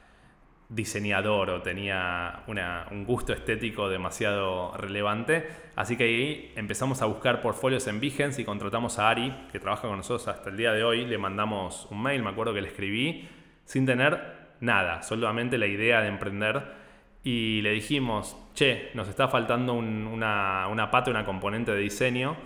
diseñador 0.69 1.49
o 1.51 1.63
tenía 1.63 2.43
un 2.47 3.05
gusto 3.07 3.33
estético 3.33 3.89
demasiado 3.89 4.77
relevante. 4.77 5.49
Así 5.75 5.97
que 5.97 6.05
ahí 6.05 6.53
empezamos 6.55 7.01
a 7.01 7.07
buscar 7.07 7.41
portfolios 7.41 7.87
en 7.87 7.99
Behance 7.99 8.43
y 8.43 8.45
contratamos 8.45 8.99
a 8.99 9.09
Ari, 9.09 9.35
que 9.51 9.59
trabaja 9.59 9.89
con 9.89 9.97
nosotros 9.97 10.29
hasta 10.29 10.51
el 10.51 10.59
día 10.59 10.73
de 10.73 10.85
hoy. 10.85 11.07
Le 11.07 11.17
mandamos 11.17 11.89
un 11.91 12.03
mail, 12.03 12.23
me 12.23 12.29
acuerdo 12.29 12.53
que 12.53 12.61
le 12.61 12.69
escribí, 12.69 13.27
sin 13.65 13.87
tener 13.87 14.21
nada, 14.61 15.03
solamente 15.03 15.57
la 15.57 15.67
idea 15.67 16.03
de 16.03 16.09
emprender. 16.09 16.85
Y 17.23 17.63
le 17.63 17.71
dijimos, 17.71 18.37
che, 18.53 18.91
nos 18.93 19.09
está 19.09 19.29
faltando 19.29 19.73
una, 19.73 20.69
una 20.69 20.91
pata, 20.91 21.11
una 21.11 21.25
componente 21.25 21.73
de 21.73 21.79
diseño 21.79 22.37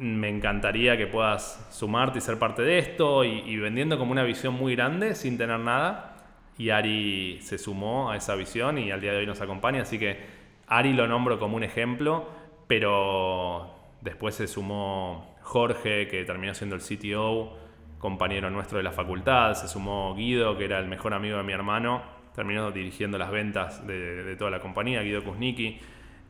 me 0.00 0.30
encantaría 0.30 0.96
que 0.96 1.06
puedas 1.06 1.68
sumarte 1.70 2.18
y 2.18 2.20
ser 2.22 2.38
parte 2.38 2.62
de 2.62 2.78
esto 2.78 3.22
y, 3.22 3.54
vendiendo 3.58 3.98
como 3.98 4.12
una 4.12 4.22
visión 4.22 4.54
muy 4.54 4.74
grande 4.74 5.14
sin 5.14 5.36
tener 5.36 5.60
nada. 5.60 6.16
Y 6.56 6.70
Ari 6.70 7.38
se 7.42 7.58
sumó 7.58 8.10
a 8.10 8.16
esa 8.16 8.34
visión 8.34 8.78
y 8.78 8.90
al 8.90 9.02
día 9.02 9.12
de 9.12 9.18
hoy 9.18 9.26
nos 9.26 9.42
acompaña, 9.42 9.82
así 9.82 9.98
que 9.98 10.18
Ari 10.66 10.94
lo 10.94 11.06
nombro 11.06 11.38
como 11.38 11.56
un 11.56 11.64
ejemplo, 11.64 12.28
pero 12.66 13.74
después 14.00 14.34
se 14.34 14.46
sumó 14.46 15.36
Jorge, 15.42 16.08
que 16.08 16.24
terminó 16.24 16.54
siendo 16.54 16.76
el 16.76 16.82
CTO, 16.82 17.58
compañero 17.98 18.48
nuestro 18.50 18.78
de 18.78 18.84
la 18.84 18.92
facultad, 18.92 19.52
se 19.52 19.68
sumó 19.68 20.14
Guido, 20.14 20.56
que 20.56 20.64
era 20.64 20.78
el 20.78 20.88
mejor 20.88 21.12
amigo 21.12 21.36
de 21.36 21.42
mi 21.42 21.52
hermano, 21.52 22.02
terminó 22.34 22.70
dirigiendo 22.70 23.18
las 23.18 23.30
ventas 23.30 23.86
de, 23.86 24.34
toda 24.38 24.50
la 24.50 24.60
compañía, 24.60 25.02
Guido 25.02 25.22
Kuznicki. 25.22 25.78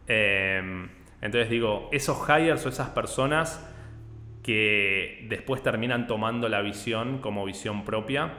Eh, 0.08 0.88
entonces 1.20 1.50
digo, 1.50 1.88
esos 1.92 2.18
hires 2.28 2.64
o 2.66 2.68
esas 2.68 2.90
personas 2.90 3.66
que 4.42 5.26
después 5.28 5.62
terminan 5.62 6.06
tomando 6.06 6.48
la 6.48 6.60
visión 6.62 7.18
como 7.18 7.44
visión 7.44 7.84
propia, 7.84 8.32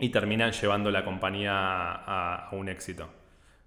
y 0.00 0.08
terminan 0.08 0.52
llevando 0.52 0.90
la 0.90 1.04
compañía 1.04 1.52
a, 1.54 2.48
un 2.52 2.68
éxito. 2.68 3.10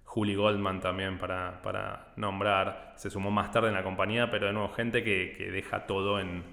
Julie 0.04 0.36
Goldman 0.36 0.80
también 0.80 1.18
para, 1.18 2.12
nombrar, 2.16 2.92
se 2.96 3.08
sumó 3.08 3.30
más 3.30 3.50
tarde 3.52 3.68
en 3.68 3.74
la 3.74 3.82
compañía, 3.82 4.30
pero 4.30 4.48
de 4.48 4.52
nuevo 4.52 4.68
gente 4.70 5.02
que, 5.02 5.50
deja 5.52 5.86
todo 5.86 6.20
en, 6.20 6.44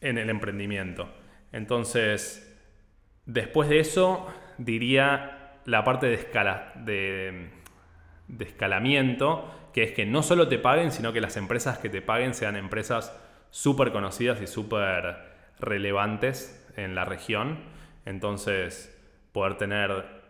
el 0.00 0.30
emprendimiento. 0.30 1.08
Entonces, 1.52 2.48
después 3.24 3.68
de 3.68 3.80
eso, 3.80 4.26
diría 4.58 5.58
la 5.64 5.84
parte 5.84 6.06
de, 6.06 6.14
escala, 6.14 6.72
de, 6.76 7.50
de 8.28 8.44
escalamiento, 8.44 9.50
que 9.72 9.82
es 9.82 9.92
que 9.92 10.06
no 10.06 10.22
solo 10.22 10.48
te 10.48 10.58
paguen, 10.58 10.92
sino 10.92 11.12
que 11.12 11.20
las 11.20 11.36
empresas 11.36 11.78
que 11.78 11.88
te 11.88 12.02
paguen 12.02 12.34
sean 12.34 12.56
empresas 12.56 13.16
súper 13.50 13.92
conocidas 13.92 14.40
y 14.42 14.46
súper 14.46 15.32
relevantes 15.58 16.70
en 16.76 16.94
la 16.94 17.04
región. 17.04 17.58
Entonces, 18.04 18.98
poder 19.32 19.56
tener 19.56 20.22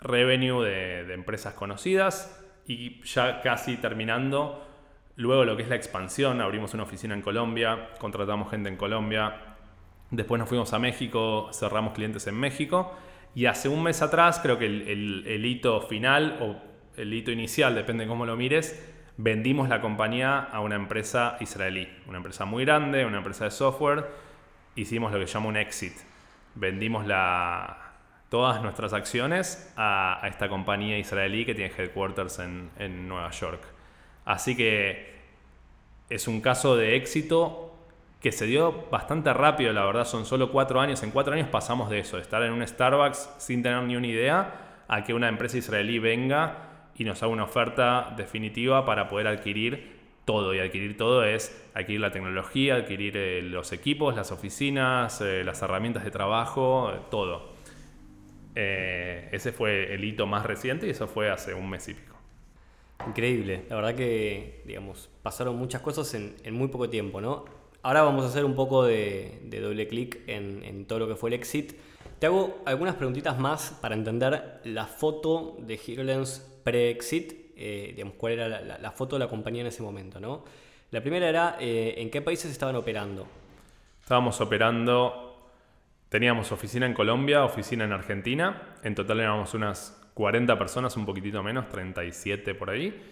revenue 0.00 0.64
de, 0.64 1.12
empresas 1.12 1.54
conocidas 1.54 2.44
y 2.66 3.02
ya 3.02 3.40
casi 3.40 3.76
terminando, 3.76 4.64
luego 5.16 5.44
lo 5.44 5.56
que 5.56 5.62
es 5.62 5.68
la 5.68 5.76
expansión, 5.76 6.40
abrimos 6.40 6.74
una 6.74 6.84
oficina 6.84 7.14
en 7.14 7.22
Colombia, 7.22 7.90
contratamos 7.98 8.50
gente 8.50 8.68
en 8.68 8.76
Colombia, 8.76 9.56
después 10.10 10.38
nos 10.38 10.48
fuimos 10.48 10.72
a 10.72 10.78
México, 10.78 11.50
cerramos 11.52 11.94
clientes 11.94 12.26
en 12.26 12.34
México 12.34 12.94
y 13.34 13.46
hace 13.46 13.68
un 13.68 13.82
mes 13.82 14.02
atrás, 14.02 14.38
creo 14.40 14.58
que 14.58 14.66
el, 14.66 15.24
el 15.26 15.46
hito 15.46 15.80
final 15.80 16.38
o 16.40 16.67
el 16.98 17.12
hito 17.14 17.30
inicial, 17.30 17.74
depende 17.74 18.04
de 18.04 18.08
cómo 18.08 18.26
lo 18.26 18.36
mires, 18.36 18.78
vendimos 19.16 19.68
la 19.68 19.80
compañía 19.80 20.38
a 20.38 20.60
una 20.60 20.76
empresa 20.76 21.36
israelí, 21.40 21.88
una 22.06 22.18
empresa 22.18 22.44
muy 22.44 22.64
grande, 22.64 23.04
una 23.04 23.18
empresa 23.18 23.44
de 23.44 23.50
software, 23.50 24.06
hicimos 24.76 25.12
lo 25.12 25.18
que 25.18 25.26
se 25.26 25.34
llama 25.34 25.48
un 25.48 25.56
exit. 25.56 25.94
Vendimos 26.54 27.04
todas 28.28 28.62
nuestras 28.62 28.92
acciones 28.92 29.72
a, 29.76 30.20
esta 30.24 30.48
compañía 30.48 30.98
israelí 30.98 31.44
que 31.44 31.54
tiene 31.54 31.72
headquarters 31.76 32.38
en, 32.40 32.70
en 32.78 33.08
Nueva 33.08 33.30
York. 33.30 33.62
Así 34.24 34.56
que 34.56 35.18
es 36.10 36.28
un 36.28 36.40
caso 36.40 36.76
de 36.76 36.96
éxito 36.96 37.74
que 38.20 38.32
se 38.32 38.46
dio 38.46 38.88
bastante 38.90 39.32
rápido, 39.32 39.72
la 39.72 39.84
verdad, 39.84 40.04
son 40.04 40.26
solo 40.26 40.50
cuatro 40.50 40.80
años. 40.80 41.02
En 41.02 41.10
cuatro 41.10 41.34
años 41.34 41.48
pasamos 41.48 41.88
de 41.90 42.00
eso, 42.00 42.16
de 42.16 42.22
estar 42.22 42.42
en 42.42 42.52
un 42.52 42.66
Starbucks 42.66 43.30
sin 43.38 43.62
tener 43.62 43.82
ni 43.84 43.96
una 43.96 44.06
idea, 44.06 44.84
a 44.88 45.04
que 45.04 45.14
una 45.14 45.28
empresa 45.28 45.58
israelí 45.58 45.98
venga 45.98 46.67
y 46.98 47.04
nos 47.04 47.22
haga 47.22 47.32
una 47.32 47.44
oferta 47.44 48.12
definitiva 48.16 48.84
para 48.84 49.08
poder 49.08 49.28
adquirir 49.28 49.98
todo. 50.24 50.52
Y 50.52 50.58
adquirir 50.58 50.96
todo 50.96 51.24
es 51.24 51.56
adquirir 51.72 52.00
la 52.00 52.10
tecnología, 52.10 52.74
adquirir 52.74 53.16
eh, 53.16 53.40
los 53.40 53.72
equipos, 53.72 54.14
las 54.16 54.32
oficinas, 54.32 55.20
eh, 55.20 55.42
las 55.44 55.62
herramientas 55.62 56.04
de 56.04 56.10
trabajo, 56.10 56.92
todo. 57.10 57.52
Eh, 58.54 59.28
ese 59.30 59.52
fue 59.52 59.94
el 59.94 60.04
hito 60.04 60.26
más 60.26 60.44
reciente 60.44 60.88
y 60.88 60.90
eso 60.90 61.06
fue 61.06 61.30
hace 61.30 61.54
un 61.54 61.70
mes 61.70 61.88
y 61.88 61.94
pico. 61.94 62.16
Increíble, 63.06 63.64
la 63.70 63.76
verdad 63.76 63.94
que 63.94 64.62
digamos, 64.66 65.08
pasaron 65.22 65.56
muchas 65.56 65.80
cosas 65.80 66.12
en, 66.14 66.34
muy 66.52 66.66
poco 66.66 66.90
tiempo, 66.90 67.20
¿no? 67.20 67.44
Ahora 67.82 68.02
vamos 68.02 68.24
a 68.24 68.28
hacer 68.28 68.44
un 68.44 68.56
poco 68.56 68.84
de, 68.84 69.40
doble 69.62 69.86
clic 69.86 70.18
en, 70.26 70.64
en 70.64 70.84
todo 70.84 70.98
lo 70.98 71.06
que 71.08 71.14
fue 71.14 71.30
el 71.30 71.34
exit. 71.34 71.74
Te 72.18 72.26
hago 72.26 72.60
algunas 72.66 72.96
preguntitas 72.96 73.38
más 73.38 73.78
para 73.80 73.94
entender 73.94 74.60
la 74.64 74.86
foto 74.86 75.56
de 75.60 75.78
HeroLens 75.78 76.57
pre-exit, 76.68 77.32
eh, 77.56 77.92
digamos, 77.94 78.14
cuál 78.18 78.34
era 78.34 78.60
la, 78.60 78.90
foto 78.92 79.16
de 79.16 79.20
la 79.20 79.28
compañía 79.28 79.62
en 79.62 79.68
ese 79.68 79.82
momento, 79.82 80.20
¿no? 80.20 80.44
La 80.90 81.00
primera 81.00 81.26
era, 81.26 81.56
eh, 81.58 81.94
¿en 81.96 82.10
qué 82.10 82.20
países 82.20 82.50
estaban 82.50 82.76
operando? 82.76 83.26
Estábamos 84.02 84.38
operando, 84.42 85.50
teníamos 86.10 86.52
oficina 86.52 86.84
en 86.84 86.92
Colombia, 86.92 87.44
oficina 87.44 87.84
en 87.84 87.92
Argentina, 87.92 88.74
en 88.82 88.94
total 88.94 89.20
éramos 89.20 89.54
unas 89.54 89.98
40 90.12 90.58
personas, 90.58 90.94
un 90.98 91.06
poquitito 91.06 91.42
menos, 91.42 91.70
37 91.70 92.54
por 92.54 92.68
ahí, 92.68 93.02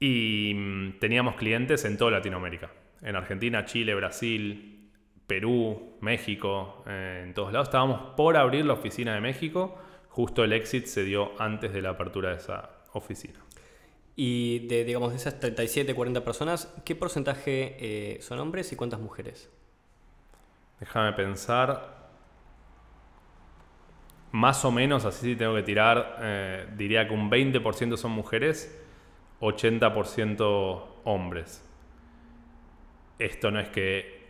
y 0.00 0.54
mm, 0.54 0.98
teníamos 0.98 1.34
clientes 1.34 1.84
en 1.84 1.98
toda 1.98 2.12
Latinoamérica, 2.12 2.70
en 3.02 3.16
Argentina, 3.16 3.66
Chile, 3.66 3.94
Brasil, 3.94 4.90
Perú, 5.26 5.98
México, 6.00 6.84
eh, 6.86 7.24
en 7.26 7.34
todos 7.34 7.52
lados. 7.52 7.68
Estábamos 7.68 8.14
por 8.16 8.38
abrir 8.38 8.64
la 8.64 8.72
oficina 8.72 9.14
de 9.14 9.20
México, 9.20 9.76
justo 10.08 10.42
el 10.42 10.54
exit 10.54 10.86
se 10.86 11.04
dio 11.04 11.32
antes 11.38 11.74
de 11.74 11.82
la 11.82 11.90
apertura 11.90 12.30
de 12.30 12.36
esa 12.36 12.77
oficina. 12.92 13.38
Y 14.16 14.66
de, 14.66 14.84
digamos, 14.84 15.10
de 15.10 15.16
esas 15.16 15.38
37, 15.38 15.94
40 15.94 16.24
personas, 16.24 16.74
¿qué 16.84 16.96
porcentaje 16.96 17.76
eh, 17.78 18.20
son 18.20 18.40
hombres 18.40 18.72
y 18.72 18.76
cuántas 18.76 18.98
mujeres? 18.98 19.48
Déjame 20.80 21.12
pensar. 21.12 22.08
Más 24.32 24.64
o 24.64 24.72
menos, 24.72 25.04
así 25.04 25.32
sí 25.32 25.36
tengo 25.36 25.54
que 25.54 25.62
tirar, 25.62 26.18
eh, 26.20 26.66
diría 26.76 27.06
que 27.06 27.14
un 27.14 27.30
20% 27.30 27.96
son 27.96 28.10
mujeres, 28.10 28.84
80% 29.40 30.84
hombres. 31.04 31.64
Esto 33.18 33.50
no 33.50 33.60
es 33.60 33.68
que 33.68 34.26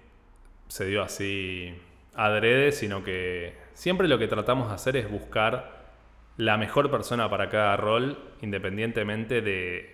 se 0.69 0.85
dio 0.85 1.03
así 1.03 1.75
adrede, 2.15 2.73
sino 2.73 3.03
que 3.03 3.57
siempre 3.73 4.07
lo 4.07 4.19
que 4.19 4.29
tratamos 4.29 4.69
de 4.69 4.75
hacer 4.75 4.97
es 4.97 5.11
buscar 5.11 5.78
la 6.39 6.57
mejor 6.57 6.91
persona 6.91 7.29
para 7.29 7.51
cada 7.51 7.77
rol, 7.77 8.17
independientemente 8.41 9.43
de, 9.43 9.91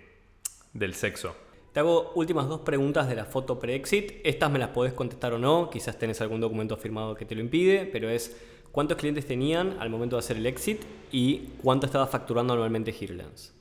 del 0.75 0.95
sexo. 0.95 1.35
Te 1.73 1.81
hago 1.81 2.13
últimas 2.15 2.47
dos 2.49 2.61
preguntas 2.61 3.09
de 3.09 3.17
la 3.17 3.25
foto 3.25 3.59
pre-exit. 3.59 4.21
Estas 4.23 4.51
me 4.51 4.59
las 4.59 4.69
podés 4.69 4.93
contestar 4.93 5.33
o 5.33 5.39
no, 5.39 5.71
quizás 5.71 5.99
tenés 5.99 6.21
algún 6.21 6.41
documento 6.41 6.77
firmado 6.77 7.17
que 7.17 7.25
te 7.25 7.35
lo 7.35 7.41
impide, 7.41 7.89
pero 7.91 8.11
es 8.11 8.41
cuántos 8.71 8.99
clientes 8.99 9.27
tenían 9.27 9.79
al 9.81 9.89
momento 9.89 10.17
de 10.17 10.21
hacer 10.21 10.37
el 10.37 10.47
exit 10.47 10.83
y 11.11 11.49
cuánto 11.63 11.87
estaba 11.87 12.07
facturando 12.07 12.53
anualmente 12.53 12.93
Hearlands. 12.93 13.55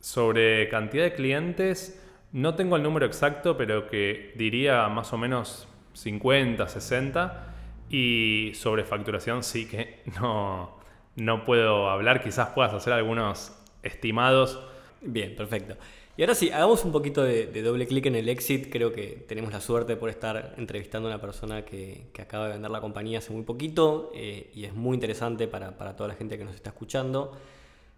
Sobre 0.00 0.68
cantidad 0.70 1.04
de 1.04 1.12
clientes, 1.12 2.02
no 2.32 2.54
tengo 2.54 2.76
el 2.76 2.82
número 2.82 3.04
exacto, 3.04 3.58
pero 3.58 3.86
que 3.86 4.32
diría 4.36 4.88
más 4.88 5.12
o 5.12 5.18
menos 5.18 5.68
50, 5.92 6.66
60. 6.66 7.46
Y 7.90 8.52
sobre 8.54 8.84
facturación 8.84 9.42
sí 9.42 9.68
que 9.68 10.00
no, 10.20 10.79
no 11.20 11.44
puedo 11.44 11.90
hablar, 11.90 12.22
quizás 12.22 12.48
puedas 12.48 12.72
hacer 12.72 12.92
algunos 12.94 13.52
estimados. 13.82 14.58
Bien, 15.02 15.36
perfecto. 15.36 15.76
Y 16.16 16.22
ahora 16.22 16.34
sí, 16.34 16.50
hagamos 16.50 16.84
un 16.84 16.92
poquito 16.92 17.22
de, 17.22 17.62
doble 17.62 17.86
clic 17.86 18.06
en 18.06 18.14
el 18.14 18.28
exit. 18.28 18.70
Creo 18.70 18.92
que 18.92 19.24
tenemos 19.28 19.52
la 19.52 19.60
suerte 19.60 19.96
por 19.96 20.08
estar 20.08 20.54
entrevistando 20.56 21.08
a 21.08 21.12
una 21.12 21.20
persona 21.20 21.64
que, 21.64 22.08
acaba 22.18 22.46
de 22.46 22.52
vender 22.54 22.70
la 22.70 22.80
compañía 22.80 23.18
hace 23.18 23.32
muy 23.32 23.42
poquito 23.42 24.10
eh, 24.14 24.50
y 24.54 24.64
es 24.64 24.74
muy 24.74 24.94
interesante 24.94 25.46
para, 25.46 25.76
toda 25.96 26.08
la 26.08 26.14
gente 26.14 26.38
que 26.38 26.44
nos 26.44 26.54
está 26.54 26.70
escuchando. 26.70 27.32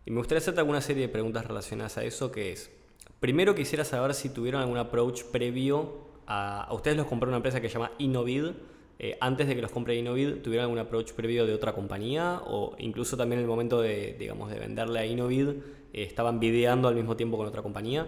Y 0.05 0.11
me 0.11 0.19
gustaría 0.19 0.39
hacerte 0.39 0.61
alguna 0.61 0.81
serie 0.81 1.03
de 1.03 1.09
preguntas 1.09 1.47
relacionadas 1.47 1.99
a 1.99 2.05
eso, 2.05 2.33
que 2.33 2.53
es, 2.53 2.71
primero 3.21 3.55
quisiera 3.55 3.85
saber 3.85 4.15
si 4.15 4.31
tuvieron 4.31 4.63
algún 4.63 4.79
approach 4.79 5.23
previo 5.25 6.11
a, 6.27 6.69
ustedes 6.73 6.97
los 6.97 7.07
compró 7.07 7.29
una 7.29 7.37
empresa 7.37 7.61
que 7.61 7.69
se 7.69 7.75
llama 7.75 7.93
Innovid. 7.99 8.51
Eh, 9.05 9.19
antes 9.21 9.49
de 9.49 9.57
que 9.57 9.63
los 9.63 9.73
compre 9.73 9.97
Innovid, 9.97 10.43
¿tuvieron 10.43 10.63
algún 10.63 10.79
approach 10.79 11.13
previo 11.15 11.45
de 11.45 11.53
otra 11.53 11.73
compañía? 11.73 12.41
O 12.47 12.77
incluso 12.79 13.17
también 13.17 13.41
en 13.41 13.43
el 13.43 13.51
momento 13.51 13.81
de, 13.81 14.15
digamos, 14.17 14.49
de 14.49 14.61
venderle 14.61 15.01
a 15.01 15.05
Innovid, 15.05 15.49
eh, 15.49 16.05
¿estaban 16.05 16.39
videando 16.39 16.87
al 16.87 16.95
mismo 16.95 17.17
tiempo 17.17 17.37
con 17.37 17.49
otra 17.49 17.63
compañía? 17.63 18.07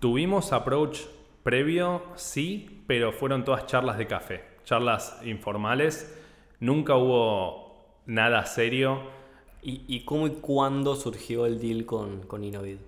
Tuvimos 0.00 0.54
approach 0.54 1.00
previo, 1.42 2.04
sí, 2.14 2.84
pero 2.86 3.12
fueron 3.12 3.44
todas 3.44 3.66
charlas 3.66 3.98
de 3.98 4.06
café, 4.06 4.44
charlas 4.64 5.20
informales. 5.26 6.18
Nunca 6.58 6.96
hubo 6.96 8.00
nada 8.06 8.46
serio. 8.46 9.14
¿Y, 9.60 10.04
cómo 10.04 10.28
y 10.28 10.30
cuándo 10.30 10.94
surgió 10.94 11.44
el 11.44 11.60
deal 11.60 11.84
con, 11.84 12.22
con 12.22 12.44
Innovid? 12.44 12.78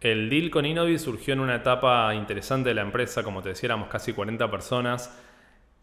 El 0.00 0.28
deal 0.28 0.50
con 0.50 0.66
Innovid 0.66 0.98
surgió 0.98 1.32
en 1.32 1.40
una 1.40 1.56
etapa 1.56 2.14
interesante 2.14 2.68
de 2.68 2.74
la 2.74 2.82
empresa, 2.82 3.24
como 3.24 3.42
te 3.42 3.48
decía, 3.48 3.68
éramos 3.68 3.88
casi 3.88 4.12
40 4.12 4.50
personas. 4.50 5.10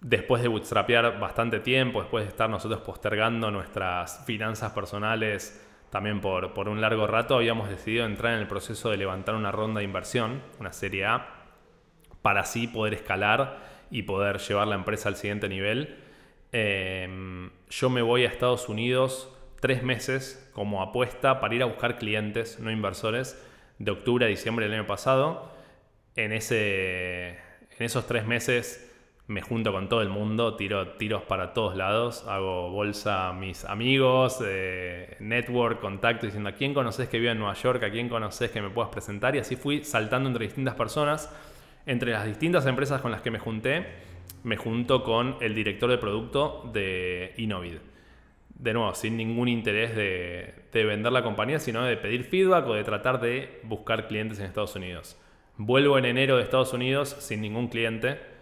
Después 0.01 0.41
de 0.41 0.47
bootstrapear 0.47 1.19
bastante 1.19 1.59
tiempo, 1.59 1.99
después 1.99 2.23
de 2.23 2.29
estar 2.29 2.49
nosotros 2.49 2.81
postergando 2.81 3.51
nuestras 3.51 4.23
finanzas 4.25 4.71
personales 4.71 5.65
también 5.89 6.21
por, 6.21 6.53
por 6.53 6.69
un 6.69 6.79
largo 6.79 7.05
rato, 7.05 7.35
habíamos 7.35 7.69
decidido 7.69 8.05
entrar 8.05 8.33
en 8.33 8.39
el 8.39 8.47
proceso 8.47 8.91
de 8.91 8.97
levantar 8.97 9.35
una 9.35 9.51
ronda 9.51 9.79
de 9.79 9.85
inversión, 9.85 10.41
una 10.59 10.71
serie 10.71 11.05
A, 11.05 11.27
para 12.21 12.41
así 12.41 12.67
poder 12.67 12.93
escalar 12.93 13.59
y 13.91 14.03
poder 14.03 14.37
llevar 14.37 14.67
la 14.67 14.75
empresa 14.75 15.09
al 15.09 15.15
siguiente 15.15 15.49
nivel. 15.49 15.97
Em, 16.51 17.51
yo 17.69 17.89
me 17.89 18.01
voy 18.01 18.23
a 18.23 18.27
Estados 18.27 18.69
Unidos 18.69 19.35
tres 19.59 19.83
meses 19.83 20.49
como 20.53 20.81
apuesta 20.81 21.39
para 21.39 21.55
ir 21.55 21.63
a 21.63 21.65
buscar 21.65 21.97
clientes, 21.97 22.59
no 22.59 22.71
inversores 22.71 23.41
de 23.79 23.91
octubre 23.91 24.25
a 24.25 24.29
diciembre 24.29 24.65
del 24.65 24.79
año 24.79 24.87
pasado. 24.87 25.51
En, 26.15 26.31
ese, 26.31 27.29
en 27.29 27.79
esos 27.79 28.07
tres 28.07 28.25
meses 28.25 28.88
me 29.29 29.43
junto 29.43 29.71
con 29.71 29.87
todo 29.87 30.01
el 30.01 30.09
mundo, 30.09 30.55
tiro 30.55 30.93
tiros 30.93 31.21
para 31.21 31.53
todos 31.53 31.77
lados, 31.77 32.25
hago 32.27 32.71
bolsa 32.71 33.29
a 33.29 33.33
mis 33.33 33.63
amigos, 33.63 34.43
eh, 34.43 35.17
network, 35.19 35.79
contacto, 35.79 36.25
diciendo 36.25 36.49
a 36.49 36.53
quién 36.53 36.73
conoces 36.73 37.09
que 37.09 37.19
vive 37.19 37.31
en 37.31 37.37
Nueva 37.37 37.53
York, 37.53 37.83
a 37.83 37.91
quién 37.91 38.09
conoces 38.09 38.49
que 38.49 38.59
me 38.59 38.71
puedas 38.71 38.89
presentar. 38.89 39.35
Y 39.35 39.39
así 39.39 39.55
fui 39.55 39.83
saltando 39.83 40.29
entre 40.29 40.47
distintas 40.47 40.73
personas. 40.73 41.31
Entre 41.85 42.11
las 42.11 42.25
distintas 42.25 42.65
empresas 42.65 43.01
con 43.01 43.11
las 43.11 43.21
que 43.21 43.29
me 43.29 43.37
junté, 43.37 43.85
me 44.43 44.57
junto 44.57 45.03
con 45.03 45.37
el 45.41 45.53
director 45.53 45.91
de 45.91 45.99
producto 45.99 46.67
de 46.73 47.35
Innovid. 47.37 47.77
de 48.55 48.73
nuevo, 48.73 48.95
sin 48.95 49.15
ningún 49.15 49.47
interés 49.47 49.95
de, 49.95 50.53
vender 50.73 51.11
la 51.11 51.21
compañía, 51.21 51.59
sino 51.59 51.83
de 51.83 51.97
pedir 51.97 52.23
feedback 52.23 52.65
o 52.67 52.73
de 52.73 52.83
tratar 52.83 53.21
de 53.21 53.59
buscar 53.61 54.07
clientes 54.07 54.39
en 54.39 54.45
Estados 54.45 54.75
Unidos. 54.75 55.19
Vuelvo 55.57 55.99
en 55.99 56.05
enero 56.05 56.37
de 56.37 56.43
Estados 56.43 56.73
Unidos 56.73 57.15
sin 57.19 57.41
ningún 57.41 57.67
cliente. 57.67 58.38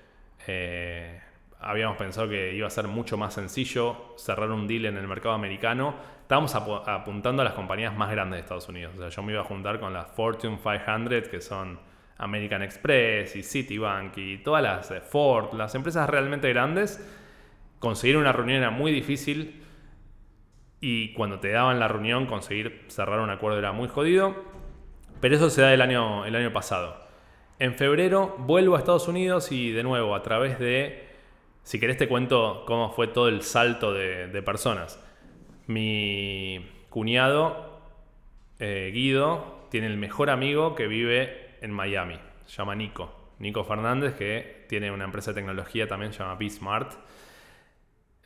Eh, 0.47 1.21
habíamos 1.59 1.97
pensado 1.97 2.29
que 2.29 2.53
iba 2.53 2.67
a 2.67 2.69
ser 2.69 2.87
mucho 2.87 3.17
más 3.17 3.33
sencillo 3.33 4.15
cerrar 4.17 4.49
un 4.51 4.67
deal 4.67 4.85
en 4.85 4.97
el 4.97 5.07
mercado 5.07 5.35
americano. 5.35 5.95
Estábamos 6.21 6.55
apuntando 6.55 7.41
a 7.41 7.45
las 7.45 7.53
compañías 7.53 7.95
más 7.95 8.09
grandes 8.09 8.37
de 8.37 8.41
Estados 8.41 8.67
Unidos. 8.69 8.93
O 8.95 8.99
sea, 8.99 9.09
yo 9.09 9.23
me 9.23 9.33
iba 9.33 9.41
a 9.41 9.45
juntar 9.45 9.79
con 9.79 9.93
las 9.93 10.07
Fortune 10.07 10.57
500, 10.57 11.29
que 11.29 11.41
son 11.41 11.79
American 12.17 12.63
Express 12.63 13.35
y 13.35 13.43
Citibank 13.43 14.17
y 14.17 14.37
todas 14.39 14.63
las 14.63 14.91
eh, 14.91 15.01
Ford, 15.01 15.53
las 15.53 15.75
empresas 15.75 16.09
realmente 16.09 16.49
grandes. 16.49 17.05
Conseguir 17.79 18.17
una 18.17 18.33
reunión 18.33 18.57
era 18.57 18.71
muy 18.71 18.91
difícil 18.91 19.63
y 20.79 21.13
cuando 21.13 21.39
te 21.39 21.51
daban 21.51 21.79
la 21.79 21.87
reunión 21.87 22.25
conseguir 22.25 22.85
cerrar 22.87 23.19
un 23.19 23.29
acuerdo 23.29 23.59
era 23.59 23.71
muy 23.71 23.87
jodido. 23.87 24.35
Pero 25.21 25.35
eso 25.35 25.49
se 25.49 25.61
da 25.61 25.73
el 25.73 25.81
año, 25.81 26.25
el 26.25 26.35
año 26.35 26.53
pasado. 26.53 27.06
En 27.59 27.73
febrero 27.73 28.35
vuelvo 28.37 28.75
a 28.75 28.79
Estados 28.79 29.07
Unidos 29.07 29.51
y 29.51 29.71
de 29.71 29.81
nuevo 29.81 30.13
a 30.13 30.21
través 30.21 30.59
de, 30.59 31.07
si 31.63 31.79
querés 31.79 31.97
te 31.97 32.07
cuento 32.07 32.63
cómo 32.67 32.91
fue 32.91 33.07
todo 33.07 33.29
el 33.29 33.41
salto 33.41 33.93
de, 33.93 34.41
personas. 34.43 35.03
Mi 35.65 36.69
cuñado, 36.89 37.81
eh, 38.59 38.91
Guido, 38.93 39.65
tiene 39.71 39.87
el 39.87 39.97
mejor 39.97 40.29
amigo 40.29 40.75
que 40.75 40.85
vive 40.85 41.55
en 41.61 41.71
Miami. 41.71 42.19
Se 42.45 42.57
llama 42.57 42.75
Nico. 42.75 43.33
Nico 43.39 43.63
Fernández, 43.63 44.13
que 44.13 44.65
tiene 44.69 44.91
una 44.91 45.05
empresa 45.05 45.31
de 45.31 45.35
tecnología 45.41 45.87
también, 45.87 46.13
se 46.13 46.19
llama 46.19 46.35
B-Smart. 46.35 46.93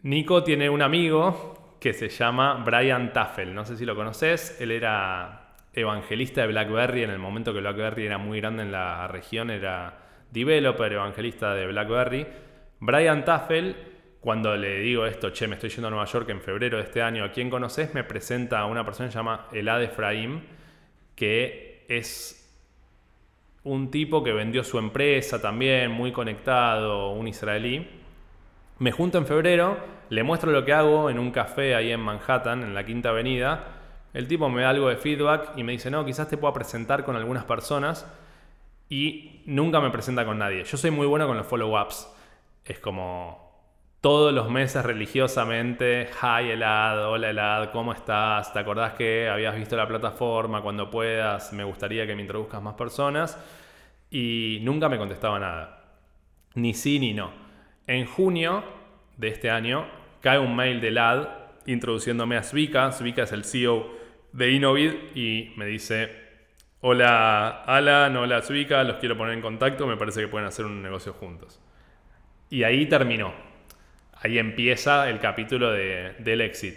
Nico 0.03 0.43
tiene 0.43 0.69
un 0.69 0.81
amigo 0.81 1.77
que 1.79 1.93
se 1.93 2.09
llama 2.09 2.63
Brian 2.65 3.13
Taffel. 3.13 3.53
No 3.53 3.63
sé 3.63 3.77
si 3.77 3.85
lo 3.85 3.95
conoces. 3.95 4.59
Él 4.59 4.71
era 4.71 5.40
evangelista 5.73 6.41
de 6.41 6.47
BlackBerry 6.47 7.03
en 7.03 7.09
el 7.09 7.19
momento 7.19 7.53
que 7.53 7.59
BlackBerry 7.59 8.05
era 8.05 8.17
muy 8.17 8.39
grande 8.39 8.63
en 8.63 8.71
la 8.71 9.07
región. 9.07 9.49
Era 9.49 9.99
developer, 10.31 10.91
evangelista 10.91 11.53
de 11.53 11.67
BlackBerry. 11.67 12.27
Brian 12.79 13.23
Taffel, 13.25 13.75
cuando 14.19 14.55
le 14.55 14.79
digo 14.79 15.05
esto, 15.05 15.31
che, 15.31 15.47
me 15.47 15.55
estoy 15.55 15.69
yendo 15.69 15.87
a 15.87 15.91
Nueva 15.91 16.05
York 16.05 16.29
en 16.29 16.41
febrero 16.41 16.77
de 16.77 16.83
este 16.83 17.01
año, 17.01 17.23
¿a 17.23 17.31
quién 17.31 17.49
conoces? 17.49 17.93
Me 17.93 18.03
presenta 18.03 18.59
a 18.59 18.65
una 18.65 18.83
persona 18.83 19.07
que 19.07 19.13
se 19.13 19.17
llama 19.19 19.47
Elad 19.51 19.83
Efraim, 19.83 20.41
que 21.15 21.85
es 21.87 22.37
un 23.63 23.91
tipo 23.91 24.23
que 24.23 24.33
vendió 24.33 24.63
su 24.63 24.79
empresa 24.79 25.41
también, 25.41 25.91
muy 25.91 26.11
conectado, 26.11 27.11
un 27.11 27.27
israelí. 27.27 27.87
Me 28.79 28.91
junto 28.91 29.19
en 29.19 29.27
febrero, 29.27 29.77
le 30.09 30.23
muestro 30.23 30.51
lo 30.51 30.65
que 30.65 30.73
hago 30.73 31.09
en 31.09 31.19
un 31.19 31.31
café 31.31 31.75
ahí 31.75 31.91
en 31.91 31.99
Manhattan, 31.99 32.63
en 32.63 32.73
la 32.73 32.83
Quinta 32.83 33.09
Avenida. 33.09 33.80
El 34.13 34.27
tipo 34.27 34.49
me 34.49 34.63
da 34.63 34.69
algo 34.69 34.89
de 34.89 34.97
feedback 34.97 35.51
y 35.55 35.63
me 35.63 35.71
dice, 35.71 35.89
no, 35.89 36.05
quizás 36.05 36.27
te 36.27 36.37
pueda 36.37 36.53
presentar 36.53 37.05
con 37.05 37.15
algunas 37.15 37.45
personas. 37.45 38.05
Y 38.89 39.41
nunca 39.45 39.79
me 39.79 39.89
presenta 39.89 40.25
con 40.25 40.37
nadie. 40.37 40.65
Yo 40.65 40.77
soy 40.77 40.91
muy 40.91 41.07
bueno 41.07 41.27
con 41.27 41.37
los 41.37 41.47
follow-ups. 41.47 42.11
Es 42.65 42.79
como 42.79 43.51
todos 44.01 44.33
los 44.33 44.49
meses 44.49 44.83
religiosamente, 44.83 46.09
hi 46.21 46.49
Elad, 46.49 47.07
hola 47.07 47.29
Elad, 47.29 47.71
¿cómo 47.71 47.93
estás? 47.93 48.51
¿Te 48.51 48.59
acordás 48.59 48.93
que 48.93 49.29
habías 49.29 49.55
visto 49.55 49.77
la 49.77 49.87
plataforma? 49.87 50.61
Cuando 50.61 50.89
puedas, 50.89 51.53
me 51.53 51.63
gustaría 51.63 52.05
que 52.05 52.15
me 52.15 52.21
introduzcas 52.23 52.61
más 52.61 52.73
personas. 52.73 53.37
Y 54.09 54.59
nunca 54.63 54.89
me 54.89 54.97
contestaba 54.97 55.39
nada. 55.39 55.83
Ni 56.55 56.73
sí 56.73 56.99
ni 56.99 57.13
no. 57.13 57.31
En 57.87 58.05
junio 58.05 58.63
de 59.15 59.29
este 59.29 59.49
año 59.49 59.85
cae 60.19 60.37
un 60.37 60.53
mail 60.53 60.81
de 60.81 60.89
Elad 60.89 61.29
introduciéndome 61.65 62.35
a 62.35 62.43
Svika. 62.43 62.91
Svika 62.91 63.23
es 63.23 63.31
el 63.31 63.45
CEO 63.45 64.00
de 64.33 64.51
Innovid 64.51 64.93
y 65.15 65.53
me 65.57 65.65
dice, 65.65 66.09
hola 66.81 67.63
Alan, 67.65 68.15
hola 68.17 68.41
Svika, 68.41 68.83
los 68.83 68.97
quiero 68.97 69.17
poner 69.17 69.33
en 69.33 69.41
contacto, 69.41 69.87
me 69.87 69.97
parece 69.97 70.21
que 70.21 70.27
pueden 70.27 70.47
hacer 70.47 70.65
un 70.65 70.81
negocio 70.81 71.13
juntos. 71.13 71.61
Y 72.49 72.63
ahí 72.63 72.85
terminó 72.87 73.33
ahí 74.21 74.37
empieza 74.37 75.09
el 75.09 75.19
capítulo 75.19 75.71
del 75.71 76.41
exit. 76.41 76.75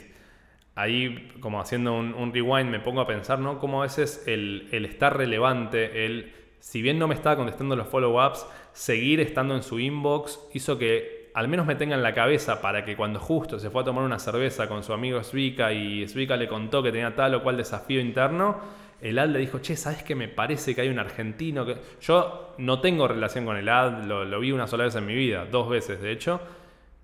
Ahí, 0.74 1.30
como 1.40 1.61
haciendo 1.61 1.94
un, 1.94 2.32
rewind, 2.32 2.68
me 2.68 2.80
pongo 2.80 3.00
a 3.00 3.07
pensar, 3.07 3.38
¿no? 3.38 3.59
Cómo 3.59 3.80
a 3.80 3.84
veces 3.84 4.24
el, 4.26 4.68
el 4.72 4.84
estar 4.86 5.16
relevante, 5.16 6.05
el, 6.05 6.32
si 6.59 6.82
bien 6.82 6.98
no 6.98 7.07
me 7.07 7.14
estaba 7.14 7.36
contestando 7.36 7.76
los 7.76 7.86
follow-ups, 7.86 8.46
seguir 8.72 9.20
estando 9.20 9.55
en 9.55 9.62
su 9.62 9.78
inbox 9.78 10.40
hizo 10.52 10.78
que 10.78 11.14
al 11.35 11.49
menos 11.49 11.66
me 11.66 11.74
tenga 11.74 11.97
en 11.97 12.03
la 12.03 12.14
cabeza 12.14 12.61
para 12.61 12.85
que 12.85 12.97
cuando 12.97 13.18
justo 13.18 13.59
se 13.59 13.68
fue 13.68 13.82
a 13.82 13.85
tomar 13.85 14.05
una 14.05 14.20
cerveza 14.20 14.68
con 14.68 14.85
su 14.85 14.93
amigo 14.93 15.22
Svika 15.22 15.72
y 15.72 16.07
Svika 16.07 16.37
le 16.37 16.47
contó 16.47 16.82
que 16.82 16.93
tenía 16.93 17.14
tal 17.14 17.35
o 17.35 17.43
cual 17.43 17.57
desafío 17.57 18.01
interno, 18.01 18.61
el 19.01 19.18
ad 19.18 19.28
le 19.28 19.41
dijo, 19.41 19.59
che, 19.59 19.76
¿sabes 19.76 20.05
que 20.05 20.14
me 20.14 20.28
parece 20.28 20.74
que 20.74 20.80
hay 20.80 20.89
un 20.89 20.99
argentino 20.99 21.66
que... 21.66 21.76
Yo 22.01 22.55
no 22.59 22.80
tengo 22.80 23.09
relación 23.09 23.45
con 23.45 23.57
el 23.57 23.68
ad, 23.68 24.05
lo, 24.05 24.41
vi 24.41 24.53
una 24.53 24.68
sola 24.68 24.85
vez 24.85 24.95
en 24.95 25.07
mi 25.07 25.14
vida, 25.14 25.45
dos 25.45 25.68
veces 25.68 26.01
de 26.01 26.12
hecho, 26.12 26.41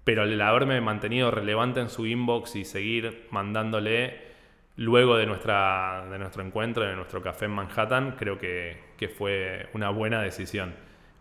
pero 0.04 0.22
el 0.22 0.40
haberme 0.40 0.80
mantenido 0.80 1.32
relevante 1.32 1.80
en 1.80 1.90
su 1.90 2.06
inbox 2.06 2.54
y 2.54 2.64
seguir 2.64 3.26
mandándole 3.30 4.30
luego 4.76 5.16
de, 5.16 5.26
nuestra, 5.26 6.06
de 6.08 6.18
nuestro 6.18 6.44
encuentro, 6.44 6.84
de 6.84 6.94
nuestro 6.94 7.20
café 7.20 7.46
en 7.46 7.50
Manhattan, 7.50 8.12
creo 8.16 8.38
que, 8.38 8.88
fue 9.18 9.68
una 9.74 9.90
buena 9.90 10.22
decisión. 10.22 10.74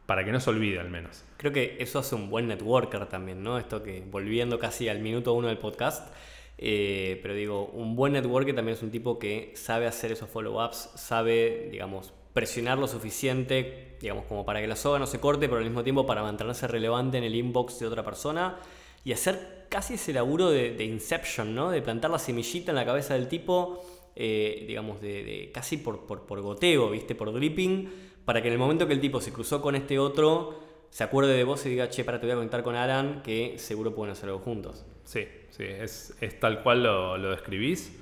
Para 0.10 0.26
que 0.26 0.32
no 0.32 0.40
se 0.40 0.50
olvide 0.50 0.80
al 0.80 0.90
menos. 0.90 1.24
Creo 1.38 1.54
que 1.54 1.78
eso 1.80 2.00
hace 2.00 2.16
un 2.16 2.32
buen 2.32 2.48
networker 2.48 3.06
también, 3.06 3.44
¿no? 3.44 3.60
Esto 3.60 3.84
que 3.84 4.04
volviendo 4.10 4.58
casi 4.58 4.90
al 4.90 5.02
minuto 5.02 5.36
uno 5.36 5.50
del 5.50 5.60
podcast, 5.60 6.12
eh, 6.58 7.20
pero 7.22 7.36
digo, 7.36 7.66
un 7.68 7.96
buen 7.96 8.14
networker 8.14 8.56
también 8.56 8.76
es 8.76 8.82
un 8.82 8.90
tipo 8.90 9.20
que 9.20 9.54
sabe 9.56 9.86
hacer 9.86 10.12
esos 10.12 10.28
follow-ups, 10.28 10.94
sabe, 10.96 11.70
digamos, 11.72 12.12
presionar 12.34 12.80
lo 12.80 12.88
suficiente, 12.88 13.98
digamos, 14.02 14.26
como 14.26 14.44
para 14.48 14.62
que 14.62 14.66
la 14.66 14.76
soga 14.76 14.98
no 14.98 15.06
se 15.06 15.20
corte, 15.20 15.48
pero 15.48 15.60
al 15.60 15.66
mismo 15.66 15.84
tiempo 15.84 16.08
para 16.08 16.24
mantenerse 16.24 16.68
relevante 16.68 17.20
en 17.20 17.24
el 17.24 17.36
inbox 17.36 17.78
de 17.78 17.86
otra 17.86 18.04
persona 18.04 18.58
y 19.06 19.12
hacer 19.12 19.68
casi 19.70 19.94
ese 19.94 20.12
laburo 20.12 20.50
de, 20.50 20.84
Inception, 20.84 21.54
¿no? 21.54 21.70
De 21.70 21.84
plantar 21.84 22.10
la 22.10 22.18
semillita 22.18 22.72
en 22.72 22.78
la 22.78 22.86
cabeza 22.86 23.14
del 23.14 23.28
tipo, 23.28 23.86
eh, 24.16 24.66
digamos, 24.68 25.02
de, 25.02 25.52
casi 25.54 25.78
por, 25.78 26.08
por, 26.08 26.42
goteo, 26.42 26.90
¿viste? 26.90 27.14
Por 27.14 27.32
dripping, 27.32 28.09
para 28.30 28.44
que 28.44 28.48
en 28.48 28.54
el 28.54 28.60
momento 28.60 28.86
que 28.86 28.94
el 28.94 29.02
tipo 29.02 29.22
se 29.22 29.34
cruzó 29.34 29.60
con 29.60 29.76
este 29.76 29.98
otro, 29.98 30.60
se 30.92 31.04
acuerde 31.04 31.34
de 31.34 31.44
vos 31.44 31.66
y 31.66 31.70
diga, 31.70 31.90
che, 31.90 32.04
para 32.04 32.20
te 32.20 32.28
voy 32.28 32.34
a 32.34 32.36
conectar 32.36 32.62
con 32.62 32.76
Alan, 32.76 33.24
que 33.24 33.56
seguro 33.58 33.96
pueden 33.96 34.12
hacer 34.12 34.30
algo 34.30 34.38
juntos. 34.38 34.86
Sí, 35.04 35.28
sí, 35.50 35.64
es, 35.64 36.16
tal 36.40 36.62
cual 36.62 36.84
lo, 36.84 37.18
lo 37.18 37.32
describís. 37.32 38.00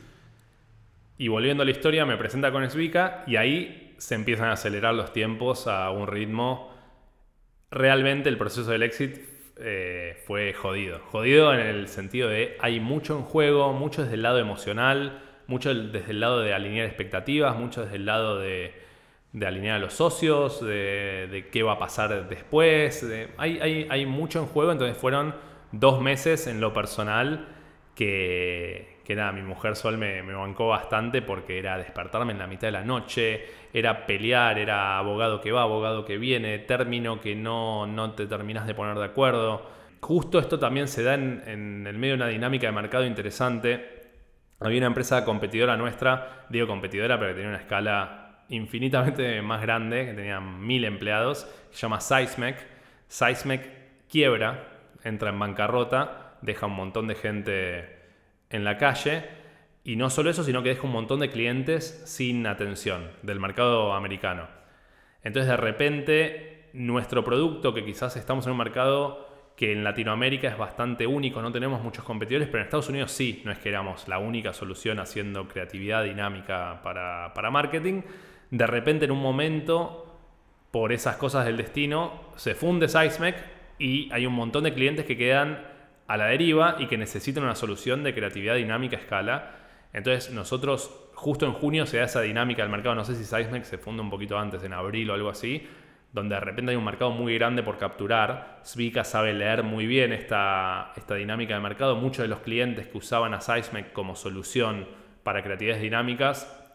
Y 1.18 1.30
volviendo 1.30 1.64
a 1.64 1.66
la 1.66 1.72
historia, 1.72 2.06
me 2.06 2.18
presenta 2.18 2.52
con 2.52 2.70
Svika 2.70 3.24
y 3.26 3.38
ahí 3.38 3.96
se 4.00 4.16
empiezan 4.16 4.50
a 4.50 4.52
acelerar 4.52 4.96
los 4.96 5.14
tiempos 5.14 5.66
a 5.66 5.90
un 5.92 6.08
ritmo. 6.08 6.74
Realmente 7.72 8.28
el 8.28 8.38
proceso 8.38 8.70
del 8.70 8.84
exit 8.84 9.22
eh, 9.62 10.22
fue 10.28 10.52
jodido. 10.52 11.00
Jodido 11.06 11.54
en 11.54 11.62
el 11.62 11.88
sentido 11.88 12.28
de 12.28 12.58
hay 12.60 12.82
mucho 12.82 13.16
en 13.18 13.24
juego, 13.24 13.72
mucho 13.72 14.02
desde 14.02 14.16
el 14.16 14.24
lado 14.24 14.40
emocional, 14.40 15.24
mucho 15.48 15.74
desde 15.74 16.12
el 16.12 16.20
lado 16.20 16.42
de 16.42 16.54
alinear 16.54 16.86
expectativas, 16.86 17.56
mucho 17.56 17.86
desde 17.86 17.96
el 17.96 18.06
lado 18.06 18.40
de, 18.40 18.87
alinear 19.46 19.76
a 19.76 19.80
los 19.80 19.94
socios, 19.94 20.66
de, 20.66 21.50
qué 21.52 21.64
va 21.64 21.74
a 21.74 21.80
pasar 21.80 22.28
después. 22.28 23.06
hay, 23.38 23.60
hay, 23.60 23.88
hay 23.90 24.06
mucho 24.06 24.40
en 24.40 24.48
juego, 24.48 24.72
entonces 24.72 24.98
fueron 24.98 25.36
dos 25.72 26.02
meses 26.02 26.48
en 26.48 26.62
lo 26.62 26.74
personal 26.74 27.48
que, 27.96 28.98
que 29.08 29.16
nada, 29.16 29.32
mi 29.32 29.42
mujer 29.42 29.78
Sol 29.78 29.98
me, 29.98 30.22
bancó 30.22 30.68
bastante 30.68 31.22
porque 31.22 31.58
era 31.58 31.78
despertarme 31.78 32.34
en 32.34 32.40
la 32.40 32.46
mitad 32.46 32.68
de 32.68 32.74
la 32.74 32.84
noche, 32.84 33.46
era 33.74 34.06
pelear, 34.06 34.60
era 34.60 34.98
abogado 34.98 35.40
que 35.40 35.54
va, 35.54 35.62
abogado 35.62 36.04
que 36.04 36.18
viene, 36.18 36.60
término 36.60 37.22
que 37.22 37.34
no, 37.34 37.88
no 37.88 38.12
te 38.12 38.28
terminas 38.28 38.68
de 38.68 38.76
poner 38.76 38.98
de 38.98 39.06
acuerdo. 39.06 39.66
Justo 40.02 40.40
esto 40.40 40.60
también 40.60 40.90
se 40.90 41.04
da 41.04 41.14
en, 41.14 41.88
el 41.88 41.98
medio 41.98 42.16
de 42.16 42.24
una 42.24 42.28
dinámica 42.28 42.68
de 42.68 42.74
mercado 42.74 43.06
interesante. 43.06 44.12
Había 44.60 44.80
una 44.80 44.88
empresa 44.88 45.24
competidora 45.24 45.78
nuestra, 45.78 46.46
digo 46.50 46.68
competidora, 46.68 47.18
pero 47.18 47.32
que 47.32 47.36
tenía 47.36 47.50
una 47.50 47.60
escala 47.60 48.27
infinitamente 48.50 49.42
más 49.44 49.62
grande, 49.62 50.06
que 50.06 50.14
tenía 50.14 50.40
mil 50.40 50.86
empleados, 50.86 51.48
se 51.72 51.78
llama 51.78 52.00
Seismec. 52.00 52.66
Seismec 53.08 54.08
quiebra, 54.10 54.68
entra 55.04 55.30
en 55.30 55.40
bancarrota, 55.40 56.38
deja 56.42 56.66
un 56.66 56.76
montón 56.76 57.08
de 57.08 57.16
gente 57.16 57.98
en 58.50 58.64
la 58.64 58.78
calle. 58.78 59.24
Y 59.84 59.96
no 59.96 60.10
solo 60.10 60.30
eso, 60.30 60.44
sino 60.44 60.64
que 60.64 60.70
deja 60.70 60.84
un 60.84 60.92
montón 60.92 61.22
de 61.22 61.30
clientes 61.30 62.04
sin 62.06 62.46
atención 62.46 63.10
del 63.22 63.40
mercado 63.40 63.94
americano. 63.94 64.48
Entonces 65.24 65.50
de 65.50 65.58
repente 65.58 66.70
nuestro 66.74 67.24
producto, 67.24 67.74
que 67.74 67.86
quizás 67.86 68.16
estamos 68.18 68.46
en 68.46 68.52
un 68.52 68.58
mercado 68.58 69.28
que 69.56 69.72
en 69.72 69.84
Latinoamérica 69.84 70.48
es 70.50 70.58
bastante 70.58 71.08
único, 71.08 71.42
no 71.42 71.52
tenemos 71.52 71.82
muchos 71.82 72.06
competidores, 72.06 72.48
pero 72.48 72.60
en 72.60 72.66
Estados 72.66 72.90
Unidos 72.90 73.12
sí, 73.12 73.42
no 73.44 73.52
es 73.52 73.58
que 73.58 73.70
éramos 73.70 74.08
la 74.08 74.20
única 74.20 74.54
solución 74.54 75.00
haciendo 75.00 75.48
creatividad 75.48 76.04
dinámica 76.04 76.80
para, 76.84 77.34
para 77.34 77.50
marketing. 77.50 78.04
De 78.52 78.66
repente 78.68 79.06
en 79.06 79.12
un 79.12 79.22
momento, 79.22 80.08
por 80.72 80.92
esas 80.92 81.18
cosas 81.18 81.46
del 81.46 81.58
destino, 81.58 82.22
se 82.36 82.56
funde 82.56 82.88
Seismec 82.88 83.36
y 83.78 84.10
hay 84.12 84.26
un 84.26 84.34
montón 84.34 84.64
de 84.64 84.74
clientes 84.74 85.06
que 85.06 85.18
quedan 85.18 85.66
a 86.08 86.18
la 86.18 86.28
deriva 86.28 86.78
y 86.80 86.88
que 86.88 86.98
necesitan 86.98 87.44
una 87.44 87.56
solución 87.56 88.04
de 88.04 88.14
creatividad 88.14 88.56
dinámica 88.56 88.98
a 88.98 89.00
escala. 89.00 89.56
Entonces 89.94 90.32
nosotros 90.32 91.10
justo 91.14 91.46
en 91.46 91.54
junio 91.54 91.86
se 91.86 91.98
da 91.98 92.06
esa 92.06 92.22
dinámica 92.22 92.62
del 92.62 92.72
mercado, 92.72 92.96
no 92.96 93.04
sé 93.04 93.16
si 93.16 93.26
Seismic 93.26 93.64
se 93.64 93.78
funda 93.78 94.04
un 94.04 94.10
poquito 94.10 94.38
antes, 94.38 94.64
en 94.64 94.74
abril 94.74 95.10
o 95.10 95.14
algo 95.14 95.30
así, 95.30 95.68
donde 96.14 96.36
de 96.36 96.42
repente 96.42 96.72
hay 96.72 96.78
un 96.78 96.86
mercado 96.86 97.12
muy 97.12 97.34
grande 97.34 97.64
por 97.64 97.78
capturar. 97.78 98.62
Svika 98.64 99.04
sabe 99.04 99.34
leer 99.34 99.64
muy 99.64 99.88
bien 99.88 100.14
esta, 100.14 100.94
esta 100.96 101.16
dinámica 101.16 101.56
de 101.56 101.60
mercado. 101.60 101.96
Muchos 101.96 102.24
de 102.24 102.30
los 102.30 102.40
clientes 102.40 102.88
que 102.88 102.98
usaban 102.98 103.34
a 103.34 103.42
Seismic 103.42 103.92
como 103.92 104.16
solución 104.16 104.88
para 105.24 105.44
creatividades 105.44 105.82
dinámicas 105.82 106.67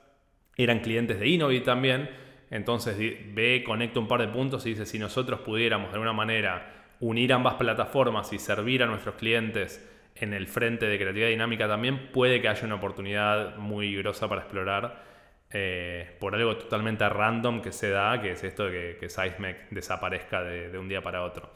eran 0.56 0.80
clientes 0.80 1.18
de 1.18 1.28
Innovid 1.28 1.62
también. 1.62 2.10
Entonces 2.50 2.96
ve, 3.34 3.62
conecta 3.64 4.00
un 4.00 4.08
par 4.08 4.20
de 4.20 4.28
puntos 4.28 4.66
y 4.66 4.70
dice, 4.70 4.86
si 4.86 4.98
nosotros 4.98 5.40
pudiéramos 5.40 5.88
de 5.88 5.94
alguna 5.94 6.12
manera 6.12 6.84
unir 7.00 7.32
ambas 7.32 7.54
plataformas 7.54 8.32
y 8.32 8.38
servir 8.38 8.82
a 8.82 8.86
nuestros 8.86 9.14
clientes 9.16 9.88
en 10.14 10.34
el 10.34 10.46
frente 10.46 10.86
de 10.86 10.98
creatividad 10.98 11.28
dinámica 11.28 11.66
también, 11.66 12.10
puede 12.12 12.40
que 12.40 12.48
haya 12.48 12.64
una 12.64 12.74
oportunidad 12.74 13.56
muy 13.56 13.96
grosa 13.96 14.28
para 14.28 14.42
explorar 14.42 15.02
eh, 15.50 16.16
por 16.20 16.34
algo 16.34 16.56
totalmente 16.56 17.08
random 17.08 17.60
que 17.60 17.72
se 17.72 17.90
da, 17.90 18.20
que 18.20 18.32
es 18.32 18.44
esto 18.44 18.66
de 18.66 18.96
que, 18.98 19.08
que 19.08 19.56
desaparezca 19.70 20.42
de, 20.42 20.78
un 20.78 20.88
día 20.88 21.02
para 21.02 21.22
otro. 21.22 21.52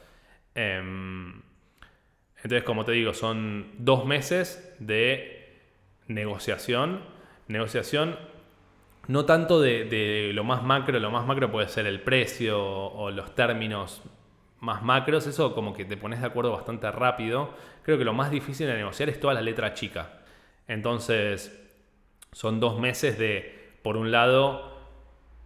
Em, 0.55 1.43
entonces, 2.37 2.63
como 2.63 2.85
te 2.85 2.93
digo, 2.93 3.15
son 3.15 3.73
dos 3.79 4.05
meses 4.05 4.75
de 4.79 5.59
negociación. 6.09 7.03
Negociación 7.49 8.19
no 9.09 9.25
tanto 9.25 9.61
de, 9.61 10.31
lo 10.35 10.45
más 10.45 10.63
macro, 10.63 10.99
lo 10.99 11.11
más 11.11 11.27
macro 11.27 11.51
puede 11.51 11.69
ser 11.69 11.87
el 11.87 12.01
precio 12.01 12.63
o 12.63 13.11
los 13.11 13.35
términos 13.35 14.03
más 14.61 14.83
macros, 14.83 15.27
eso 15.27 15.55
como 15.55 15.73
que 15.73 15.85
te 15.85 15.97
pones 15.97 16.21
de 16.21 16.27
acuerdo 16.27 16.53
bastante 16.53 16.91
rápido. 16.91 17.51
Creo 17.83 17.99
que 17.99 18.05
lo 18.05 18.13
más 18.13 18.31
difícil 18.31 18.67
de 18.67 18.75
negociar 18.75 19.09
es 19.09 19.21
toda 19.21 19.35
la 19.35 19.43
letra 19.43 19.75
chica. 19.75 20.21
Entonces, 20.67 21.63
son 22.33 22.61
dos 22.61 22.79
meses 22.79 23.19
de 23.19 23.57
por 23.83 23.97
un 23.97 24.11
lado, 24.11 24.77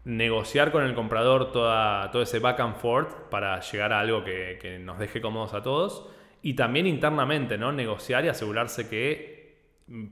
negociar 0.05 0.73
con 0.73 0.83
el 0.85 0.95
comprador 0.95 1.53
toda, 1.53 2.11
todo 2.11 2.23
ese 2.23 2.39
back 2.39 2.61
and 2.61 2.77
forth 2.77 3.29
para 3.29 3.61
llegar 3.61 3.93
a 3.93 4.01
algo 4.01 4.25
que, 4.25 4.81
nos 4.83 4.99
deje 4.99 5.21
cómodos 5.21 5.53
a 5.53 5.63
todos. 5.63 6.09
Y 6.43 6.55
también 6.55 6.87
internamente, 6.87 7.59
¿no? 7.59 7.71
Negociar 7.73 8.25
y 8.25 8.29
asegurarse 8.29 8.89
que 8.89 9.59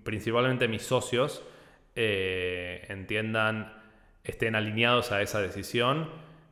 principalmente 0.05 0.69
mis 0.69 0.83
socios 0.83 1.43
eh, 2.01 2.87
entiendan, 2.89 3.73
estén 4.23 4.55
alineados 4.55 5.11
a 5.11 5.21
esa 5.21 5.41
decisión 5.41 6.09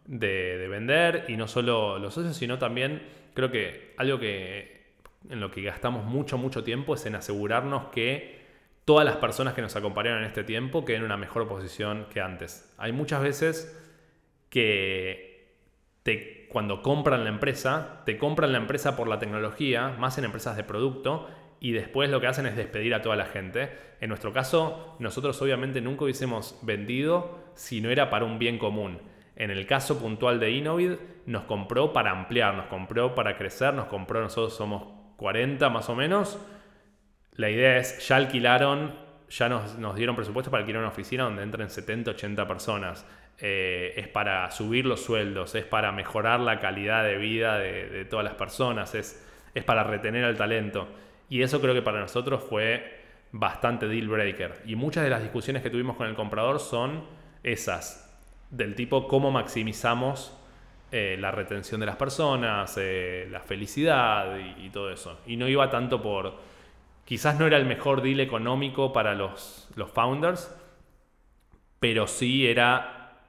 de, 0.07 0.59
de, 0.59 0.67
vender. 0.67 1.25
Y 1.29 1.37
no 1.37 1.47
solo 1.47 2.01
los 2.01 2.15
socios, 2.15 2.37
sino 2.37 2.59
también 2.59 3.03
creo 3.33 3.53
que 3.53 3.95
algo 3.97 4.19
que 4.19 4.97
en 5.31 5.39
lo 5.39 5.53
que 5.53 5.63
gastamos 5.63 6.05
mucho, 6.05 6.37
mucho 6.37 6.65
tiempo 6.65 6.95
es 6.95 7.07
en 7.07 7.15
asegurarnos 7.15 7.87
que 7.91 8.45
todas 8.85 9.05
las 9.05 9.17
personas 9.17 9.55
que 9.55 9.63
nos 9.63 9.77
acompañaron 9.77 10.21
en 10.21 10.27
este 10.27 10.43
tiempo 10.43 10.85
queden 10.85 11.03
en 11.03 11.07
una 11.07 11.17
mejor 11.17 11.47
posición 11.47 12.07
que 12.13 12.21
antes. 12.21 12.75
Hay 12.79 12.91
muchas 12.91 13.23
veces 13.23 13.81
que 14.51 15.37
cuando 16.49 16.83
compran 16.83 17.25
la 17.25 17.31
empresa, 17.31 18.03
te 18.07 18.17
compran 18.17 18.53
la 18.53 18.59
empresa 18.59 18.97
por 18.97 19.09
la 19.09 19.19
tecnología, 19.19 19.89
más 19.99 20.17
en 20.19 20.25
empresas 20.25 20.57
de 20.57 20.65
producto, 20.65 21.29
y 21.61 21.73
después 21.73 22.11
lo 22.11 22.21
que 22.21 22.27
hacen 22.27 22.47
es 22.47 22.57
despedir 22.57 22.95
a 22.95 23.03
toda 23.03 23.17
la 23.17 23.27
gente. 23.27 23.71
En 24.01 24.09
nuestro 24.09 24.33
caso, 24.33 24.97
nosotros 24.99 25.41
obviamente 25.41 25.81
nunca 25.81 26.05
hubiésemos 26.05 26.59
vendido 26.63 27.39
si 27.55 27.81
no 27.81 27.91
era 27.91 28.11
para 28.11 28.25
un 28.25 28.39
bien 28.39 28.59
común. 28.59 28.99
En 29.37 29.51
el 29.51 29.67
caso 29.67 29.99
puntual 29.99 30.41
de 30.41 30.51
Innovid, 30.51 30.93
nos 31.27 31.45
compró 31.45 31.93
para 31.93 32.11
ampliar, 32.11 32.55
nos 32.55 32.67
compró 32.67 33.15
para 33.15 33.37
crecer, 33.37 33.75
nos 33.75 33.87
compró, 33.87 34.21
nosotros 34.21 34.55
somos 34.55 34.85
40 35.17 35.69
más 35.71 35.89
o 35.89 35.95
menos, 35.95 36.39
la 37.37 37.51
idea 37.51 37.77
es, 37.77 38.07
ya 38.09 38.17
alquilaron, 38.17 38.95
ya 39.29 39.49
nos, 39.49 39.77
dieron 39.95 40.17
presupuesto 40.17 40.51
para 40.51 40.63
alquilar 40.63 40.81
una 40.81 40.91
oficina 40.91 41.25
donde 41.25 41.43
entren 41.43 41.69
70, 41.69 42.13
80 42.13 42.49
personas. 42.49 43.07
Eh, 43.39 43.93
es 43.97 44.09
para 44.09 44.51
subir 44.51 44.87
los 44.87 45.05
sueldos, 45.05 45.55
es 45.55 45.65
para 45.65 45.93
mejorar 45.93 46.41
la 46.41 46.59
calidad 46.59 47.05
de 47.05 47.19
vida 47.19 47.59
de, 47.59 48.07
todas 48.07 48.25
las 48.25 48.35
personas, 48.35 48.95
es, 48.95 49.23
es 49.55 49.65
para 49.65 49.85
retener 49.85 50.25
al 50.25 50.37
talento. 50.37 50.89
Y 51.29 51.43
eso 51.43 51.61
creo 51.61 51.75
que 51.75 51.83
para 51.83 52.01
nosotros 52.01 52.43
fue 52.43 53.01
bastante 53.33 53.89
deal 53.89 54.09
breaker. 54.09 54.63
Y 54.67 54.77
muchas 54.77 55.05
de 55.05 55.11
las 55.11 55.23
discusiones 55.23 55.63
que 55.63 55.71
tuvimos 55.71 55.97
con 55.97 56.07
el 56.07 56.15
comprador 56.15 56.61
son 56.61 57.05
esas, 57.43 58.19
del 58.51 58.75
tipo 58.75 59.09
cómo 59.09 59.31
maximizamos 59.31 60.37
eh, 60.93 61.17
la 61.19 61.31
retención 61.31 61.81
de 61.81 61.87
las 61.87 61.97
personas, 61.97 62.77
eh, 62.79 63.29
la 63.31 63.41
felicidad 63.41 64.39
y, 64.59 64.71
todo 64.71 64.91
eso. 64.91 65.21
Y 65.27 65.37
no 65.37 65.49
iba 65.49 65.69
tanto 65.71 66.01
por 66.01 66.57
Quizás 67.07 67.39
no 67.39 67.47
era 67.47 67.57
el 67.57 67.67
mejor 67.67 68.03
deal 68.03 68.19
económico 68.19 68.93
para 68.93 69.15
los, 69.15 69.69
los 69.77 69.89
founders, 69.93 70.53
pero 71.79 72.09
sí 72.09 72.49
era 72.49 73.23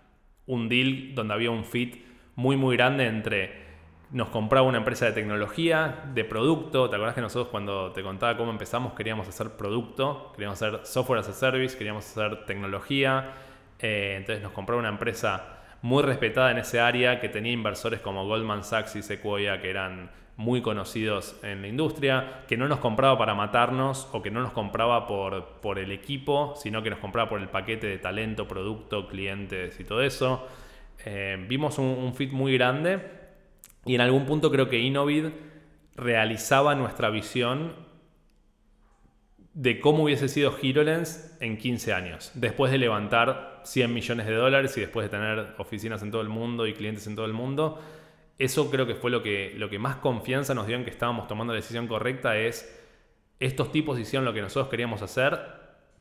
un 0.47 0.67
deal 0.67 1.13
donde 1.13 1.35
había 1.35 1.51
un 1.51 1.63
fit 1.63 2.03
muy 2.35 2.55
muy 2.55 2.75
grande 2.75 3.05
entre 3.05 3.66
nos 4.11 4.29
compraba 4.29 4.65
una 4.67 4.77
empresa 4.77 5.05
de 5.05 5.11
tecnología, 5.11 6.03
de 6.13 6.23
producto. 6.23 6.89
¿Te 6.89 6.95
acuerdas 6.95 7.15
que 7.15 7.21
nosotros 7.21 7.49
cuando 7.49 7.91
te 7.91 8.03
contaba 8.03 8.37
cómo 8.37 8.51
empezamos 8.51 8.93
queríamos 8.93 9.27
hacer 9.27 9.51
producto, 9.51 10.31
queríamos 10.33 10.61
hacer 10.61 10.85
software 10.85 11.19
as 11.19 11.29
a 11.29 11.33
service, 11.33 11.77
queríamos 11.77 12.05
hacer 12.05 12.45
tecnología? 12.45 13.33
Eh, 13.79 14.15
entonces 14.17 14.41
nos 14.41 14.53
compraba 14.53 14.79
una 14.79 14.89
empresa 14.89 15.57
muy 15.81 16.03
respetada 16.03 16.51
en 16.51 16.57
ese 16.57 16.79
área 16.79 17.19
que 17.19 17.29
tenía 17.29 17.51
inversores 17.51 17.99
como 17.99 18.25
Goldman 18.25 18.63
Sachs 18.63 18.95
y 18.95 19.03
Sequoia 19.03 19.61
que 19.61 19.69
eran 19.69 20.09
muy 20.37 20.61
conocidos 20.61 21.35
en 21.43 21.63
la 21.63 21.67
industria, 21.67 22.43
que 22.47 22.57
no 22.57 22.67
nos 22.67 22.79
compraba 22.79 23.17
para 23.17 23.33
matarnos 23.33 24.07
o 24.11 24.21
que 24.21 24.29
no 24.29 24.41
nos 24.41 24.51
compraba 24.51 25.07
por, 25.07 25.59
por 25.61 25.79
el 25.79 25.91
equipo, 25.91 26.53
sino 26.55 26.83
que 26.83 26.91
nos 26.91 26.99
compraba 26.99 27.27
por 27.27 27.41
el 27.41 27.49
paquete 27.49 27.87
de 27.87 27.97
talento, 27.97 28.47
producto, 28.47 29.07
clientes 29.07 29.79
y 29.79 29.83
todo 29.83 30.03
eso. 30.03 30.47
Eh, 31.05 31.43
vimos 31.47 31.79
un, 31.79 32.13
fit 32.13 32.31
muy 32.31 32.53
grande 32.53 32.99
y 33.87 33.95
en 33.95 34.01
algún 34.01 34.25
punto 34.25 34.51
creo 34.51 34.69
que 34.69 34.79
Innovid 34.79 35.27
realizaba 35.95 36.75
nuestra 36.75 37.09
visión 37.09 37.73
de 39.53 39.79
cómo 39.79 40.03
hubiese 40.03 40.27
sido 40.27 40.55
HeroLens 40.61 41.35
en 41.39 41.57
15 41.57 41.93
años, 41.93 42.31
después 42.35 42.71
de 42.71 42.77
levantar 42.77 43.61
100 43.63 43.91
millones 43.93 44.27
de 44.27 44.33
dólares 44.33 44.77
y 44.77 44.81
después 44.81 45.05
de 45.05 45.17
tener 45.17 45.55
oficinas 45.57 46.03
en 46.03 46.11
todo 46.11 46.21
el 46.21 46.29
mundo 46.29 46.67
y 46.67 46.73
clientes 46.73 47.07
en 47.07 47.15
todo 47.15 47.25
el 47.25 47.33
mundo 47.33 47.79
eso 48.37 48.69
creo 48.69 48.85
que 48.85 48.95
fue 48.95 49.09
lo 49.09 49.23
que, 49.23 49.53
lo 49.57 49.69
que 49.69 49.79
más 49.79 49.97
confianza 49.97 50.53
nos 50.53 50.67
dio 50.67 50.75
en 50.75 50.83
que 50.83 50.91
estábamos 50.91 51.27
tomando 51.27 51.53
la 51.53 51.57
decisión 51.57 51.87
correcta, 51.87 52.37
es 52.37 52.73
estos 53.39 53.71
tipos 53.71 53.99
hicieron 53.99 54.25
lo 54.25 54.33
que 54.33 54.41
nosotros 54.41 54.69
queríamos 54.69 55.01
hacer, 55.01 55.39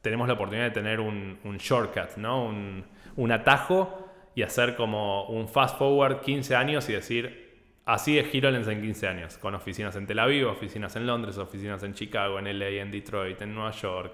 tenemos 0.02 0.28
la 0.28 0.34
oportunidad 0.34 0.66
de 0.66 0.72
tener 0.72 1.00
un, 1.00 1.38
shortcut, 1.58 2.16
¿no? 2.16 2.44
Un, 2.44 3.32
atajo 3.32 4.10
y 4.34 4.42
hacer 4.42 4.76
como 4.76 5.26
un 5.28 5.48
fast 5.48 5.78
forward 5.78 6.20
15 6.20 6.54
años 6.54 6.88
y 6.90 6.92
decir, 6.92 7.45
así 7.86 8.18
es 8.18 8.34
HeroLens 8.34 8.68
en 8.68 8.82
15 8.82 9.06
años, 9.06 9.38
con 9.38 9.54
oficinas 9.54 9.96
en 9.96 10.06
Tel 10.06 10.18
Aviv, 10.18 10.48
oficinas 10.48 10.94
en 10.96 11.06
Londres, 11.06 11.38
oficinas 11.38 11.82
en 11.84 11.94
Chicago, 11.94 12.38
en 12.38 12.58
LA, 12.58 12.82
en 12.82 12.90
Detroit, 12.90 13.40
en 13.40 13.54
Nueva 13.54 13.70
York, 13.70 14.12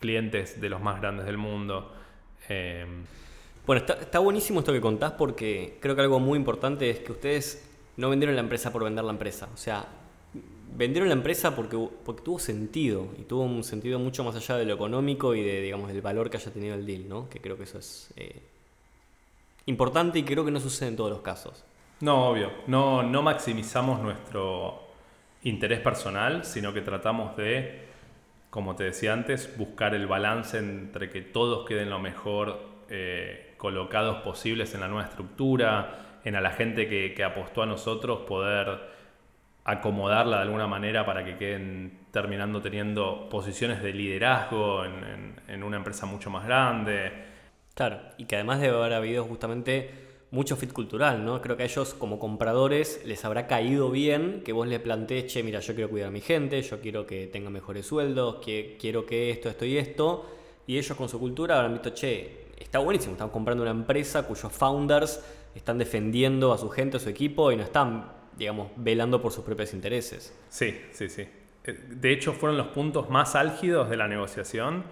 clientes 0.00 0.60
de 0.60 0.68
los 0.68 0.80
más 0.80 1.00
grandes 1.00 1.26
del 1.26 1.36
mundo. 1.36 1.92
Eh, 2.48 2.84
bueno, 3.66 3.84
está, 3.86 4.18
buenísimo 4.18 4.60
esto 4.60 4.72
que 4.72 4.80
contás 4.80 5.12
porque 5.12 5.78
creo 5.80 5.94
que 5.94 6.00
algo 6.00 6.18
muy 6.18 6.38
importante 6.38 6.88
es 6.90 7.00
que 7.00 7.12
ustedes 7.12 7.68
no 7.98 8.08
vendieron 8.08 8.34
la 8.34 8.42
empresa 8.42 8.72
por 8.72 8.84
vender 8.84 9.04
la 9.04 9.12
empresa. 9.12 9.48
O 9.52 9.56
sea, 9.58 9.86
vendieron 10.74 11.08
la 11.08 11.14
empresa 11.14 11.54
porque, 11.54 11.76
porque 12.04 12.22
tuvo 12.22 12.38
sentido 12.38 13.08
y 13.18 13.22
tuvo 13.24 13.42
un 13.42 13.62
sentido 13.62 13.98
mucho 13.98 14.24
más 14.24 14.34
allá 14.34 14.56
de 14.56 14.64
lo 14.64 14.74
económico 14.74 15.34
y 15.34 15.44
de, 15.44 15.60
digamos, 15.60 15.88
del 15.88 16.00
valor 16.00 16.30
que 16.30 16.38
haya 16.38 16.50
tenido 16.50 16.74
el 16.74 16.86
deal, 16.86 17.06
¿no? 17.06 17.28
Que 17.28 17.40
creo 17.40 17.58
que 17.58 17.64
eso 17.64 17.78
es 17.78 18.12
eh, 18.16 18.40
importante 19.66 20.18
y 20.18 20.22
creo 20.22 20.42
que 20.42 20.50
no 20.50 20.58
sucede 20.58 20.88
en 20.88 20.96
todos 20.96 21.10
los 21.10 21.20
casos. 21.20 21.62
No, 22.00 22.28
obvio. 22.28 22.50
No, 22.66 23.02
no 23.02 23.22
maximizamos 23.22 24.00
nuestro 24.00 24.82
interés 25.42 25.80
personal, 25.80 26.44
sino 26.44 26.72
que 26.72 26.80
tratamos 26.80 27.36
de, 27.36 27.86
como 28.48 28.74
te 28.74 28.84
decía 28.84 29.12
antes, 29.12 29.56
buscar 29.58 29.94
el 29.94 30.06
balance 30.06 30.58
entre 30.58 31.10
que 31.10 31.20
todos 31.20 31.66
queden 31.66 31.90
lo 31.90 31.98
mejor 31.98 32.60
eh, 32.88 33.54
colocados 33.58 34.22
posibles 34.22 34.74
en 34.74 34.80
la 34.80 34.88
nueva 34.88 35.08
estructura, 35.08 36.18
en 36.24 36.36
a 36.36 36.40
la 36.40 36.50
gente 36.52 36.88
que, 36.88 37.22
apostó 37.22 37.62
a 37.62 37.66
nosotros, 37.66 38.20
poder 38.20 38.98
acomodarla 39.64 40.36
de 40.36 40.42
alguna 40.42 40.66
manera 40.66 41.04
para 41.04 41.22
que 41.22 41.36
queden 41.36 42.00
terminando 42.10 42.62
teniendo 42.62 43.28
posiciones 43.28 43.82
de 43.82 43.92
liderazgo 43.92 44.84
en, 44.84 45.62
una 45.62 45.76
empresa 45.76 46.06
mucho 46.06 46.30
más 46.30 46.46
grande. 46.46 47.12
Claro, 47.74 48.00
y 48.16 48.24
que 48.24 48.36
además 48.36 48.60
debe 48.60 48.76
haber 48.76 48.94
habido 48.94 49.24
justamente 49.24 50.09
mucho 50.30 50.56
fit 50.56 50.72
cultural, 50.72 51.24
¿no? 51.24 51.40
Creo 51.42 51.56
que 51.56 51.64
a 51.64 51.66
ellos 51.66 51.94
como 51.94 52.18
compradores 52.18 53.02
les 53.04 53.24
habrá 53.24 53.46
caído 53.46 53.90
bien 53.90 54.42
que 54.44 54.52
vos 54.52 54.68
le 54.68 54.78
plantees, 54.78 55.26
che, 55.26 55.42
mira, 55.42 55.60
yo 55.60 55.74
quiero 55.74 55.90
cuidar 55.90 56.08
a 56.08 56.12
mi 56.12 56.20
gente, 56.20 56.62
yo 56.62 56.80
quiero 56.80 57.06
que 57.06 57.26
tenga 57.26 57.50
mejores 57.50 57.86
sueldos, 57.86 58.36
que 58.36 58.76
quiero 58.80 59.06
que 59.06 59.30
esto, 59.30 59.48
esto 59.48 59.64
y 59.64 59.76
esto, 59.76 60.26
y 60.66 60.78
ellos 60.78 60.96
con 60.96 61.08
su 61.08 61.18
cultura 61.18 61.56
habrán 61.56 61.72
visto, 61.72 61.90
che, 61.90 62.46
está 62.60 62.78
buenísimo. 62.78 63.14
Están 63.14 63.30
comprando 63.30 63.62
una 63.62 63.72
empresa 63.72 64.22
cuyos 64.26 64.52
founders 64.52 65.20
están 65.54 65.78
defendiendo 65.78 66.52
a 66.52 66.58
su 66.58 66.68
gente, 66.68 66.98
a 66.98 67.00
su 67.00 67.08
equipo 67.08 67.50
y 67.50 67.56
no 67.56 67.64
están, 67.64 68.12
digamos, 68.36 68.68
velando 68.76 69.20
por 69.20 69.32
sus 69.32 69.44
propios 69.44 69.74
intereses. 69.74 70.36
Sí, 70.48 70.80
sí, 70.92 71.08
sí. 71.08 71.22
eh, 71.64 71.80
de 71.88 72.12
hecho 72.12 72.32
fueron 72.32 72.56
los 72.56 72.68
puntos 72.68 73.10
más 73.10 73.34
álgidos 73.34 73.90
de 73.90 73.96
la 73.96 74.06
negociación. 74.06 74.84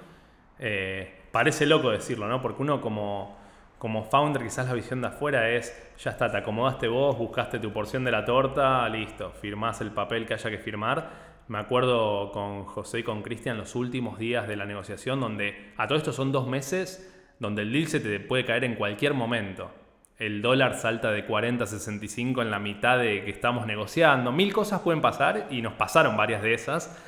Eh, 0.58 1.14
parece 1.30 1.66
loco 1.66 1.90
decirlo, 1.90 2.26
¿no? 2.26 2.42
Porque 2.42 2.62
uno 2.62 2.80
como, 2.80 3.37
como 3.78 4.04
founder, 4.04 4.42
quizás 4.42 4.66
la 4.66 4.74
visión 4.74 5.00
de 5.00 5.08
afuera 5.08 5.50
es, 5.50 5.72
ya 5.98 6.10
está, 6.10 6.30
te 6.30 6.38
acomodaste 6.38 6.88
vos, 6.88 7.16
buscaste 7.16 7.58
tu 7.58 7.72
porción 7.72 8.04
de 8.04 8.10
la 8.10 8.24
torta, 8.24 8.88
listo, 8.88 9.30
firmás 9.30 9.80
el 9.80 9.92
papel 9.92 10.26
que 10.26 10.34
haya 10.34 10.50
que 10.50 10.58
firmar. 10.58 11.28
Me 11.48 11.58
acuerdo 11.58 12.30
con 12.32 12.64
José 12.64 13.00
y 13.00 13.02
con 13.02 13.22
Cristian 13.22 13.56
los 13.56 13.74
últimos 13.74 14.18
días 14.18 14.46
de 14.48 14.56
la 14.56 14.66
negociación, 14.66 15.20
donde 15.20 15.72
a 15.76 15.86
todo 15.86 15.96
esto 15.96 16.12
son 16.12 16.32
dos 16.32 16.46
meses, 16.46 17.14
donde 17.38 17.62
el 17.62 17.72
deal 17.72 17.86
se 17.86 18.00
te 18.00 18.20
puede 18.20 18.44
caer 18.44 18.64
en 18.64 18.74
cualquier 18.74 19.14
momento. 19.14 19.70
El 20.18 20.42
dólar 20.42 20.74
salta 20.74 21.12
de 21.12 21.24
40 21.24 21.64
a 21.64 21.66
65 21.66 22.42
en 22.42 22.50
la 22.50 22.58
mitad 22.58 22.98
de 22.98 23.24
que 23.24 23.30
estamos 23.30 23.66
negociando. 23.66 24.32
Mil 24.32 24.52
cosas 24.52 24.80
pueden 24.80 25.00
pasar 25.00 25.46
y 25.50 25.62
nos 25.62 25.74
pasaron 25.74 26.16
varias 26.16 26.42
de 26.42 26.54
esas. 26.54 26.98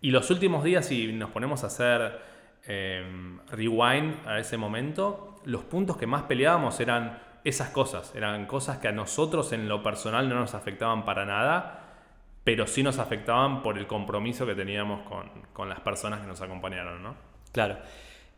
Y 0.00 0.12
los 0.12 0.30
últimos 0.30 0.62
días, 0.62 0.86
si 0.86 1.12
nos 1.12 1.30
ponemos 1.30 1.64
a 1.64 1.66
hacer 1.66 2.30
Em, 2.66 3.38
rewind 3.50 4.14
a 4.26 4.38
ese 4.38 4.56
momento, 4.58 5.29
los 5.44 5.62
puntos 5.64 5.96
que 5.96 6.06
más 6.06 6.24
peleábamos 6.24 6.78
eran 6.80 7.18
esas 7.44 7.70
cosas, 7.70 8.14
eran 8.14 8.46
cosas 8.46 8.78
que 8.78 8.88
a 8.88 8.92
nosotros 8.92 9.52
en 9.52 9.68
lo 9.68 9.82
personal 9.82 10.28
no 10.28 10.36
nos 10.36 10.54
afectaban 10.54 11.04
para 11.04 11.24
nada, 11.24 11.80
pero 12.44 12.66
sí 12.66 12.82
nos 12.82 12.98
afectaban 12.98 13.62
por 13.62 13.78
el 13.78 13.86
compromiso 13.86 14.46
que 14.46 14.54
teníamos 14.54 15.00
con, 15.54 15.68
las 15.68 15.80
personas 15.80 16.20
que 16.20 16.26
nos 16.26 16.40
acompañaron, 16.40 17.02
¿no? 17.02 17.14
Claro. 17.52 17.78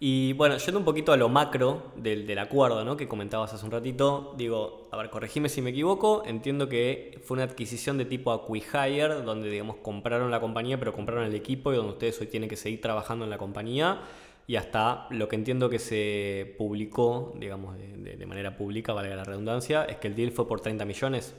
Y 0.04 0.32
bueno, 0.32 0.56
yendo 0.56 0.80
un 0.80 0.84
poquito 0.84 1.12
a 1.12 1.16
lo 1.16 1.28
macro 1.28 1.92
del, 1.94 2.26
del, 2.26 2.38
acuerdo 2.40 2.84
¿no? 2.84 2.96
que 2.96 3.06
comentabas 3.06 3.54
hace 3.54 3.64
un 3.64 3.70
ratito, 3.70 4.34
digo, 4.36 4.88
a 4.90 4.96
ver, 4.96 5.10
corregime 5.10 5.48
si 5.48 5.62
me 5.62 5.70
equivoco, 5.70 6.24
entiendo 6.26 6.68
que 6.68 7.20
fue 7.24 7.36
una 7.36 7.44
adquisición 7.44 7.98
de 7.98 8.04
tipo 8.04 8.32
acquihire, 8.32 9.22
donde 9.22 9.48
digamos 9.48 9.76
compraron 9.76 10.32
la 10.32 10.40
compañía, 10.40 10.76
pero 10.76 10.92
compraron 10.92 11.24
el 11.24 11.36
equipo 11.36 11.72
y 11.72 11.76
donde 11.76 11.92
ustedes 11.92 12.20
hoy 12.20 12.26
tienen 12.26 12.48
que 12.48 12.56
seguir 12.56 12.80
trabajando 12.80 13.24
en 13.24 13.30
la 13.30 13.38
compañía. 13.38 14.00
Y 14.46 14.56
hasta 14.56 15.06
lo 15.10 15.28
que 15.28 15.36
entiendo 15.36 15.70
que 15.70 15.78
se 15.78 16.54
publicó, 16.58 17.32
digamos, 17.36 17.76
de, 17.78 18.26
manera 18.26 18.56
pública, 18.56 18.92
valga 18.92 19.14
la 19.14 19.24
redundancia, 19.24 19.84
es 19.84 19.96
que 19.96 20.08
el 20.08 20.16
deal 20.16 20.32
fue 20.32 20.48
por 20.48 20.60
30 20.60 20.84
millones. 20.84 21.36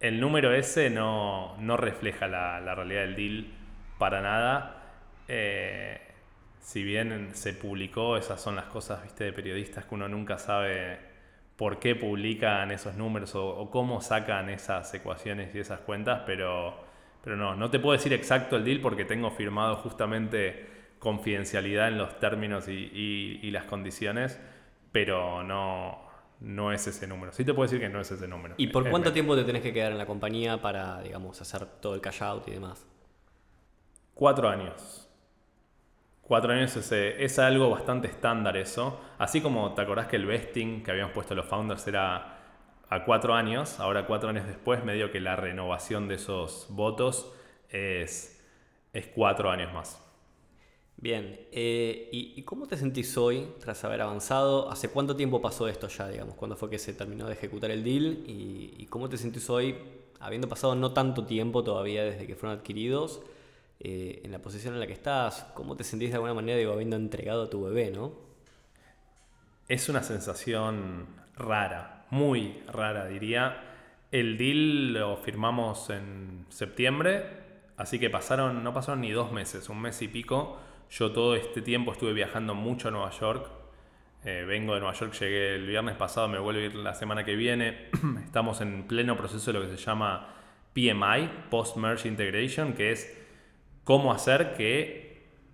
El 0.00 0.20
número 0.20 0.54
ese 0.54 0.90
no, 0.90 1.56
no 1.58 1.76
refleja 1.76 2.28
la, 2.28 2.74
realidad 2.74 3.02
del 3.02 3.16
deal 3.16 3.46
para 3.98 4.20
nada. 4.20 4.82
Eh, 5.28 6.00
si 6.60 6.82
bien 6.82 7.30
se 7.34 7.52
publicó, 7.52 8.16
esas 8.16 8.40
son 8.40 8.56
las 8.56 8.66
cosas 8.66 9.02
¿viste, 9.02 9.24
de 9.24 9.32
periodistas 9.32 9.84
que 9.84 9.94
uno 9.94 10.08
nunca 10.08 10.38
sabe 10.38 10.98
por 11.56 11.78
qué 11.78 11.94
publican 11.94 12.70
esos 12.70 12.96
números 12.96 13.34
o, 13.34 13.70
cómo 13.70 14.00
sacan 14.00 14.50
esas 14.50 14.92
ecuaciones 14.94 15.54
y 15.54 15.58
esas 15.58 15.80
cuentas, 15.80 16.22
pero, 16.26 16.76
pero 17.24 17.36
no, 17.36 17.54
no 17.54 17.70
te 17.70 17.78
puedo 17.78 17.92
decir 17.96 18.12
exacto 18.12 18.56
el 18.56 18.64
deal 18.64 18.80
porque 18.80 19.04
tengo 19.04 19.30
firmado 19.30 19.76
justamente 19.76 20.75
confidencialidad 20.98 21.88
en 21.88 21.98
los 21.98 22.18
términos 22.18 22.68
y, 22.68 23.50
las 23.50 23.64
condiciones, 23.64 24.40
pero 24.92 25.42
no, 25.42 26.00
no 26.40 26.72
es 26.72 26.86
ese 26.86 27.06
número. 27.06 27.32
Sí 27.32 27.44
te 27.44 27.54
puedo 27.54 27.68
decir 27.68 27.80
que 27.80 27.88
no 27.88 28.00
es 28.00 28.10
ese 28.10 28.28
número. 28.28 28.54
¿Y 28.58 28.68
por 28.68 28.88
cuánto 28.90 29.12
tiempo 29.12 29.36
te 29.36 29.44
tenés 29.44 29.62
que 29.62 29.72
quedar 29.72 29.92
en 29.92 29.98
la 29.98 30.06
compañía 30.06 30.60
para, 30.60 31.00
digamos, 31.00 31.40
hacer 31.40 31.66
todo 31.80 31.94
el 31.94 32.00
cash 32.00 32.22
out 32.22 32.48
y 32.48 32.52
demás? 32.52 32.86
Cuatro 34.14 34.48
años. 34.48 35.06
Cuatro 36.22 36.52
años 36.52 36.76
es, 36.76 37.38
algo 37.38 37.70
bastante 37.70 38.08
estándar 38.08 38.56
eso. 38.56 39.00
Así 39.18 39.40
como 39.40 39.74
te 39.74 39.82
acordás 39.82 40.08
que 40.08 40.16
el 40.16 40.26
vesting 40.26 40.82
que 40.82 40.90
habíamos 40.90 41.12
puesto 41.12 41.34
los 41.34 41.46
founders 41.46 41.86
era 41.86 42.38
a 42.88 43.04
cuatro 43.04 43.34
años, 43.34 43.78
ahora 43.78 44.06
cuatro 44.06 44.28
años 44.28 44.46
después, 44.46 44.82
medio 44.84 45.12
que 45.12 45.20
la 45.20 45.36
renovación 45.36 46.08
de 46.08 46.16
esos 46.16 46.66
votos 46.70 47.32
es, 47.68 48.44
es 48.92 49.06
cuatro 49.08 49.50
años 49.50 49.72
más. 49.72 50.05
Bien, 50.98 51.38
eh, 51.52 52.08
¿y, 52.10 52.42
cómo 52.42 52.66
te 52.66 52.76
sentís 52.76 53.16
hoy 53.18 53.48
tras 53.60 53.84
haber 53.84 54.00
avanzado? 54.00 54.70
¿Hace 54.70 54.88
cuánto 54.88 55.14
tiempo 55.14 55.42
pasó 55.42 55.68
esto 55.68 55.88
ya, 55.88 56.08
digamos? 56.08 56.34
¿Cuándo 56.36 56.56
fue 56.56 56.70
que 56.70 56.78
se 56.78 56.94
terminó 56.94 57.26
de 57.26 57.34
ejecutar 57.34 57.70
el 57.70 57.84
deal? 57.84 58.24
¿Y, 58.26 58.74
y 58.78 58.86
cómo 58.86 59.08
te 59.08 59.18
sentís 59.18 59.50
hoy, 59.50 59.76
habiendo 60.20 60.48
pasado 60.48 60.74
no 60.74 60.92
tanto 60.92 61.26
tiempo 61.26 61.62
todavía 61.62 62.02
desde 62.02 62.26
que 62.26 62.34
fueron 62.34 62.58
adquiridos? 62.58 63.20
Eh, 63.78 64.22
en 64.24 64.32
la 64.32 64.38
posición 64.38 64.74
en 64.74 64.80
la 64.80 64.86
que 64.86 64.94
estás, 64.94 65.46
cómo 65.54 65.76
te 65.76 65.84
sentís 65.84 66.08
de 66.08 66.14
alguna 66.14 66.32
manera 66.32 66.58
digo, 66.58 66.72
habiendo 66.72 66.96
entregado 66.96 67.44
a 67.44 67.50
tu 67.50 67.62
bebé, 67.62 67.90
¿no? 67.90 68.12
Es 69.68 69.88
una 69.88 70.02
sensación 70.02 71.06
rara, 71.36 72.06
muy 72.10 72.62
rara 72.72 73.06
diría. 73.06 73.62
El 74.10 74.38
deal 74.38 74.94
lo 74.94 75.18
firmamos 75.18 75.90
en 75.90 76.46
septiembre, 76.48 77.26
así 77.76 77.98
que 77.98 78.08
pasaron, 78.08 78.64
no 78.64 78.72
pasaron 78.72 79.02
ni 79.02 79.10
dos 79.10 79.30
meses, 79.32 79.68
un 79.68 79.82
mes 79.82 80.00
y 80.00 80.08
pico. 80.08 80.58
Yo 80.90 81.12
todo 81.12 81.34
este 81.34 81.62
tiempo 81.62 81.92
estuve 81.92 82.12
viajando 82.12 82.54
mucho 82.54 82.88
a 82.88 82.90
Nueva 82.90 83.10
York. 83.10 83.50
Eh, 84.24 84.44
vengo 84.46 84.74
de 84.74 84.80
Nueva 84.80 84.94
York, 84.94 85.12
llegué 85.20 85.54
el 85.54 85.66
viernes 85.66 85.96
pasado, 85.96 86.28
me 86.28 86.38
vuelvo 86.38 86.60
a 86.60 86.64
ir 86.64 86.74
la 86.74 86.94
semana 86.94 87.24
que 87.24 87.36
viene. 87.36 87.88
Estamos 88.24 88.60
en 88.60 88.84
pleno 88.84 89.16
proceso 89.16 89.52
de 89.52 89.58
lo 89.58 89.64
que 89.64 89.76
se 89.76 89.82
llama 89.82 90.34
PMI, 90.72 91.30
Post 91.50 91.76
Merge 91.76 92.08
Integration, 92.08 92.72
que 92.72 92.92
es 92.92 93.16
cómo 93.84 94.12
hacer 94.12 94.54
que 94.54 95.06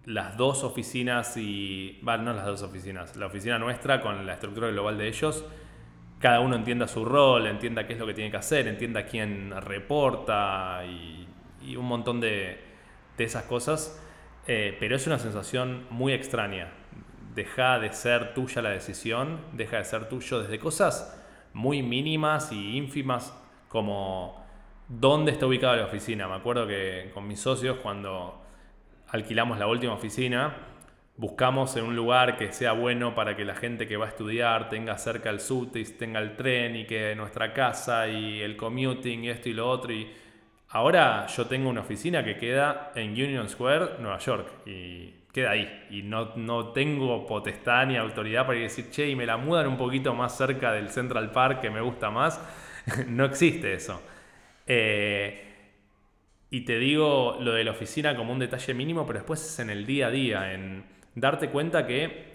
las 0.04 0.36
dos 0.36 0.64
oficinas 0.64 1.36
y, 1.36 1.98
bueno, 2.02 2.24
no 2.24 2.32
las 2.34 2.46
dos 2.46 2.62
oficinas, 2.62 3.16
la 3.16 3.26
oficina 3.26 3.58
nuestra 3.58 4.00
con 4.00 4.26
la 4.26 4.34
estructura 4.34 4.68
global 4.68 4.98
de 4.98 5.08
ellos, 5.08 5.44
cada 6.18 6.40
uno 6.40 6.56
entienda 6.56 6.88
su 6.88 7.04
rol, 7.04 7.46
entienda 7.46 7.86
qué 7.86 7.94
es 7.94 7.98
lo 7.98 8.06
que 8.06 8.14
tiene 8.14 8.30
que 8.30 8.36
hacer, 8.36 8.68
entienda 8.68 9.04
quién 9.04 9.52
reporta 9.60 10.82
y, 10.86 11.28
un 11.76 11.86
montón 11.86 12.20
de, 12.20 12.60
esas 13.18 13.44
cosas. 13.44 14.02
Eh, 14.46 14.76
pero 14.80 14.96
es 14.96 15.06
una 15.06 15.18
sensación 15.18 15.86
muy 15.90 16.12
extraña. 16.12 16.72
Deja 17.34 17.78
de 17.78 17.92
ser 17.92 18.34
tuya 18.34 18.60
la 18.60 18.70
decisión, 18.70 19.40
deja 19.52 19.78
de 19.78 19.84
ser 19.84 20.08
tuyo 20.08 20.42
desde 20.42 20.58
cosas 20.58 21.18
muy 21.54 21.82
mínimas 21.82 22.50
y 22.52 22.76
ínfimas 22.76 23.34
como 23.68 24.44
dónde 24.88 25.32
está 25.32 25.46
ubicada 25.46 25.76
la 25.76 25.86
oficina. 25.86 26.28
Me 26.28 26.34
acuerdo 26.34 26.66
que 26.66 27.10
con 27.14 27.26
mis 27.26 27.40
socios 27.40 27.78
cuando 27.82 28.42
alquilamos 29.08 29.58
la 29.58 29.66
última 29.66 29.94
oficina, 29.94 30.54
buscamos 31.16 31.76
en 31.76 31.84
un 31.84 31.94
lugar 31.94 32.36
que 32.36 32.52
sea 32.52 32.72
bueno 32.72 33.14
para 33.14 33.36
que 33.36 33.44
la 33.44 33.54
gente 33.54 33.86
que 33.86 33.96
va 33.96 34.06
a 34.06 34.08
estudiar 34.08 34.68
tenga 34.68 34.98
cerca 34.98 35.30
el 35.30 35.40
subte, 35.40 35.84
tenga 35.84 36.20
el 36.20 36.36
tren 36.36 36.76
y 36.76 36.86
que 36.86 37.14
nuestra 37.14 37.52
casa 37.52 38.08
y 38.08 38.40
el 38.40 38.56
commuting 38.56 39.24
y 39.24 39.30
esto 39.30 39.48
y 39.48 39.52
lo 39.52 39.68
otro. 39.68 39.94
Ahora 40.72 41.26
yo 41.26 41.46
tengo 41.46 41.70
una 41.70 41.82
oficina 41.82 42.24
que 42.24 42.36
queda 42.36 42.92
en 42.94 43.10
Union 43.10 43.48
Square, 43.48 43.98
Nueva 44.00 44.18
York, 44.18 44.66
y 44.66 45.14
queda 45.32 45.50
ahí. 45.50 45.86
Y 45.90 46.02
no, 46.02 46.32
no 46.36 46.68
tengo 46.68 47.26
potestad 47.26 47.86
ni 47.86 47.96
autoridad 47.96 48.46
para 48.46 48.58
decir, 48.58 48.90
che, 48.90 49.08
y 49.08 49.16
me 49.16 49.26
la 49.26 49.36
mudan 49.36 49.66
un 49.66 49.76
poquito 49.76 50.14
más 50.14 50.36
cerca 50.36 50.72
del 50.72 50.90
Central 50.90 51.30
Park 51.30 51.60
que 51.60 51.70
me 51.70 51.80
gusta 51.80 52.10
más. 52.10 52.40
no 53.06 53.24
existe 53.24 53.74
eso. 53.74 54.00
Eh, 54.66 55.48
y 56.50 56.62
te 56.62 56.78
digo 56.78 57.38
lo 57.40 57.52
de 57.52 57.64
la 57.64 57.70
oficina 57.70 58.16
como 58.16 58.32
un 58.32 58.38
detalle 58.38 58.74
mínimo, 58.74 59.06
pero 59.06 59.18
después 59.20 59.44
es 59.44 59.58
en 59.58 59.70
el 59.70 59.86
día 59.86 60.08
a 60.08 60.10
día, 60.10 60.52
en 60.52 60.84
darte 61.14 61.48
cuenta 61.48 61.86
que 61.86 62.32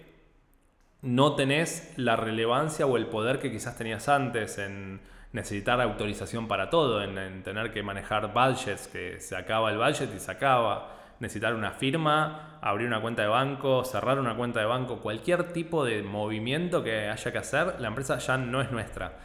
no 1.02 1.34
tenés 1.36 1.94
la 1.96 2.16
relevancia 2.16 2.86
o 2.86 2.96
el 2.96 3.06
poder 3.06 3.38
que 3.38 3.50
quizás 3.50 3.76
tenías 3.76 4.08
antes, 4.08 4.58
en 4.58 5.00
necesitar 5.32 5.80
autorización 5.80 6.48
para 6.48 6.70
todo, 6.70 7.02
en, 7.02 7.42
tener 7.42 7.72
que 7.72 7.82
manejar 7.82 8.32
budgets, 8.32 8.88
que 8.88 9.20
se 9.20 9.36
acaba 9.36 9.70
el 9.70 9.78
budget 9.78 10.14
y 10.14 10.18
se 10.18 10.30
acaba, 10.30 10.94
necesitar 11.20 11.54
una 11.54 11.72
firma, 11.72 12.58
abrir 12.62 12.86
una 12.86 13.00
cuenta 13.00 13.22
de 13.22 13.28
banco, 13.28 13.84
cerrar 13.84 14.18
una 14.18 14.36
cuenta 14.36 14.60
de 14.60 14.66
banco, 14.66 14.98
cualquier 14.98 15.52
tipo 15.52 15.84
de 15.84 16.02
movimiento 16.02 16.82
que 16.82 17.08
haya 17.08 17.32
que 17.32 17.38
hacer, 17.38 17.80
la 17.80 17.88
empresa 17.88 18.18
ya 18.18 18.38
no 18.38 18.60
es 18.60 18.70
nuestra. 18.70 19.18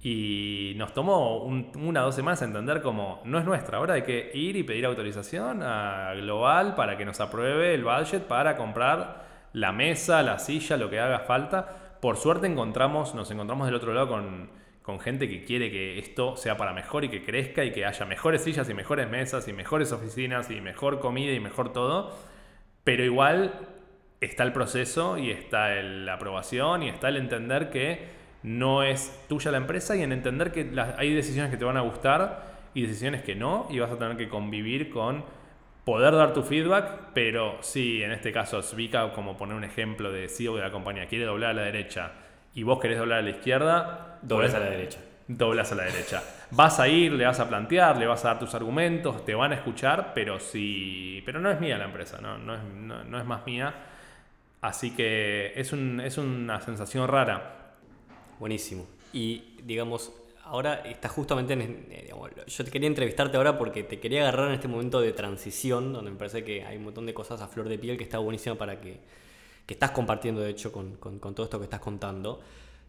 Y 0.00 0.74
nos 0.76 0.94
tomó 0.94 1.38
una 1.38 2.02
o 2.02 2.04
dos 2.04 2.14
semanas 2.14 2.40
entender 2.42 2.82
como 2.82 3.20
no 3.24 3.38
es 3.40 3.44
nuestra, 3.44 3.78
ahora 3.78 3.94
hay 3.94 4.02
que 4.02 4.30
ir 4.32 4.56
y 4.56 4.62
pedir 4.62 4.86
autorización 4.86 5.60
a 5.64 6.12
Global 6.14 6.76
para 6.76 6.96
que 6.96 7.04
nos 7.04 7.18
apruebe 7.20 7.74
el 7.74 7.82
budget 7.82 8.22
para 8.22 8.56
comprar 8.56 9.26
la 9.54 9.72
mesa, 9.72 10.22
la 10.22 10.38
silla, 10.38 10.76
lo 10.76 10.88
que 10.88 11.00
haga 11.00 11.20
falta. 11.20 11.96
Por 12.00 12.16
suerte 12.16 12.46
encontramos, 12.46 13.16
nos 13.16 13.28
encontramos 13.32 13.66
del 13.66 13.74
otro 13.74 13.92
lado 13.92 14.08
con, 14.08 14.50
con 14.88 15.00
gente 15.00 15.28
que 15.28 15.44
quiere 15.44 15.70
que 15.70 15.98
esto 15.98 16.34
sea 16.38 16.56
para 16.56 16.72
mejor 16.72 17.04
y 17.04 17.10
que 17.10 17.22
crezca 17.22 17.62
y 17.62 17.72
que 17.72 17.84
haya 17.84 18.06
mejores 18.06 18.42
sillas 18.42 18.70
y 18.70 18.72
mejores 18.72 19.06
mesas 19.06 19.46
y 19.46 19.52
mejores 19.52 19.92
oficinas 19.92 20.50
y 20.50 20.62
mejor 20.62 20.98
comida 20.98 21.34
y 21.34 21.40
mejor 21.40 21.74
todo. 21.74 22.16
Pero 22.84 23.04
igual 23.04 23.68
está 24.22 24.44
el 24.44 24.54
proceso 24.54 25.18
y 25.18 25.30
está 25.30 25.74
la 25.82 26.14
aprobación 26.14 26.82
y 26.82 26.88
está 26.88 27.10
el 27.10 27.18
entender 27.18 27.68
que 27.68 28.06
no 28.42 28.82
es 28.82 29.26
tuya 29.28 29.50
la 29.50 29.58
empresa 29.58 29.94
y 29.94 30.02
en 30.02 30.10
entender 30.10 30.52
que 30.52 30.70
hay 30.96 31.12
decisiones 31.12 31.50
que 31.50 31.58
te 31.58 31.66
van 31.66 31.76
a 31.76 31.82
gustar 31.82 32.70
y 32.72 32.86
decisiones 32.86 33.22
que 33.22 33.34
no 33.34 33.66
y 33.68 33.80
vas 33.80 33.90
a 33.90 33.98
tener 33.98 34.16
que 34.16 34.30
convivir 34.30 34.88
con 34.88 35.22
poder 35.84 36.14
dar 36.14 36.32
tu 36.32 36.42
feedback, 36.42 37.10
pero 37.12 37.58
si 37.60 38.02
en 38.02 38.12
este 38.12 38.32
caso 38.32 38.62
Svika, 38.62 39.12
como 39.12 39.36
poner 39.36 39.54
un 39.54 39.64
ejemplo 39.64 40.10
de 40.10 40.30
CEO 40.30 40.56
de 40.56 40.62
la 40.62 40.70
compañía, 40.70 41.08
quiere 41.08 41.26
doblar 41.26 41.50
a 41.50 41.52
la 41.52 41.62
derecha 41.64 42.12
y 42.58 42.64
vos 42.64 42.80
querés 42.80 42.98
doblar 42.98 43.20
a 43.20 43.22
la 43.22 43.30
izquierda, 43.30 44.18
dobles 44.20 44.52
a 44.52 44.58
la 44.58 44.68
derecha. 44.68 44.98
doblas 45.28 45.70
a 45.70 45.76
la 45.76 45.84
derecha. 45.84 46.24
Vas 46.50 46.80
a 46.80 46.88
ir, 46.88 47.12
le 47.12 47.24
vas 47.24 47.38
a 47.38 47.48
plantear, 47.48 47.96
le 47.96 48.04
vas 48.04 48.24
a 48.24 48.28
dar 48.30 48.40
tus 48.40 48.52
argumentos, 48.52 49.24
te 49.24 49.32
van 49.32 49.52
a 49.52 49.54
escuchar, 49.54 50.10
pero 50.12 50.40
si. 50.40 51.22
Pero 51.24 51.38
no 51.38 51.52
es 51.52 51.60
mía 51.60 51.78
la 51.78 51.84
empresa, 51.84 52.20
no, 52.20 52.36
no, 52.36 52.56
es, 52.56 52.60
no, 52.64 53.16
es 53.16 53.24
más 53.24 53.46
mía. 53.46 53.72
Así 54.60 54.90
que 54.90 55.52
es, 55.54 55.72
un, 55.72 56.00
es 56.00 56.18
una 56.18 56.60
sensación 56.60 57.06
rara. 57.06 57.76
Buenísimo. 58.40 58.88
Y 59.12 59.54
digamos, 59.62 60.12
ahora 60.42 60.80
está 60.84 61.08
justamente 61.08 61.52
en. 61.52 61.86
Eh, 61.92 62.12
yo 62.44 62.64
te 62.64 62.72
quería 62.72 62.88
entrevistarte 62.88 63.36
ahora 63.36 63.56
porque 63.56 63.84
te 63.84 64.00
quería 64.00 64.22
agarrar 64.22 64.48
en 64.48 64.54
este 64.54 64.66
momento 64.66 65.00
de 65.00 65.12
transición, 65.12 65.92
donde 65.92 66.10
me 66.10 66.16
parece 66.16 66.42
que 66.42 66.64
hay 66.64 66.76
un 66.76 66.86
montón 66.86 67.06
de 67.06 67.14
cosas 67.14 67.40
a 67.40 67.46
flor 67.46 67.68
de 67.68 67.78
piel 67.78 67.96
que 67.96 68.02
está 68.02 68.18
buenísimo 68.18 68.56
para 68.56 68.80
que. 68.80 68.98
Que 69.68 69.74
estás 69.74 69.90
compartiendo, 69.90 70.40
de 70.40 70.48
hecho, 70.48 70.72
con, 70.72 70.96
con, 70.96 71.34
todo 71.34 71.44
esto 71.44 71.58
que 71.58 71.64
estás 71.64 71.80
contando. 71.80 72.40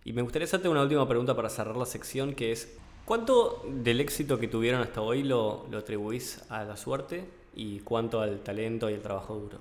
Y 0.06 0.14
me 0.14 0.22
gustaría 0.22 0.46
hacerte 0.46 0.70
una 0.70 0.82
última 0.82 1.06
pregunta 1.10 1.36
para 1.36 1.50
cerrar 1.50 1.76
la 1.76 1.86
sección, 1.86 2.34
que 2.34 2.54
es, 2.54 2.80
¿cuánto 3.04 3.66
del 3.68 4.00
éxito 4.00 4.40
que 4.40 4.48
tuvieron 4.48 4.82
hasta 4.82 5.02
hoy 5.02 5.24
lo, 5.24 5.68
lo 5.70 5.80
atribuís 5.80 6.50
a 6.50 6.64
la 6.64 6.78
suerte 6.78 7.26
y 7.54 7.80
cuánto 7.82 8.22
al 8.22 8.40
talento 8.40 8.90
y 8.90 8.94
al 8.94 9.02
trabajo 9.02 9.36
duro? 9.36 9.58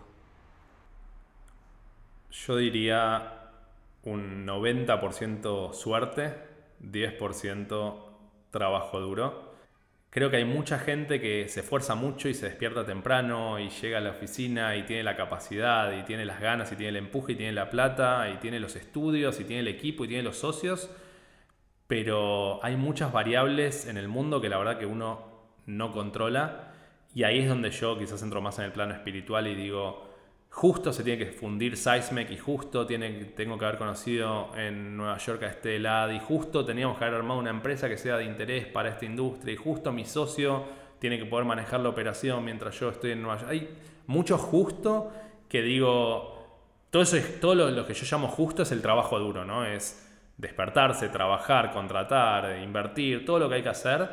Yo 2.30 2.56
diría 2.56 3.50
un 4.04 4.46
90% 4.46 5.74
suerte, 5.74 6.36
10% 6.80 7.96
trabajo 8.52 9.00
duro 9.00 9.47
Creo 10.10 10.30
que 10.30 10.38
hay 10.38 10.44
mucha 10.46 10.78
gente 10.78 11.20
que 11.20 11.48
se 11.48 11.60
esfuerza 11.60 11.94
mucho 11.94 12.30
y 12.30 12.34
se 12.34 12.46
despierta 12.46 12.86
temprano 12.86 13.58
y 13.58 13.68
llega 13.68 13.98
a 13.98 14.00
la 14.00 14.10
oficina 14.10 14.74
y 14.76 14.84
tiene 14.84 15.02
la 15.02 15.16
capacidad 15.16 15.92
y 15.92 16.02
tiene 16.04 16.24
las 16.24 16.40
ganas 16.40 16.72
y 16.72 16.76
tiene 16.76 16.90
el 16.90 16.96
empuje 16.96 17.32
y 17.32 17.36
tiene 17.36 17.52
la 17.52 17.68
plata 17.68 18.30
y 18.30 18.38
tiene 18.38 18.58
los 18.58 18.74
estudios 18.74 19.38
y 19.38 19.44
tiene 19.44 19.60
el 19.60 19.68
equipo 19.68 20.04
y 20.04 20.08
tiene 20.08 20.22
los 20.22 20.38
socios, 20.38 20.90
pero 21.86 22.64
hay 22.64 22.76
muchas 22.76 23.12
variables 23.12 23.86
en 23.86 23.98
el 23.98 24.08
mundo 24.08 24.40
que 24.40 24.48
la 24.48 24.56
verdad 24.58 24.78
que 24.78 24.86
uno 24.86 25.26
no 25.66 25.92
controla 25.92 26.72
y 27.14 27.24
ahí 27.24 27.40
es 27.40 27.48
donde 27.48 27.70
yo 27.70 27.98
quizás 27.98 28.22
entro 28.22 28.40
más 28.40 28.58
en 28.58 28.64
el 28.64 28.72
plano 28.72 28.94
espiritual 28.94 29.46
y 29.46 29.54
digo, 29.54 30.07
justo 30.50 30.92
se 30.92 31.04
tiene 31.04 31.24
que 31.24 31.32
fundir 31.32 31.76
Seismec 31.76 32.30
y 32.30 32.36
justo 32.36 32.86
tiene, 32.86 33.10
tengo 33.36 33.58
que 33.58 33.64
haber 33.64 33.78
conocido 33.78 34.50
en 34.56 34.96
Nueva 34.96 35.18
York 35.18 35.42
a 35.44 35.46
este 35.48 35.78
lado 35.78 36.12
y 36.12 36.20
justo 36.20 36.64
teníamos 36.64 36.98
que 36.98 37.04
haber 37.04 37.16
armado 37.18 37.38
una 37.38 37.50
empresa 37.50 37.88
que 37.88 37.98
sea 37.98 38.16
de 38.16 38.24
interés 38.24 38.66
para 38.66 38.88
esta 38.88 39.04
industria 39.04 39.54
y 39.54 39.56
justo 39.56 39.92
mi 39.92 40.04
socio 40.04 40.64
tiene 40.98 41.18
que 41.18 41.26
poder 41.26 41.46
manejar 41.46 41.80
la 41.80 41.90
operación 41.90 42.44
mientras 42.44 42.78
yo 42.78 42.88
estoy 42.88 43.12
en 43.12 43.22
Nueva 43.22 43.38
York. 43.38 43.50
Hay 43.50 43.68
mucho 44.06 44.36
justo 44.36 45.12
que 45.48 45.62
digo, 45.62 46.38
todo 46.90 47.02
eso 47.02 47.16
es, 47.16 47.42
lo, 47.42 47.54
lo 47.54 47.86
que 47.86 47.94
yo 47.94 48.04
llamo 48.10 48.28
justo 48.28 48.62
es 48.62 48.72
el 48.72 48.82
trabajo 48.82 49.18
duro, 49.18 49.44
¿no? 49.44 49.64
Es 49.64 50.04
despertarse, 50.36 51.08
trabajar, 51.08 51.72
contratar, 51.72 52.58
invertir, 52.62 53.24
todo 53.24 53.38
lo 53.38 53.48
que 53.48 53.56
hay 53.56 53.62
que 53.62 53.68
hacer, 53.68 54.08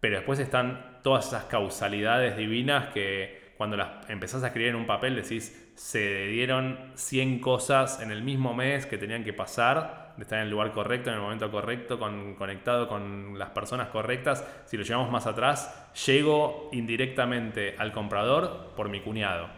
pero 0.00 0.16
después 0.16 0.38
están 0.38 0.98
todas 1.02 1.28
esas 1.28 1.44
causalidades 1.44 2.36
divinas 2.36 2.88
que 2.92 3.47
cuando 3.58 3.76
las 3.76 4.08
empezás 4.08 4.44
a 4.44 4.46
escribir 4.46 4.70
en 4.70 4.76
un 4.76 4.86
papel 4.86 5.16
decís, 5.16 5.72
se 5.74 6.28
dieron 6.28 6.78
100 6.94 7.40
cosas 7.40 8.00
en 8.00 8.12
el 8.12 8.22
mismo 8.22 8.54
mes 8.54 8.86
que 8.86 8.98
tenían 8.98 9.24
que 9.24 9.32
pasar, 9.32 10.14
de 10.16 10.22
estar 10.22 10.38
en 10.38 10.44
el 10.44 10.50
lugar 10.50 10.70
correcto, 10.70 11.10
en 11.10 11.16
el 11.16 11.22
momento 11.22 11.50
correcto, 11.50 11.98
con, 11.98 12.36
conectado 12.36 12.86
con 12.86 13.36
las 13.36 13.50
personas 13.50 13.88
correctas. 13.88 14.46
Si 14.64 14.76
lo 14.76 14.84
llevamos 14.84 15.10
más 15.10 15.26
atrás, 15.26 15.90
llego 16.06 16.70
indirectamente 16.72 17.74
al 17.76 17.90
comprador 17.90 18.74
por 18.76 18.88
mi 18.90 19.00
cuñado. 19.00 19.48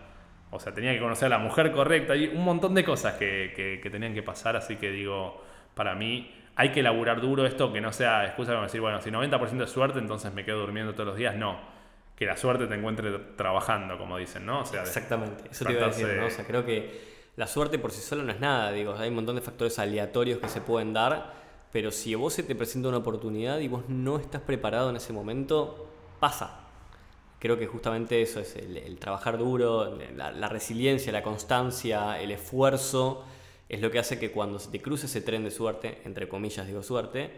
O 0.50 0.58
sea, 0.58 0.72
tenía 0.72 0.94
que 0.94 1.00
conocer 1.00 1.26
a 1.26 1.36
la 1.36 1.38
mujer 1.38 1.70
correcta 1.70 2.16
y 2.16 2.28
un 2.28 2.42
montón 2.42 2.74
de 2.74 2.82
cosas 2.84 3.16
que, 3.16 3.52
que 3.82 3.90
tenían 3.90 4.14
que 4.14 4.22
pasar, 4.22 4.56
así 4.56 4.76
que 4.76 4.90
digo, 4.90 5.44
para 5.74 5.94
mí 5.94 6.34
hay 6.56 6.70
que 6.70 6.82
laburar 6.82 7.20
duro 7.20 7.44
esto, 7.44 7.70
que 7.70 7.82
no 7.82 7.92
sea 7.92 8.24
excusa 8.24 8.52
para 8.52 8.62
decir, 8.62 8.80
bueno, 8.80 8.98
si 9.02 9.10
90% 9.10 9.58
de 9.58 9.66
suerte, 9.66 9.98
entonces 9.98 10.32
me 10.32 10.42
quedo 10.42 10.60
durmiendo 10.60 10.94
todos 10.94 11.08
los 11.08 11.16
días. 11.16 11.36
No 11.36 11.79
que 12.20 12.26
la 12.26 12.36
suerte 12.36 12.66
te 12.66 12.74
encuentre 12.74 13.10
trabajando, 13.34 13.96
como 13.96 14.18
dicen, 14.18 14.44
¿no? 14.44 14.66
sea, 14.66 14.82
Exactamente, 14.82 15.44
eso 15.50 15.64
te 15.64 15.72
iba 15.72 15.86
a 15.86 15.88
decir, 15.88 16.06
¿no? 16.06 16.26
O 16.26 16.30
sea, 16.30 16.46
creo 16.46 16.66
que 16.66 17.00
la 17.36 17.46
suerte 17.46 17.78
por 17.78 17.92
sí 17.92 18.02
sola 18.02 18.22
no 18.22 18.30
es 18.30 18.38
nada, 18.38 18.72
digo, 18.72 18.94
hay 18.94 19.08
un 19.08 19.14
montón 19.14 19.36
de 19.36 19.40
factores 19.40 19.78
aleatorios 19.78 20.38
que 20.38 20.50
se 20.50 20.60
pueden 20.60 20.92
dar, 20.92 21.32
pero 21.72 21.90
si 21.90 22.12
a 22.12 22.18
vos 22.18 22.34
se 22.34 22.42
te 22.42 22.54
presenta 22.54 22.90
una 22.90 22.98
oportunidad 22.98 23.58
y 23.60 23.68
vos 23.68 23.88
no 23.88 24.18
estás 24.18 24.42
preparado 24.42 24.90
en 24.90 24.96
ese 24.96 25.14
momento, 25.14 25.88
pasa. 26.20 26.60
Creo 27.38 27.58
que 27.58 27.66
justamente 27.66 28.20
eso 28.20 28.38
es 28.38 28.54
el, 28.54 28.98
trabajar 28.98 29.38
duro, 29.38 29.96
la, 30.14 30.48
resiliencia, 30.50 31.10
la 31.12 31.22
constancia, 31.22 32.20
el 32.20 32.32
esfuerzo, 32.32 33.24
es 33.66 33.80
lo 33.80 33.90
que 33.90 33.98
hace 33.98 34.18
que 34.18 34.30
cuando 34.30 34.58
se 34.58 34.70
te 34.70 34.82
cruce 34.82 35.06
ese 35.06 35.22
tren 35.22 35.42
de 35.42 35.50
suerte, 35.50 36.02
entre 36.04 36.28
comillas 36.28 36.66
digo 36.66 36.82
suerte, 36.82 37.30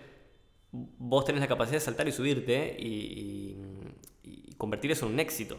vos 0.73 1.25
tenés 1.25 1.41
la 1.41 1.47
capacidad 1.47 1.77
de 1.77 1.85
saltar 1.85 2.09
y 2.09 2.13
subirte 2.13 2.77
y 2.81 3.57
convertir 4.63 4.93
eso 4.93 5.07
en 5.07 5.15
un 5.15 5.19
éxito. 5.19 5.57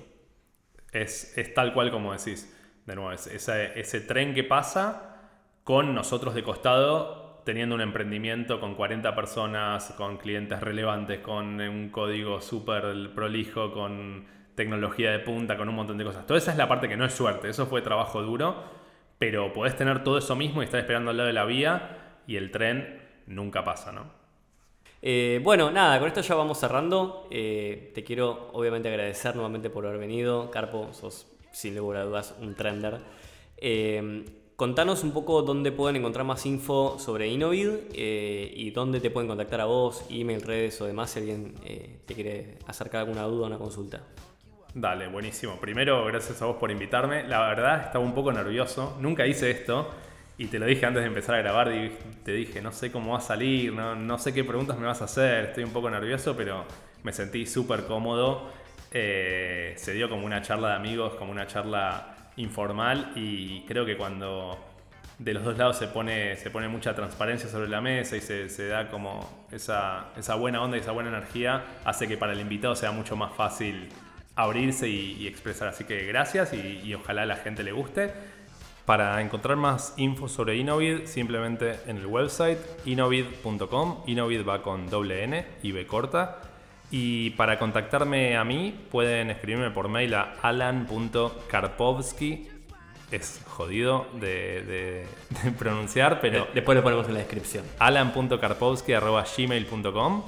Es, 0.93 1.35
tal 1.53 1.73
cual 1.73 1.91
como 1.91 2.13
decís. 2.13 2.57
De 2.85 2.95
nuevo, 2.95 3.11
es 3.11 3.27
ese, 3.27 3.99
tren 3.99 4.33
que 4.33 4.45
pasa 4.45 5.19
con 5.65 5.93
nosotros 5.93 6.33
de 6.33 6.41
costado 6.41 7.41
teniendo 7.43 7.75
un 7.75 7.81
emprendimiento 7.81 8.61
con 8.61 8.75
40 8.75 9.13
personas, 9.13 9.93
con 9.97 10.15
clientes 10.17 10.57
relevantes, 10.61 11.19
con 11.19 11.59
un 11.59 11.89
código 11.89 12.39
súper 12.39 13.13
prolijo, 13.13 13.73
con 13.73 14.25
tecnología 14.55 15.11
de 15.11 15.19
punta, 15.19 15.57
con 15.57 15.67
un 15.67 15.75
montón 15.75 15.97
de 15.97 16.05
cosas. 16.05 16.25
Toda 16.25 16.37
esa 16.37 16.51
es 16.51 16.57
la 16.57 16.69
parte 16.69 16.87
que 16.87 16.95
no 16.95 17.03
es 17.03 17.13
suerte, 17.13 17.49
eso 17.49 17.65
fue 17.65 17.81
trabajo 17.81 18.21
duro, 18.21 18.63
pero 19.19 19.51
podés 19.51 19.75
tener 19.75 20.05
todo 20.05 20.17
eso 20.17 20.37
mismo 20.37 20.61
y 20.61 20.65
estar 20.65 20.79
esperando 20.79 21.11
al 21.11 21.17
lado 21.17 21.27
de 21.27 21.33
la 21.33 21.43
vía 21.43 22.21
y 22.25 22.37
el 22.37 22.51
tren 22.51 23.01
nunca 23.27 23.65
pasa, 23.65 23.91
¿no? 23.91 24.22
Eh, 25.05 25.41
bueno, 25.43 25.69
nada, 25.69 25.99
con 25.99 26.07
esto 26.07 26.21
ya 26.21 26.33
vamos 26.33 26.57
cerrando. 26.57 27.27
Eh, 27.29 27.91
te 27.93 28.05
quiero 28.05 28.49
obviamente 28.53 28.87
agradecer 28.87 29.35
nuevamente 29.35 29.69
por 29.69 29.85
haber 29.85 29.99
venido. 29.99 30.49
Carpo, 30.49 30.93
sos 30.93 31.27
sin 31.51 31.75
lugar 31.75 32.03
a 32.03 32.05
dudas 32.05 32.33
un 32.39 32.55
trender. 32.55 33.01
Eh, 33.57 34.23
contanos 34.55 35.03
un 35.03 35.11
poco 35.11 35.41
dónde 35.41 35.73
pueden 35.73 35.97
encontrar 35.97 36.25
más 36.25 36.45
info 36.45 36.97
sobre 36.99 37.27
Innovid 37.27 37.93
y 37.93 38.71
dónde 38.71 39.01
te 39.01 39.11
pueden 39.11 39.27
contactar 39.27 39.59
a 39.59 39.65
vos, 39.65 40.05
email, 40.09 40.41
redes 40.41 40.79
o 40.79 40.85
demás 40.85 41.11
si 41.11 41.19
alguien 41.19 41.53
te 42.05 42.15
quiere 42.15 42.59
acercar 42.65 43.01
alguna 43.01 43.23
duda 43.23 43.43
o 43.43 43.47
una 43.47 43.57
consulta. 43.57 44.03
Dale, 44.73 45.07
buenísimo. 45.07 45.59
Primero, 45.59 46.05
gracias 46.05 46.41
a 46.41 46.45
vos 46.45 46.55
por 46.55 46.71
invitarme. 46.71 47.27
La 47.27 47.41
verdad, 47.49 47.87
estaba 47.87 48.05
un 48.05 48.15
poco 48.15 48.31
nervioso. 48.31 48.95
Nunca 49.01 49.27
hice 49.27 49.51
esto. 49.51 49.89
Y 50.37 50.47
te 50.47 50.57
lo 50.57 50.65
dije 50.65 50.85
antes 50.85 51.03
de 51.03 51.07
empezar 51.07 51.35
a 51.35 51.39
grabar, 51.39 51.71
y 51.71 51.91
te 52.23 52.31
dije, 52.31 52.61
no 52.61 52.71
sé 52.71 52.91
cómo 52.91 53.11
va 53.11 53.19
a 53.19 53.21
salir, 53.21 53.71
no, 53.71 54.17
sé 54.17 54.33
qué 54.33 54.43
preguntas 54.43 54.77
me 54.77 54.87
vas 54.87 55.01
a 55.01 55.05
hacer, 55.05 55.45
estoy 55.45 55.63
un 55.63 55.71
poco 55.71 55.89
nervioso, 55.89 56.35
pero 56.35 56.65
me 57.03 57.13
sentí 57.13 57.45
súper 57.45 57.85
cómodo. 57.85 58.51
Eh, 58.91 59.73
se 59.77 59.93
dio 59.93 60.09
como 60.09 60.25
una 60.25 60.41
charla 60.41 60.69
de 60.69 60.75
amigos, 60.75 61.13
como 61.15 61.31
una 61.31 61.47
charla 61.47 62.31
informal 62.37 63.11
y 63.15 63.61
creo 63.61 63.85
que 63.85 63.95
cuando 63.95 64.57
de 65.19 65.33
los 65.33 65.43
dos 65.43 65.57
lados 65.57 65.77
se 65.77 65.87
pone, 65.87 66.35
se 66.37 66.49
pone 66.49 66.67
mucha 66.67 66.95
transparencia 66.95 67.49
sobre 67.49 67.69
la 67.69 67.81
mesa 67.81 68.15
y 68.15 68.21
se, 68.21 68.67
da 68.67 68.89
como 68.89 69.47
esa, 69.51 70.11
buena 70.37 70.61
onda 70.61 70.77
y 70.77 70.79
esa 70.79 70.91
buena 70.91 71.09
energía, 71.09 71.63
hace 71.85 72.07
que 72.07 72.17
para 72.17 72.33
el 72.33 72.39
invitado 72.39 72.75
sea 72.75 72.91
mucho 72.91 73.15
más 73.15 73.33
fácil 73.35 73.89
abrirse 74.35 74.89
y, 74.89 75.27
expresar. 75.27 75.67
Así 75.67 75.83
que 75.83 76.05
gracias 76.05 76.53
y, 76.53 76.81
y 76.83 76.93
ojalá 76.95 77.23
a 77.23 77.25
la 77.25 77.35
gente 77.35 77.63
le 77.63 77.71
guste. 77.71 78.11
Para 78.85 79.21
encontrar 79.21 79.55
más 79.55 79.93
info 79.95 80.27
sobre 80.27 80.57
Innovid, 80.57 81.05
simplemente 81.05 81.79
en 81.87 81.95
el 81.97 82.05
website 82.05 82.59
innovid.com. 82.85 84.03
Innovid 84.07 84.45
va 84.45 84.61
con 84.61 84.89
doble 84.89 85.23
N 85.23 85.45
y 85.61 85.71
B 85.71 85.87
corta. 85.87 86.41
Y 86.91 87.29
para 87.31 87.57
contactarme 87.57 88.35
a 88.35 88.43
mí, 88.43 88.77
pueden 88.91 89.29
escribirme 89.29 89.71
por 89.71 89.87
mail 89.87 90.15
a 90.15 90.33
alan.karpovsky. 90.41 92.49
Es 93.09 93.41
jodido 93.47 94.07
de, 94.19 95.05
pronunciar, 95.57 96.19
pero. 96.19 96.49
Después 96.53 96.75
lo 96.75 96.83
ponemos 96.83 97.07
en 97.07 97.13
la 97.13 97.19
descripción. 97.19 97.63
alan.karpovsky.gmail.com 97.79 100.23